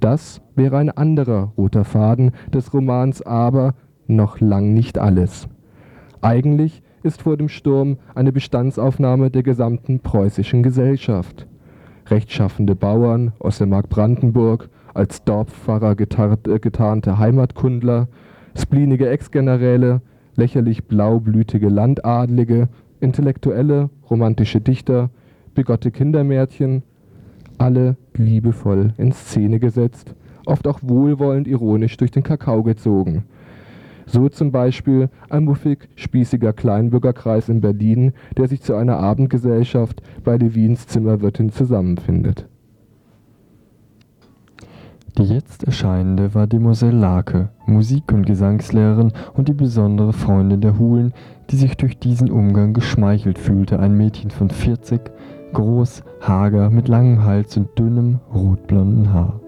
Das 0.00 0.42
wäre 0.56 0.78
ein 0.78 0.90
anderer 0.90 1.52
roter 1.56 1.84
Faden 1.84 2.32
des 2.52 2.74
Romans, 2.74 3.22
aber 3.22 3.74
noch 4.08 4.40
lang 4.40 4.74
nicht 4.74 4.98
alles. 4.98 5.48
Eigentlich 6.20 6.82
ist 7.02 7.22
vor 7.22 7.36
dem 7.36 7.48
Sturm 7.48 7.98
eine 8.14 8.32
Bestandsaufnahme 8.32 9.30
der 9.30 9.42
gesamten 9.42 10.00
preußischen 10.00 10.62
Gesellschaft. 10.62 11.46
Rechtschaffende 12.06 12.74
Bauern 12.74 13.32
aus 13.38 13.58
der 13.58 13.66
Mark 13.66 13.88
Brandenburg, 13.88 14.68
als 14.94 15.24
Dorfpfarrer 15.24 15.92
äh, 15.92 16.58
getarnte 16.58 17.18
Heimatkundler, 17.18 18.08
spleenige 18.56 19.08
Ex-Generäle, 19.08 20.02
lächerlich 20.36 20.84
blaublütige 20.84 21.68
Landadlige, 21.68 22.68
intellektuelle, 23.00 23.90
romantische 24.10 24.60
Dichter, 24.60 25.10
bigotte 25.54 25.90
Kindermärchen, 25.90 26.82
alle 27.58 27.96
liebevoll 28.14 28.92
in 28.98 29.12
Szene 29.12 29.60
gesetzt, 29.60 30.14
oft 30.46 30.66
auch 30.66 30.80
wohlwollend 30.82 31.46
ironisch 31.46 31.96
durch 31.96 32.10
den 32.10 32.22
Kakao 32.22 32.62
gezogen. 32.62 33.24
So 34.12 34.28
zum 34.28 34.52
Beispiel 34.52 35.08
ein 35.30 35.44
muffig 35.44 35.88
spießiger 35.94 36.52
Kleinbürgerkreis 36.52 37.48
in 37.48 37.62
Berlin, 37.62 38.12
der 38.36 38.46
sich 38.46 38.60
zu 38.60 38.74
einer 38.74 38.98
Abendgesellschaft 38.98 40.02
bei 40.22 40.36
Levins 40.36 40.86
Zimmerwirtin 40.86 41.50
zusammenfindet. 41.50 42.46
Die 45.16 45.22
jetzt 45.22 45.64
erscheinende 45.64 46.34
war 46.34 46.46
Demoiselle 46.46 46.98
Lake, 46.98 47.48
Musik- 47.64 48.12
und 48.12 48.26
Gesangslehrerin 48.26 49.14
und 49.32 49.48
die 49.48 49.54
besondere 49.54 50.12
Freundin 50.12 50.60
der 50.60 50.78
Hulen, 50.78 51.14
die 51.48 51.56
sich 51.56 51.78
durch 51.78 51.98
diesen 51.98 52.30
Umgang 52.30 52.74
geschmeichelt 52.74 53.38
fühlte, 53.38 53.80
ein 53.80 53.96
Mädchen 53.96 54.30
von 54.30 54.50
40, 54.50 55.00
groß, 55.54 56.02
hager, 56.20 56.68
mit 56.68 56.86
langem 56.88 57.24
Hals 57.24 57.56
und 57.56 57.78
dünnem, 57.78 58.20
rotblonden 58.34 59.10
Haar. 59.10 59.41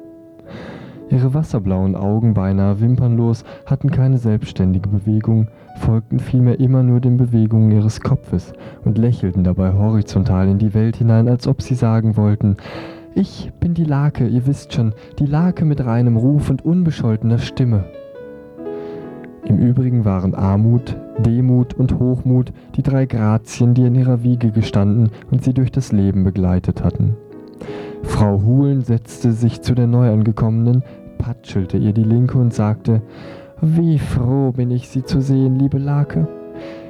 Ihre 1.15 1.33
wasserblauen 1.33 1.95
Augen, 1.95 2.35
beinahe 2.35 2.81
wimpernlos, 2.81 3.45
hatten 3.67 3.93
keine 3.93 4.19
selbstständige 4.19 4.89
Bewegung, 4.89 5.47
folgten 5.77 6.19
vielmehr 6.19 6.59
immer 6.59 6.83
nur 6.83 6.99
den 6.99 7.17
Bewegungen 7.17 7.71
ihres 7.71 8.01
Kopfes 8.01 8.53
und 8.85 8.99
lächelten 8.99 9.45
dabei 9.45 9.75
horizontal 9.75 10.49
in 10.49 10.59
die 10.59 10.75
Welt 10.75 10.97
hinein, 10.97 11.29
als 11.29 11.47
ob 11.47 11.63
sie 11.63 11.77
sagen 11.77 12.17
wollten, 12.17 12.57
ich 13.15 13.53
bin 13.61 13.75
die 13.75 13.85
Lake, 13.85 14.27
ihr 14.27 14.45
wisst 14.49 14.75
schon, 14.75 14.93
die 15.21 15.27
Lake 15.27 15.65
mit 15.65 15.87
reinem 15.87 16.17
Ruf 16.17 16.51
und 16.51 16.65
unbescholtener 16.65 17.39
Stimme. 17.39 17.85
Im 19.45 19.59
Übrigen 19.59 20.05
waren 20.05 20.35
Armut, 20.35 20.97
Demut 21.25 21.75
und 21.75 22.01
Hochmut 22.01 22.53
die 22.75 22.83
drei 22.83 23.07
Grazien, 23.07 23.75
die 23.75 23.85
in 23.85 23.95
ihrer 23.95 24.25
Wiege 24.25 24.51
gestanden 24.51 25.11
und 25.31 25.45
sie 25.45 25.55
durch 25.55 25.71
das 25.71 25.93
Leben 25.93 26.25
begleitet 26.25 26.83
hatten. 26.83 27.15
Frau 28.03 28.43
Huhlen 28.43 28.83
setzte 28.83 29.33
sich 29.33 29.63
zu 29.63 29.75
der 29.75 29.87
Neuangekommenen, 29.87 30.83
patschelte 31.25 31.79
ihr 31.79 31.95
die 31.95 32.05
linke 32.05 32.37
und 32.37 32.53
sagte, 32.53 33.01
wie 33.63 33.99
froh 33.99 34.53
bin 34.53 34.71
ich, 34.71 34.91
Sie 34.91 35.05
zu 35.05 35.23
sehen, 35.23 35.59
liebe 35.59 35.79
Lake. 35.79 36.29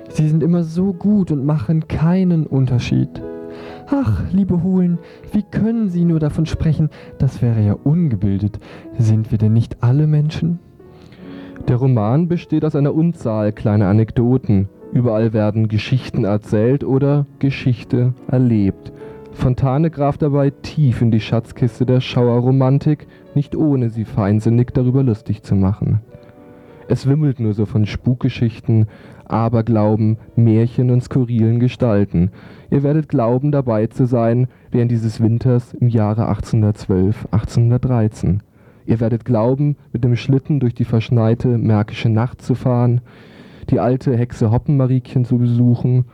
Sie 0.09 0.29
sind 0.29 0.43
immer 0.43 0.65
so 0.65 0.93
gut 0.93 1.31
und 1.31 1.47
machen 1.47 1.87
keinen 1.87 2.45
Unterschied. 2.45 3.23
Ach, 3.87 4.25
liebe 4.33 4.65
Huhlen, 4.65 4.99
wie 5.31 5.45
können 5.45 5.89
Sie 5.89 6.05
nur 6.05 6.19
davon 6.19 6.47
sprechen? 6.47 6.91
Das 7.19 7.43
wäre 7.43 7.65
ja 7.65 7.75
ungebildet. 7.75 8.59
Sind 8.99 9.31
wir 9.31 9.39
denn 9.39 9.53
nicht 9.53 9.85
alle 9.85 10.09
Menschen? 10.09 10.59
Der 11.69 11.77
Roman 11.77 12.27
besteht 12.27 12.65
aus 12.65 12.75
einer 12.75 12.93
Unzahl 12.93 13.53
kleiner 13.53 13.87
Anekdoten. 13.87 14.69
Überall 14.93 15.33
werden 15.33 15.69
Geschichten 15.69 16.25
erzählt 16.25 16.83
oder 16.83 17.27
Geschichte 17.39 18.15
erlebt. 18.27 18.93
Fontane 19.35 19.91
graft 19.91 20.23
dabei 20.23 20.51
tief 20.51 21.03
in 21.03 21.11
die 21.11 21.21
Schatzkiste 21.21 21.85
der 21.85 22.01
Schauerromantik, 22.01 23.07
nicht 23.35 23.55
ohne 23.55 23.91
sie 23.91 24.05
feinsinnig 24.05 24.71
darüber 24.73 25.03
lustig 25.03 25.43
zu 25.43 25.55
machen. 25.55 26.01
Es 26.89 27.07
wimmelt 27.07 27.41
nur 27.41 27.53
so 27.53 27.67
von 27.67 27.87
Spukgeschichten, 27.87 28.87
Aberglauben, 29.27 30.19
Märchen 30.37 30.91
und 30.91 31.03
skurrilen 31.03 31.59
Gestalten. 31.59 32.31
Ihr 32.71 32.83
werdet 32.83 33.09
glauben, 33.09 33.53
dabei 33.53 33.87
zu 33.87 34.07
sein 34.07 34.49
während 34.71 34.91
dieses 34.91 35.21
Winters 35.21 35.75
im 35.75 35.89
Jahre 35.89 36.29
1812, 36.29 37.27
1813. 37.31 38.43
Ihr 38.87 39.01
werdet 39.01 39.25
glauben, 39.25 39.77
mit 39.93 40.05
dem 40.05 40.15
Schlitten 40.17 40.61
durch 40.61 40.75
die 40.75 40.85
verschneite 40.85 41.59
märkische 41.59 42.11
Nacht 42.11 42.43
zu 42.43 42.55
fahren, 42.55 43.01
die 43.71 43.81
alte 43.81 44.17
Hexe 44.17 44.51
Hoppenmariechen 44.51 45.25
zu 45.25 45.39
besuchen 45.39 46.05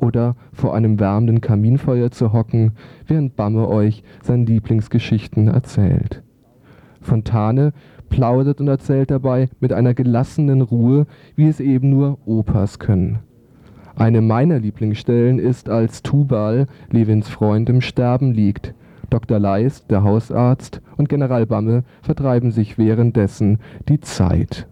oder 0.00 0.36
vor 0.52 0.74
einem 0.74 0.98
wärmenden 0.98 1.40
Kaminfeuer 1.40 2.10
zu 2.10 2.32
hocken, 2.32 2.72
während 3.06 3.36
Bamme 3.36 3.68
euch 3.68 4.02
seine 4.22 4.44
Lieblingsgeschichten 4.44 5.48
erzählt. 5.48 6.22
Fontane 7.00 7.72
plaudert 8.08 8.60
und 8.60 8.68
erzählt 8.68 9.10
dabei 9.10 9.48
mit 9.60 9.72
einer 9.72 9.94
gelassenen 9.94 10.62
Ruhe, 10.62 11.06
wie 11.36 11.48
es 11.48 11.60
eben 11.60 11.90
nur 11.90 12.18
Opas 12.26 12.78
können. 12.78 13.20
Eine 13.96 14.20
meiner 14.20 14.58
Lieblingsstellen 14.58 15.38
ist, 15.38 15.68
als 15.68 16.02
Tubal, 16.02 16.66
Levins 16.90 17.28
Freund, 17.28 17.68
im 17.68 17.80
Sterben 17.80 18.32
liegt. 18.32 18.74
Dr. 19.10 19.38
Leist, 19.38 19.90
der 19.90 20.02
Hausarzt, 20.02 20.80
und 20.96 21.08
General 21.08 21.46
Bamme 21.46 21.84
vertreiben 22.02 22.52
sich 22.52 22.78
währenddessen 22.78 23.58
die 23.88 24.00
Zeit. 24.00 24.68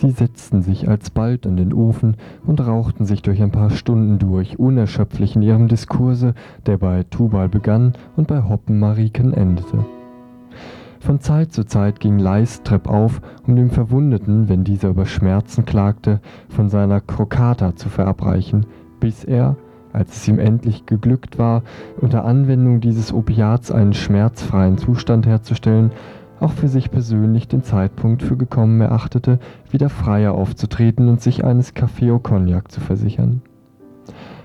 Sie 0.00 0.12
setzten 0.12 0.62
sich 0.62 0.88
alsbald 0.88 1.46
an 1.46 1.58
den 1.58 1.74
Ofen 1.74 2.16
und 2.46 2.66
rauchten 2.66 3.04
sich 3.04 3.20
durch 3.20 3.42
ein 3.42 3.50
paar 3.50 3.68
Stunden 3.68 4.18
durch, 4.18 4.58
unerschöpflich 4.58 5.36
in 5.36 5.42
ihrem 5.42 5.68
Diskurse, 5.68 6.32
der 6.64 6.78
bei 6.78 7.02
Tubal 7.02 7.50
begann 7.50 7.92
und 8.16 8.26
bei 8.26 8.42
Hoppenmarieken 8.42 9.34
endete. 9.34 9.84
Von 11.00 11.20
Zeit 11.20 11.52
zu 11.52 11.64
Zeit 11.64 12.00
ging 12.00 12.18
Leist 12.18 12.64
treppauf, 12.64 13.20
um 13.46 13.56
dem 13.56 13.68
Verwundeten, 13.68 14.48
wenn 14.48 14.64
dieser 14.64 14.88
über 14.88 15.04
Schmerzen 15.04 15.66
klagte, 15.66 16.20
von 16.48 16.70
seiner 16.70 17.02
Krokata 17.02 17.76
zu 17.76 17.90
verabreichen, 17.90 18.64
bis 19.00 19.24
er, 19.24 19.56
als 19.92 20.16
es 20.16 20.28
ihm 20.28 20.38
endlich 20.38 20.86
geglückt 20.86 21.38
war, 21.38 21.62
unter 22.00 22.24
Anwendung 22.24 22.80
dieses 22.80 23.12
Opiats 23.12 23.70
einen 23.70 23.92
schmerzfreien 23.92 24.78
Zustand 24.78 25.26
herzustellen, 25.26 25.90
auch 26.40 26.52
für 26.52 26.68
sich 26.68 26.90
persönlich 26.90 27.48
den 27.48 27.62
Zeitpunkt 27.62 28.22
für 28.22 28.36
gekommen 28.36 28.80
erachtete, 28.80 29.38
wieder 29.70 29.88
freier 29.88 30.34
aufzutreten 30.34 31.08
und 31.08 31.20
sich 31.20 31.44
eines 31.44 31.74
Kaffee 31.74 32.10
au 32.10 32.18
Cognac 32.18 32.70
zu 32.70 32.80
versichern. 32.80 33.42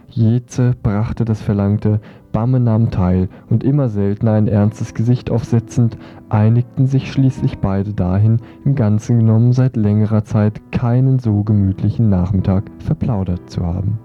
Jeze 0.09 0.75
brachte 0.81 1.25
das 1.25 1.41
Verlangte, 1.41 1.99
Bamme 2.31 2.59
nahm 2.59 2.89
teil, 2.89 3.27
und 3.49 3.63
immer 3.63 3.89
seltener 3.89 4.33
ein 4.33 4.47
ernstes 4.47 4.93
Gesicht 4.93 5.29
aufsetzend, 5.29 5.97
einigten 6.29 6.87
sich 6.87 7.11
schließlich 7.11 7.57
beide 7.57 7.93
dahin, 7.93 8.39
im 8.63 8.75
Ganzen 8.75 9.19
genommen 9.19 9.51
seit 9.51 9.75
längerer 9.75 10.23
Zeit 10.23 10.61
keinen 10.71 11.19
so 11.19 11.43
gemütlichen 11.43 12.09
Nachmittag 12.09 12.63
verplaudert 12.79 13.49
zu 13.49 13.65
haben. 13.65 13.99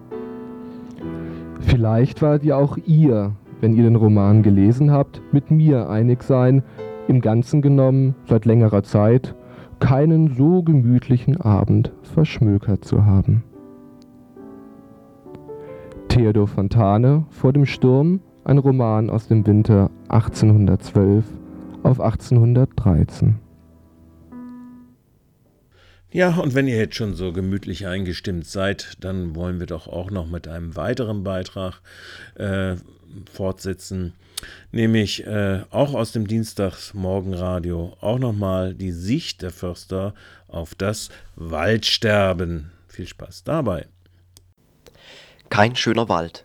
Vielleicht 1.61 2.23
werdet 2.23 2.45
ihr 2.45 2.57
auch 2.57 2.77
ihr, 2.87 3.33
wenn 3.61 3.75
ihr 3.75 3.85
den 3.85 3.97
Roman 3.97 4.43
gelesen 4.43 4.91
habt, 4.91 5.23
mit 5.33 5.51
mir 5.51 5.91
einig 5.91 6.23
sein, 6.23 6.63
im 7.11 7.21
Ganzen 7.21 7.61
genommen 7.61 8.15
seit 8.29 8.45
längerer 8.45 8.85
Zeit 8.85 9.35
keinen 9.81 10.37
so 10.37 10.63
gemütlichen 10.63 11.41
Abend 11.41 11.93
verschmökert 12.03 12.85
zu 12.85 13.05
haben. 13.05 13.43
Theodor 16.09 16.47
Fontane 16.47 17.27
vor 17.31 17.53
dem 17.53 17.67
Sturm, 17.67 18.21
ein 18.45 18.59
Roman 18.59 19.11
aus 19.11 19.27
dem 19.27 19.45
Winter 19.45 19.91
1812 20.09 21.25
auf 21.83 22.01
1813. 22.01 23.41
Ja, 26.13 26.37
und 26.37 26.55
wenn 26.55 26.69
ihr 26.69 26.77
jetzt 26.77 26.97
schon 26.97 27.15
so 27.15 27.33
gemütlich 27.33 27.87
eingestimmt 27.87 28.47
seid, 28.47 28.95
dann 29.01 29.35
wollen 29.35 29.59
wir 29.59 29.67
doch 29.67 29.89
auch 29.89 30.11
noch 30.11 30.29
mit 30.29 30.47
einem 30.47 30.77
weiteren 30.77 31.25
Beitrag 31.25 31.81
äh, 32.37 32.77
fortsetzen, 33.33 34.15
nämlich 34.73 35.27
äh, 35.27 35.63
auch 35.71 35.95
aus 35.95 36.13
dem 36.13 36.27
Dienstagsmorgenradio, 36.27 37.97
auch 38.01 38.19
nochmal 38.19 38.75
die 38.75 38.93
Sicht 38.93 39.43
der 39.43 39.51
Förster 39.51 40.15
auf 40.49 40.75
das 40.75 41.11
Waldsterben. 41.37 42.73
Viel 42.89 43.07
Spaß 43.07 43.45
dabei. 43.45 43.87
Kein 45.49 45.77
schöner 45.77 46.09
Wald. 46.09 46.45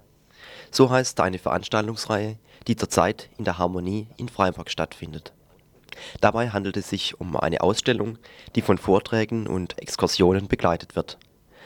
So 0.72 0.90
heißt 0.90 1.20
eine 1.22 1.40
Veranstaltungsreihe, 1.40 2.38
die 2.68 2.76
zurzeit 2.76 3.30
in 3.38 3.46
der 3.46 3.58
Harmonie 3.58 4.08
in 4.18 4.30
Freiburg 4.30 4.70
stattfindet. 4.70 5.32
Dabei 6.22 6.50
handelt 6.50 6.78
es 6.78 6.90
sich 6.90 7.20
um 7.20 7.38
eine 7.38 7.62
Ausstellung, 7.62 8.18
die 8.56 8.62
von 8.62 8.78
Vorträgen 8.78 9.48
und 9.48 9.80
Exkursionen 9.80 10.48
begleitet 10.48 10.96
wird. 10.96 11.18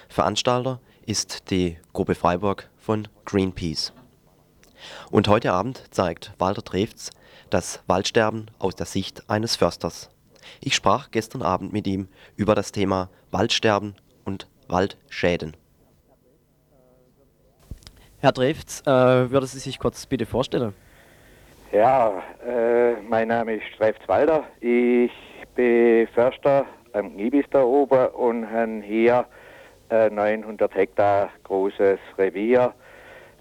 Veranstalter 0.08 0.80
ist 1.06 1.50
die 1.50 1.78
Gruppe 1.94 2.16
Freiburg 2.16 2.70
von 2.78 3.08
Greenpeace. 3.26 3.94
Und 5.12 5.28
heute 5.28 5.54
Abend 5.54 5.84
zeigt 5.92 6.34
Walter 6.38 6.64
Trefz 6.64 7.12
das 7.50 7.84
Waldsterben 7.88 8.52
aus 8.60 8.76
der 8.76 8.86
Sicht 8.86 9.30
eines 9.30 9.56
Försters. 9.56 10.10
Ich 10.62 10.76
sprach 10.76 11.12
gestern 11.12 11.42
Abend 11.42 11.74
mit 11.74 11.88
ihm 11.88 12.08
über 12.36 12.56
das 12.56 12.72
Thema 12.72 13.10
Waldsterben 13.32 13.96
und 14.26 14.48
Waldschäden. 14.68 15.56
Herr 18.20 18.34
Trefz, 18.34 18.82
äh, 18.82 19.32
würden 19.32 19.46
Sie 19.46 19.60
sich 19.60 19.80
kurz 19.80 20.06
bitte 20.06 20.26
vorstellen? 20.26 20.74
Ja, 21.72 22.22
äh, 22.46 22.94
mein 23.02 23.28
Name 23.28 23.56
ist 23.56 23.68
Streifz 23.76 24.00
Walder. 24.08 24.44
Ich 24.60 25.12
bin 25.56 26.08
Förster 26.14 26.66
am 26.94 27.16
Gibis 27.16 27.46
da 27.52 27.64
oben 27.64 28.08
und 28.08 28.50
habe 28.50 28.82
hier 28.84 29.26
ein 29.90 30.16
900 30.16 30.74
Hektar 30.74 31.30
großes 31.44 32.00
Revier, 32.18 32.74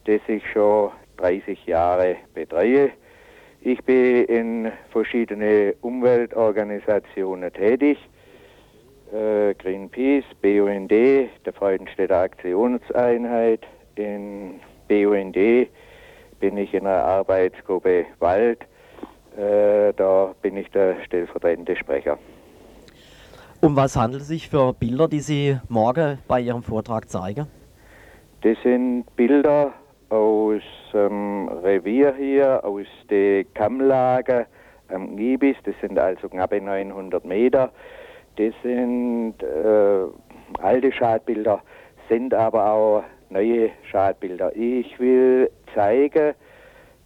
das 0.05 0.21
ich 0.29 0.43
schon 0.53 0.93
30 1.19 1.67
Jahre 1.67 2.17
betreue. 2.35 2.91
Ich 3.61 3.83
bin 3.85 4.25
in 4.25 4.73
verschiedene 4.91 5.75
Umweltorganisationen 5.81 7.53
tätig. 7.53 7.99
Äh, 9.13 9.55
Greenpeace, 9.55 10.25
BUND, 10.43 10.91
der 10.91 11.53
Freudenstädter 11.55 12.21
Aktionseinheit, 12.21 13.67
in 13.97 14.61
BUND 14.89 15.37
bin 16.41 16.57
ich 16.57 16.73
in 16.73 16.87
einer 16.87 17.03
Arbeitsgruppe 17.03 18.07
Wald. 18.21 18.61
Äh, 19.37 19.93
da 19.95 20.35
bin 20.41 20.57
ich 20.57 20.71
der 20.71 20.97
stellvertretende 21.05 21.77
Sprecher. 21.77 22.19
Um 23.61 23.75
was 23.75 23.97
handelt 23.97 24.23
es 24.23 24.29
sich 24.29 24.49
für 24.49 24.73
Bilder, 24.73 25.09
die 25.09 25.21
Sie 25.21 25.59
morgen 25.69 26.19
bei 26.29 26.41
Ihrem 26.41 26.63
Vortrag 26.63 27.09
zeigen? 27.09 27.47
Das 28.43 28.57
sind 28.63 29.05
Bilder 29.17 29.73
aus 30.11 30.63
dem 30.93 31.49
Revier 31.49 32.15
hier, 32.15 32.65
aus 32.65 32.87
den 33.11 33.53
Kammlagen 33.55 34.47
am 34.89 35.17
Gibis. 35.17 35.57
Das 35.65 35.75
sind 35.81 35.99
also 35.99 36.29
knapp 36.29 36.53
900 36.53 37.25
Meter. 37.25 37.71
Das 38.37 38.55
sind 38.63 39.35
äh, 39.43 40.63
alte 40.63 40.93
Schadbilder, 40.93 41.63
sind 42.09 42.33
aber 42.33 42.73
auch 42.73 43.05
neue 43.31 43.71
Schadbilder. 43.91 44.55
Ich 44.55 44.99
will 44.99 45.51
zeigen, 45.75 46.35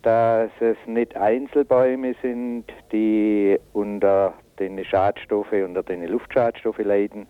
dass 0.03 0.51
es 0.61 0.77
nicht 0.87 1.17
Einzelbäume 1.17 2.15
sind, 2.23 2.65
die 2.93 3.59
unter 3.73 4.35
den 4.59 4.85
Schadstoffen, 4.85 5.65
unter 5.65 5.83
den 5.83 6.07
Luftschadstoffe 6.07 6.79
leiden, 6.79 7.27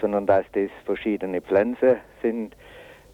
sondern 0.00 0.26
dass 0.26 0.44
das 0.52 0.70
verschiedene 0.84 1.40
Pflanzen 1.40 1.96
sind, 2.22 2.56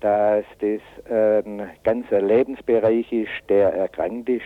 dass 0.00 0.44
das 0.60 0.80
ein 1.10 1.70
ganzer 1.84 2.20
Lebensbereich 2.22 3.12
ist, 3.12 3.30
der 3.48 3.72
erkrankt 3.74 4.28
ist, 4.28 4.44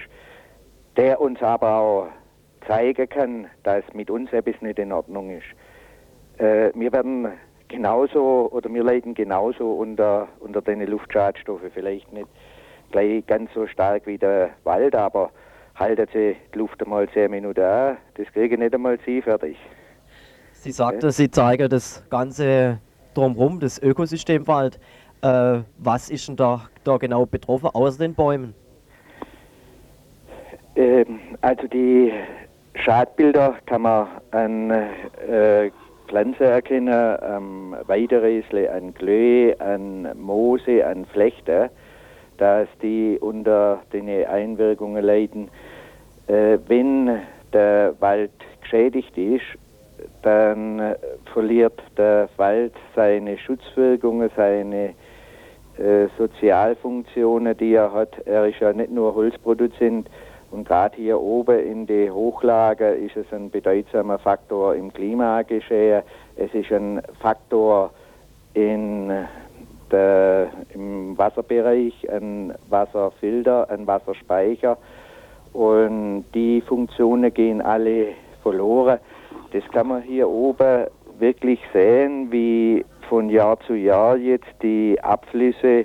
der 0.97 1.21
uns 1.21 1.43
aber 1.43 1.77
auch 1.77 2.09
zeigen 2.67 3.09
kann, 3.09 3.47
dass 3.63 3.85
mit 3.93 4.11
uns 4.11 4.33
etwas 4.33 4.61
nicht 4.61 4.79
in 4.79 4.93
Ordnung 4.93 5.31
ist. 5.31 5.47
Äh, 6.39 6.71
wir 6.75 6.93
werden 6.93 7.29
genauso 7.69 8.51
oder 8.53 8.73
wir 8.73 8.85
leiden 8.85 9.15
genauso 9.15 9.73
unter, 9.73 10.29
unter 10.41 10.61
den 10.61 10.87
Luftschadstoffen, 10.87 11.71
vielleicht 11.73 12.13
nicht 12.13 12.29
gleich 12.91 13.27
ganz 13.27 13.51
so 13.55 13.67
stark 13.67 14.07
wie 14.07 14.19
der 14.19 14.51
Wald, 14.65 14.95
aber 14.95 15.31
halten 15.75 16.07
sie 16.13 16.37
die 16.55 16.59
Luft 16.59 16.83
einmal 16.83 17.09
zehn 17.11 17.31
Minuten 17.31 17.63
an, 17.63 17.97
das 18.15 18.27
kriegen 18.33 18.61
nicht 18.61 18.75
einmal 18.75 18.99
sie 19.05 19.23
fertig. 19.23 19.57
Sie 20.53 20.71
sagten, 20.71 21.11
Sie 21.11 21.29
zeigen 21.31 21.69
das 21.69 22.05
Ganze 22.09 22.79
drumherum, 23.15 23.59
das 23.59 23.83
Ökosystem 23.83 24.47
Wald. 24.47 24.79
Äh, 25.23 25.63
was 25.79 26.11
ist 26.11 26.27
denn 26.29 26.37
da, 26.37 26.63
da 26.83 26.97
genau 26.97 27.27
betroffen, 27.27 27.69
außer 27.73 27.99
den 27.99 28.15
Bäumen? 28.15 28.55
Ähm, 30.75 31.21
also 31.41 31.69
die 31.69 32.13
Schadbilder 32.75 33.55
kann 33.67 33.83
man 33.83 34.09
an 34.33 34.71
äh, 34.71 35.71
Pflanzen 36.09 36.43
erkennen, 36.43 37.23
am 37.23 37.77
Weideräsle, 37.87 38.71
an 38.73 38.93
Glöhe, 38.95 39.59
an 39.61 40.09
Moose, 40.19 40.85
an 40.85 41.07
Flechte, 41.07 41.71
dass 42.39 42.69
die 42.83 43.17
unter 43.21 43.81
den 43.93 44.09
Einwirkungen 44.27 45.05
leiden. 45.05 45.49
Äh, 46.27 46.59
wenn 46.67 47.21
der 47.53 47.95
Wald 48.01 48.33
geschädigt 48.61 49.17
ist, 49.17 49.45
dann 50.23 50.81
äh, 50.81 50.97
verliert 51.33 51.81
der 51.97 52.29
Wald 52.37 52.75
seine 52.97 53.39
Schutzwirkungen, 53.39 54.31
seine 54.37 54.95
äh, 55.83 56.09
Sozialfunktionen, 56.17 57.57
die 57.57 57.75
er 57.75 57.93
hat. 57.93 58.25
Er 58.27 58.47
ist 58.47 58.61
ja 58.61 58.73
nicht 58.73 58.93
nur 58.93 59.15
Holzproduzent, 59.15 60.09
und 60.53 60.69
gerade 60.69 60.97
hier 60.97 61.19
oben 61.19 61.59
in 61.59 61.87
den 61.87 62.13
Hochlagen 62.13 63.03
ist 63.07 63.17
es 63.17 63.25
ein 63.33 63.49
bedeutsamer 63.49 64.19
Faktor 64.19 64.75
im 64.75 64.93
Klimageschehen. 64.93 66.03
Es 66.37 66.53
ist 66.53 66.71
ein 66.71 67.01
Faktor 67.21 67.91
in 68.53 69.11
der, 69.91 70.49
im 70.75 71.17
Wasserbereich, 71.17 72.07
ein 72.11 72.53
Wasserfilter, 72.69 73.71
ein 73.71 73.87
Wasserspeicher. 73.87 74.77
Und 75.55 76.27
die 76.35 76.61
Funktionen 76.61 77.33
gehen 77.33 77.63
alle 77.63 78.09
verloren. 78.43 78.99
Das 79.55 79.65
kann 79.73 79.89
man 79.89 80.03
hier 80.03 80.29
oben 80.29 80.87
wirklich 81.19 81.61
sehen, 81.73 82.31
wie 82.31 82.85
von 83.13 83.29
Jahr 83.29 83.61
zu 83.67 83.75
Jahr 83.75 84.17
jetzt 84.17 84.49
die 84.63 84.99
Abflüsse 85.03 85.85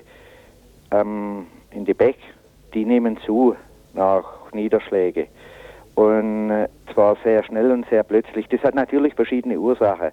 ähm, 0.92 1.46
in 1.72 1.84
die 1.84 1.94
Bäche, 1.94 2.16
die 2.74 2.86
nehmen 2.86 3.18
zu 3.26 3.54
nach 3.94 4.24
Niederschläge. 4.54 5.28
Und 5.96 6.52
äh, 6.52 6.70
zwar 6.94 7.18
sehr 7.26 7.44
schnell 7.44 7.70
und 7.72 7.86
sehr 7.90 8.04
plötzlich. 8.04 8.48
Das 8.48 8.62
hat 8.62 8.76
natürlich 8.76 9.14
verschiedene 9.14 9.60
Ursachen. 9.60 10.12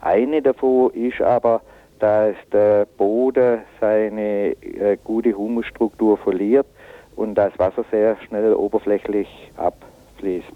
Eine 0.00 0.40
davon 0.40 0.90
ist 0.94 1.20
aber, 1.20 1.60
dass 1.98 2.34
der 2.50 2.86
Boden 2.96 3.58
seine 3.78 4.52
äh, 4.62 4.96
gute 5.04 5.34
Humusstruktur 5.34 6.16
verliert 6.16 6.66
und 7.14 7.34
das 7.34 7.52
Wasser 7.58 7.84
sehr 7.90 8.16
schnell 8.26 8.54
oberflächlich 8.54 9.28
abfließt. 9.58 10.54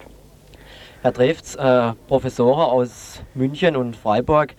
Herr 1.03 1.13
Trefz, 1.13 1.55
äh, 1.57 1.93
Professoren 2.09 2.71
aus 2.71 3.23
München 3.35 3.77
und 3.77 3.95
Freiburg, 3.95 4.55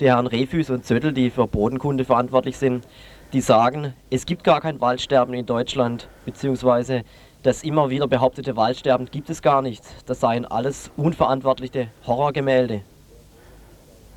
die 0.00 0.06
Herren 0.06 0.26
Refüs 0.26 0.70
und 0.70 0.84
Zöttl, 0.84 1.12
die 1.12 1.30
für 1.30 1.46
Bodenkunde 1.46 2.04
verantwortlich 2.04 2.56
sind, 2.56 2.86
die 3.32 3.40
sagen, 3.40 3.92
es 4.10 4.26
gibt 4.26 4.44
gar 4.44 4.60
kein 4.60 4.80
Waldsterben 4.80 5.34
in 5.34 5.46
Deutschland, 5.46 6.08
beziehungsweise 6.24 7.02
das 7.42 7.62
immer 7.62 7.90
wieder 7.90 8.08
behauptete 8.08 8.56
Waldsterben 8.56 9.06
gibt 9.10 9.30
es 9.30 9.42
gar 9.42 9.62
nicht. 9.62 9.82
Das 10.06 10.20
seien 10.20 10.44
alles 10.44 10.90
unverantwortliche 10.96 11.88
Horrorgemälde. 12.06 12.82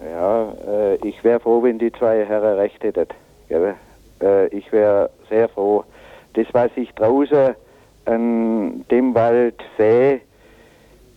Ja, 0.03 0.53
äh, 0.67 0.95
ich 1.07 1.23
wäre 1.23 1.39
froh, 1.39 1.63
wenn 1.63 1.79
die 1.79 1.91
zwei 1.91 2.25
Herren 2.25 2.57
recht 2.57 2.83
hätten. 2.83 3.07
Äh, 3.49 4.47
ich 4.47 4.71
wäre 4.71 5.09
sehr 5.29 5.47
froh. 5.49 5.83
Das, 6.33 6.47
was 6.53 6.71
ich 6.75 6.91
draußen 6.95 7.55
an 8.05 8.85
dem 8.89 9.15
Wald 9.15 9.61
sehe, 9.77 10.21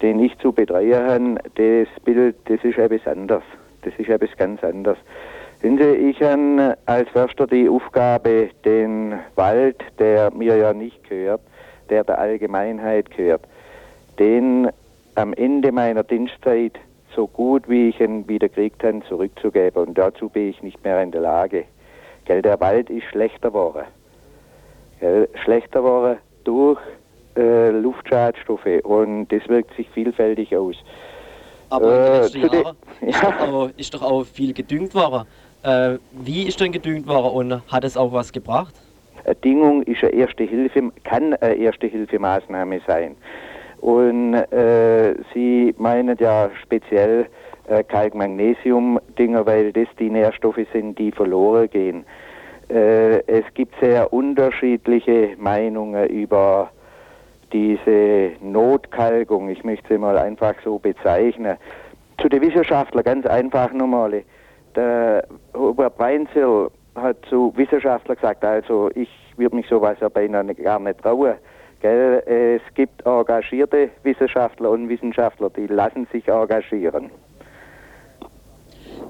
den 0.03 0.21
ich 0.21 0.39
zu 0.39 0.53
betreuen 0.53 1.39
habe, 1.41 1.51
das 1.55 2.05
Bild, 2.05 2.37
das 2.45 2.62
ist 2.62 2.79
etwas 2.79 3.07
anders. 3.07 3.43
Das 3.87 3.95
ist 3.99 4.09
etwas 4.09 4.37
ganz 4.37 4.62
anderes. 4.64 4.99
Sehen 5.62 5.78
Sie, 5.78 5.84
ich 5.84 6.20
habe 6.20 6.76
als 6.87 7.09
Förster 7.11 7.47
die 7.47 7.68
Aufgabe, 7.68 8.51
den 8.64 9.14
Wald, 9.37 9.76
der 10.01 10.32
mir 10.32 10.57
ja 10.57 10.74
nicht 10.74 11.09
gehört, 11.09 11.41
der 11.89 12.03
der 12.03 12.18
Allgemeinheit 12.18 13.11
gehört, 13.16 13.43
den 14.18 14.68
am 15.14 15.32
Ende 15.34 15.70
meiner 15.70 16.03
Dienstzeit 16.03 16.72
so 17.14 17.28
gut 17.28 17.68
wie 17.68 17.91
ich 17.91 18.01
ihn 18.01 18.26
wieder 18.28 18.49
gekriegt 18.49 18.82
habe, 18.82 19.03
zurückzugeben. 19.09 19.87
Und 19.87 19.97
dazu 19.97 20.28
bin 20.28 20.51
ich 20.51 20.62
nicht 20.64 20.82
mehr 20.82 21.01
in 21.01 21.12
der 21.12 21.20
Lage. 21.20 21.64
Gell, 22.24 22.43
der 22.43 22.61
Wald 22.61 22.91
ist 22.91 23.05
schlechter 23.05 23.51
geworden. 23.51 23.84
Gell, 24.99 25.28
schlechter 25.45 25.80
geworden 25.80 26.18
durch 26.43 26.80
äh, 27.37 27.70
Luftschadstoffe 27.70 28.82
und 28.82 29.28
das 29.28 29.49
wirkt 29.49 29.76
sich 29.76 29.89
vielfältig 29.91 30.57
aus. 30.57 30.76
Aber 31.71 31.87
in 31.87 31.93
den 31.93 32.12
Äh, 32.12 32.21
letzten 32.21 32.41
Jahren 32.41 32.77
ist, 33.01 33.23
doch 33.23 33.41
auch, 33.41 33.71
ist 33.77 33.95
doch 33.95 34.03
auch 34.03 34.25
viel 34.25 34.53
gedüngt 34.53 34.95
worden. 34.95 35.27
Äh, 35.62 35.99
wie 36.12 36.47
ist 36.47 36.61
denn 36.61 36.73
gedüngt 36.73 37.07
worden 37.07 37.33
und 37.35 37.73
hat 37.73 37.85
es 37.85 37.97
auch 37.97 38.12
was 38.12 38.33
gebracht? 38.33 38.75
Eine 39.25 39.35
Düngung 39.37 39.83
ist 39.83 40.03
eine 40.05 40.12
erste 40.12 40.45
Hilfe, 40.45 40.93
kann 41.05 41.35
eine 41.35 41.55
erste 41.55 41.89
Hilfemaßnahme 41.89 42.81
sein. 42.87 43.17
Und 43.81 44.35
äh, 44.35 45.14
Sie 45.35 45.75
meinen 45.79 46.17
ja 46.19 46.49
speziell 46.62 47.27
äh, 47.69 47.83
Kalk-Magnesium-Dinger, 47.83 49.45
weil 49.45 49.73
das 49.73 49.89
die 49.99 50.11
Nährstoffe 50.11 50.61
sind, 50.73 50.99
die 50.99 51.11
verloren 51.11 51.69
gehen. 51.71 52.05
Äh, 52.69 53.19
es 53.27 53.45
gibt 53.55 53.75
sehr 53.81 54.12
unterschiedliche 54.12 55.31
Meinungen 55.39 56.09
über 56.09 56.71
diese 57.57 58.33
Notkalkung, 58.43 59.49
ich 59.49 59.65
möchte 59.65 59.95
sie 59.95 59.99
mal 59.99 60.19
einfach 60.19 60.55
so 60.63 60.79
bezeichnen. 60.79 61.57
Zu 62.21 62.29
den 62.29 62.43
Wissenschaftlern 62.43 63.05
ganz 63.05 63.27
einfach 63.27 63.73
nochmal. 63.73 64.23
Der 64.75 65.27
Robert 65.55 65.99
Weinzel 65.99 66.71
hat 66.95 67.17
zu 67.31 67.53
Wissenschaftlern 67.57 68.17
gesagt, 68.17 68.45
also 68.45 68.91
ich 68.95 69.09
würde 69.37 69.57
mich 69.57 69.67
sowas 69.69 69.97
ja 70.01 70.09
beinahe 70.11 70.55
gar 70.55 70.79
nicht 70.79 71.01
trauen. 71.03 71.35
Gell? 71.81 72.23
Es 72.27 72.75
gibt 72.75 73.07
engagierte 73.07 73.91
Wissenschaftler 74.03 74.71
und 74.71 74.89
Wissenschaftler, 74.89 75.49
die 75.51 75.67
lassen 75.67 76.07
sich 76.13 76.29
engagieren. 76.29 77.11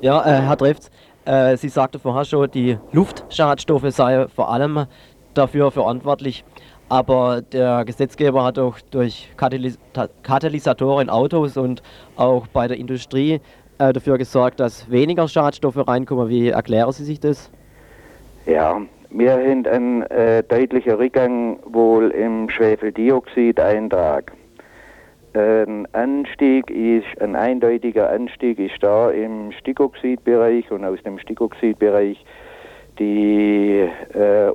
Ja, 0.00 0.24
äh, 0.24 0.42
Herr 0.42 0.56
Trefz, 0.56 0.90
äh, 1.24 1.56
Sie 1.56 1.68
sagte 1.68 1.98
vorher 1.98 2.24
schon, 2.24 2.50
die 2.50 2.78
Luftschadstoffe 2.92 3.90
seien 3.90 4.28
vor 4.28 4.52
allem 4.52 4.86
dafür 5.34 5.70
verantwortlich. 5.70 6.44
Aber 6.88 7.42
der 7.42 7.84
Gesetzgeber 7.84 8.44
hat 8.44 8.58
auch 8.58 8.78
durch 8.90 9.28
Katalysatoren 9.36 11.08
in 11.08 11.10
Autos 11.10 11.56
und 11.56 11.82
auch 12.16 12.46
bei 12.46 12.68
der 12.68 12.76
Industrie 12.76 13.40
äh, 13.78 13.92
dafür 13.92 14.18
gesorgt, 14.18 14.60
dass 14.60 14.88
weniger 14.90 15.26
Schadstoffe 15.26 15.88
reinkommen. 15.88 16.28
Wie 16.28 16.48
erklären 16.48 16.92
Sie 16.92 17.04
sich 17.04 17.18
das? 17.18 17.50
Ja, 18.46 18.80
wir 19.10 19.32
haben 19.32 19.66
einen 19.66 20.02
äh, 20.02 20.44
deutlichen 20.44 20.92
Rückgang 20.92 21.58
wohl 21.64 22.10
im 22.10 22.48
Schwefeldioxideintrag. 22.48 24.32
Ein 25.34 25.86
Anstieg 25.92 26.70
ist, 26.70 27.20
ein 27.20 27.36
eindeutiger 27.36 28.10
Anstieg 28.10 28.58
ist 28.58 28.80
da 28.80 29.10
im 29.10 29.52
Stickoxidbereich 29.52 30.70
und 30.70 30.84
aus 30.84 31.02
dem 31.02 31.18
Stickoxidbereich 31.18 32.24
die 32.98 33.86
äh, 34.14 34.48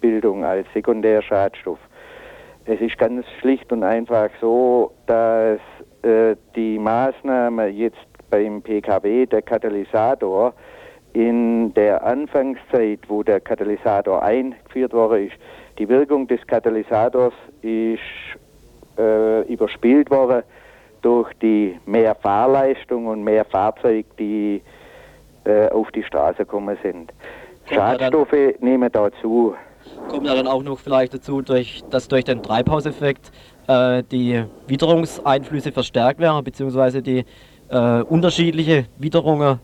Ozonbildung 0.00 0.44
als 0.44 0.66
Sekundärschadstoff. 0.74 1.78
Es 2.64 2.80
ist 2.80 2.98
ganz 2.98 3.24
schlicht 3.40 3.72
und 3.72 3.82
einfach 3.82 4.30
so, 4.40 4.92
dass 5.06 5.60
äh, 6.02 6.36
die 6.54 6.78
Maßnahme 6.78 7.68
jetzt 7.68 7.96
beim 8.30 8.62
PKW, 8.62 9.26
der 9.26 9.42
Katalysator, 9.42 10.54
in 11.12 11.74
der 11.74 12.04
Anfangszeit, 12.04 13.00
wo 13.08 13.22
der 13.22 13.40
Katalysator 13.40 14.22
eingeführt 14.22 14.92
worden 14.92 15.26
ist, 15.26 15.36
die 15.78 15.88
Wirkung 15.88 16.28
des 16.28 16.46
Katalysators 16.46 17.34
ist 17.62 18.00
äh, 18.98 19.42
überspielt 19.52 20.10
worden 20.10 20.42
durch 21.02 21.32
die 21.42 21.80
mehr 21.86 22.14
Fahrleistung 22.14 23.06
und 23.06 23.24
mehr 23.24 23.44
Fahrzeuge, 23.44 24.04
die 24.18 24.62
äh, 25.44 25.68
auf 25.70 25.90
die 25.90 26.04
Straße 26.04 26.38
gekommen 26.38 26.76
sind. 26.82 27.12
Schadstoffe 27.68 28.60
nehmen 28.60 28.92
dazu. 28.92 29.56
Kommt 30.08 30.26
ja 30.26 30.34
dann 30.34 30.46
auch 30.46 30.62
noch 30.62 30.78
vielleicht 30.78 31.14
dazu, 31.14 31.42
durch, 31.42 31.82
dass 31.90 32.08
durch 32.08 32.24
den 32.24 32.42
Treibhauseffekt 32.42 33.30
äh, 33.66 34.02
die 34.10 34.44
Witterungseinflüsse 34.66 35.72
verstärkt 35.72 36.20
werden, 36.20 36.42
beziehungsweise 36.44 37.02
die 37.02 37.24
äh, 37.68 38.02
unterschiedliche 38.02 38.86
Witterungen 38.98 39.60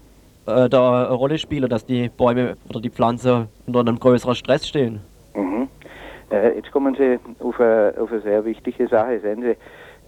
äh, 0.47 0.69
da 0.69 1.07
eine 1.07 1.15
Rolle 1.15 1.39
spielen, 1.39 1.69
dass 1.69 1.85
die 1.85 2.09
Bäume 2.09 2.57
oder 2.69 2.81
die 2.81 2.91
Pflanzen 2.91 3.49
unter 3.67 3.81
einem 3.81 3.99
größeren 3.99 4.35
Stress 4.35 4.67
stehen. 4.69 5.01
Mhm. 5.35 5.69
Äh, 6.31 6.57
jetzt 6.57 6.71
kommen 6.71 6.95
Sie 6.95 7.19
auf 7.41 7.61
eine, 7.61 7.95
auf 8.01 8.13
eine 8.13 8.21
sehr 8.21 8.45
wichtige 8.45 8.87
Sache. 8.89 9.21
Sehen 9.21 9.43
Sie, 9.43 9.57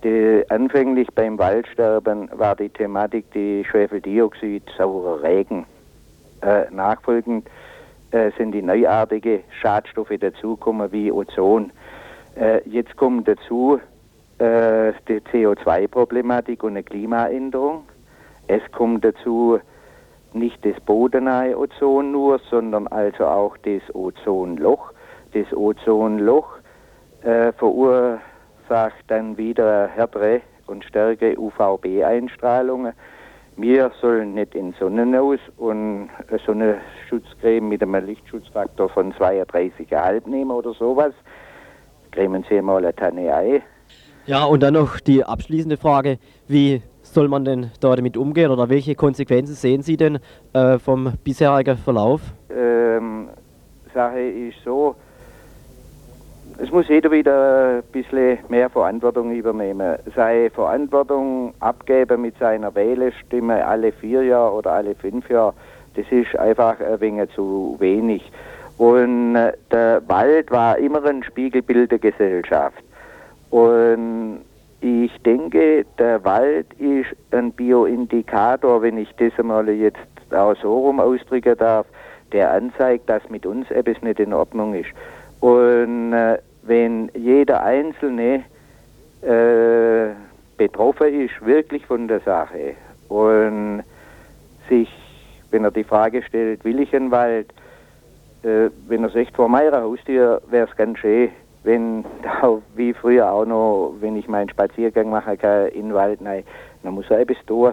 die, 0.05 0.49
anfänglich 0.49 1.09
beim 1.15 1.39
Waldsterben 1.39 2.31
war 2.35 2.55
die 2.55 2.69
Thematik 2.69 3.33
die 3.33 3.65
Schwefeldioxid, 3.69 4.63
saurer 4.77 5.23
Regen. 5.23 5.67
Äh, 6.41 6.71
nachfolgend 6.71 7.49
äh, 8.11 8.31
sind 8.39 8.53
die 8.53 8.63
neuartige 8.63 9.41
Schadstoffe 9.61 10.13
dazugekommen 10.19 10.91
wie 10.93 11.13
Ozon. 11.13 11.73
Äh, 12.37 12.67
jetzt 12.69 12.97
kommt 12.97 13.29
dazu 13.29 13.81
äh, 14.39 14.93
die 15.09 15.21
CO2-Problematik 15.33 16.63
und 16.63 16.71
eine 16.71 16.83
Klimaänderung. 16.83 17.85
Es 18.47 18.63
kommt 18.73 19.05
dazu 19.05 19.61
nicht 20.33 20.65
das 20.65 20.79
bodennahe 20.81 21.59
Ozon 21.59 22.13
nur, 22.13 22.39
sondern 22.51 22.87
also 22.87 23.27
auch 23.27 23.57
das 23.59 23.83
Ozonloch. 23.95 24.93
Das 25.33 25.53
Ozonloch 25.53 26.59
äh, 27.23 27.53
verursacht 27.53 29.05
dann 29.09 29.37
wieder 29.37 29.89
härtere 29.89 30.41
und 30.67 30.85
stärkere 30.85 31.39
UVB-Einstrahlungen. 31.39 32.93
Wir 33.61 33.91
sollen 34.01 34.35
nicht 34.35 34.55
in 34.55 34.73
Sonnen 34.79 35.15
aus 35.17 35.41
und 35.57 36.09
eine 36.29 36.39
Sonnenschutzcreme 36.47 37.69
mit 37.69 37.83
einem 37.83 38.07
Lichtschutzfaktor 38.07 38.89
von 38.89 39.13
32,5 39.13 40.29
nehmen 40.29 40.53
oder 40.53 40.73
sowas. 40.75 41.13
Cremen 42.13 42.45
Sie 42.49 42.63
mal 42.63 42.79
eine 42.79 42.95
Tanne 42.95 43.35
ein. 43.35 43.63
Ja, 44.27 44.45
und 44.45 44.63
dann 44.63 44.75
noch 44.75 45.01
die 45.01 45.25
abschließende 45.25 45.77
Frage, 45.77 46.19
wie 46.47 46.83
soll 47.03 47.27
man 47.27 47.45
denn 47.45 47.73
da 47.81 47.97
damit 47.97 48.17
umgehen 48.17 48.51
oder 48.51 48.69
welche 48.69 48.95
Konsequenzen 48.95 49.55
sehen 49.55 49.83
Sie 49.83 49.97
denn 49.97 50.21
äh, 50.53 50.79
vom 50.79 51.13
bisherigen 51.25 51.77
Verlauf? 51.77 52.21
ähm, 52.99 53.29
Sache 53.95 54.21
ist 54.21 54.59
so, 54.65 54.95
es 56.61 56.73
muss 56.73 56.89
jeder 56.89 57.11
wieder 57.13 57.79
ein 57.79 57.83
bisschen 57.93 58.39
mehr 58.49 58.69
Verantwortung 58.69 59.33
übernehmen. 59.33 59.97
Seine 60.15 60.51
Verantwortung 60.51 61.55
abgeben 61.61 62.23
mit 62.23 62.37
seiner 62.39 62.75
Wählerstimme 62.75 63.65
alle 63.65 63.93
vier 63.93 64.25
Jahre 64.25 64.55
oder 64.55 64.73
alle 64.73 64.97
fünf 64.97 65.31
Jahre, 65.31 65.55
das 65.95 66.07
ist 66.11 66.37
einfach 66.37 66.81
ein 66.81 67.01
wenig 67.01 67.31
zu 67.31 67.77
wenig. 67.79 68.31
Und 68.77 69.37
äh, 69.37 69.53
der 69.71 70.03
Wald 70.09 70.51
war 70.51 70.79
immer 70.79 71.05
ein 71.05 71.23
Spiegelbild 71.23 71.93
der 71.93 71.99
Gesellschaft. 71.99 72.83
Und 73.51 74.41
ich 74.81 75.17
denke, 75.23 75.87
der 75.99 76.25
Wald 76.25 76.67
ist 76.75 77.17
ein 77.33 77.53
Bioindikator, 77.53 78.83
wenn 78.83 78.99
ich 78.99 79.11
das 79.17 79.33
einmal 79.39 79.69
jetzt 79.69 79.99
auch 80.33 80.55
so 80.61 80.77
rum 80.77 81.01
ausdrücken 81.01 81.57
darf, 81.57 81.87
der 82.33 82.53
anzeigt, 82.53 83.09
dass 83.09 83.29
mit 83.31 83.47
uns 83.47 83.71
etwas 83.71 84.03
nicht 84.03 84.21
in 84.21 84.33
Ordnung 84.33 84.75
ist. 84.75 84.91
Und 85.41 86.13
äh, 86.13 86.39
wenn 86.69 87.11
jeder 87.15 87.63
Einzelne 87.63 88.45
äh, 89.23 90.15
betroffen 90.57 91.23
ist, 91.23 91.45
wirklich 91.45 91.85
von 91.87 92.07
der 92.09 92.21
Sache. 92.21 92.75
Und 93.09 93.83
sich, 94.69 94.91
wenn 95.51 95.65
er 95.65 95.71
die 95.71 95.85
Frage 95.85 96.23
stellt, 96.23 96.65
will 96.65 96.81
ich 96.81 96.95
einen 96.95 97.11
Wald, 97.11 97.53
äh, 98.43 98.69
wenn 98.87 99.03
er 99.03 99.11
sagt, 99.11 99.35
vor 99.35 99.49
meiner 99.49 99.81
Haustür 99.81 100.43
wäre 100.51 100.69
es 100.71 100.77
ganz 100.77 100.99
schön, 100.99 101.31
wenn 101.65 102.05
da 102.23 102.59
wie 102.77 102.93
früher 102.93 103.33
auch 103.33 103.47
noch, 103.47 103.95
wenn 104.01 104.17
ich 104.17 104.29
meinen 104.29 104.51
Spaziergang 104.51 105.09
machen 105.11 105.39
kann 105.39 105.69
in 105.69 105.89
den 105.89 105.95
Wald, 105.95 106.21
nein, 106.21 106.45
dann 106.83 106.95
muss 106.95 107.11
er 107.11 107.21
etwas 107.21 107.39
tun. 107.47 107.73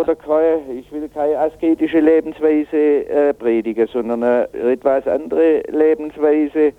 Oder 0.00 0.16
keine, 0.16 0.60
ich 0.72 0.90
will 0.90 1.08
keine 1.08 1.38
asketische 1.38 2.00
Lebensweise 2.00 2.76
äh, 2.76 3.32
predigen, 3.32 3.86
sondern 3.86 4.24
eine 4.24 4.48
etwas 4.52 5.06
andere 5.06 5.62
Lebensweise, 5.68 6.72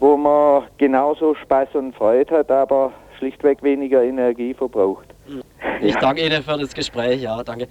wo 0.00 0.16
man 0.16 0.64
genauso 0.78 1.34
Spaß 1.34 1.68
und 1.74 1.94
Freude 1.94 2.38
hat, 2.38 2.50
aber 2.50 2.92
schlichtweg 3.18 3.62
weniger 3.62 4.02
Energie 4.02 4.54
verbraucht. 4.54 5.06
Ich 5.80 5.94
danke 5.96 6.24
Ihnen 6.26 6.42
für 6.42 6.58
das 6.58 6.74
Gespräch, 6.74 7.22
ja, 7.22 7.42
danke. 7.44 7.68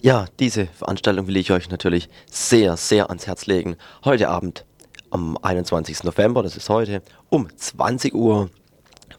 Ja, 0.00 0.26
diese 0.40 0.66
Veranstaltung 0.66 1.26
will 1.26 1.36
ich 1.36 1.52
euch 1.52 1.70
natürlich 1.70 2.08
sehr, 2.30 2.76
sehr 2.76 3.08
ans 3.08 3.26
Herz 3.26 3.46
legen. 3.46 3.76
Heute 4.04 4.28
Abend 4.28 4.64
am 5.10 5.38
21. 5.40 6.04
November, 6.04 6.42
das 6.42 6.56
ist 6.56 6.68
heute, 6.68 7.02
um 7.28 7.48
20 7.54 8.14
Uhr. 8.14 8.50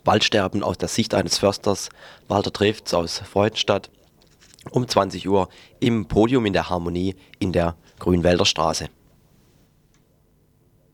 Waldsterben 0.03 0.63
aus 0.63 0.77
der 0.77 0.87
Sicht 0.87 1.13
eines 1.13 1.37
Försters, 1.37 1.89
Walter 2.29 2.53
Trefts 2.53 2.93
aus 2.93 3.19
Freudenstadt, 3.19 3.89
um 4.71 4.87
20 4.87 5.27
Uhr 5.27 5.49
im 5.81 6.07
Podium 6.07 6.45
in 6.45 6.53
der 6.53 6.69
Harmonie 6.69 7.15
in 7.39 7.51
der 7.51 7.75
Grünwälder 7.99 8.45
Straße. 8.45 8.87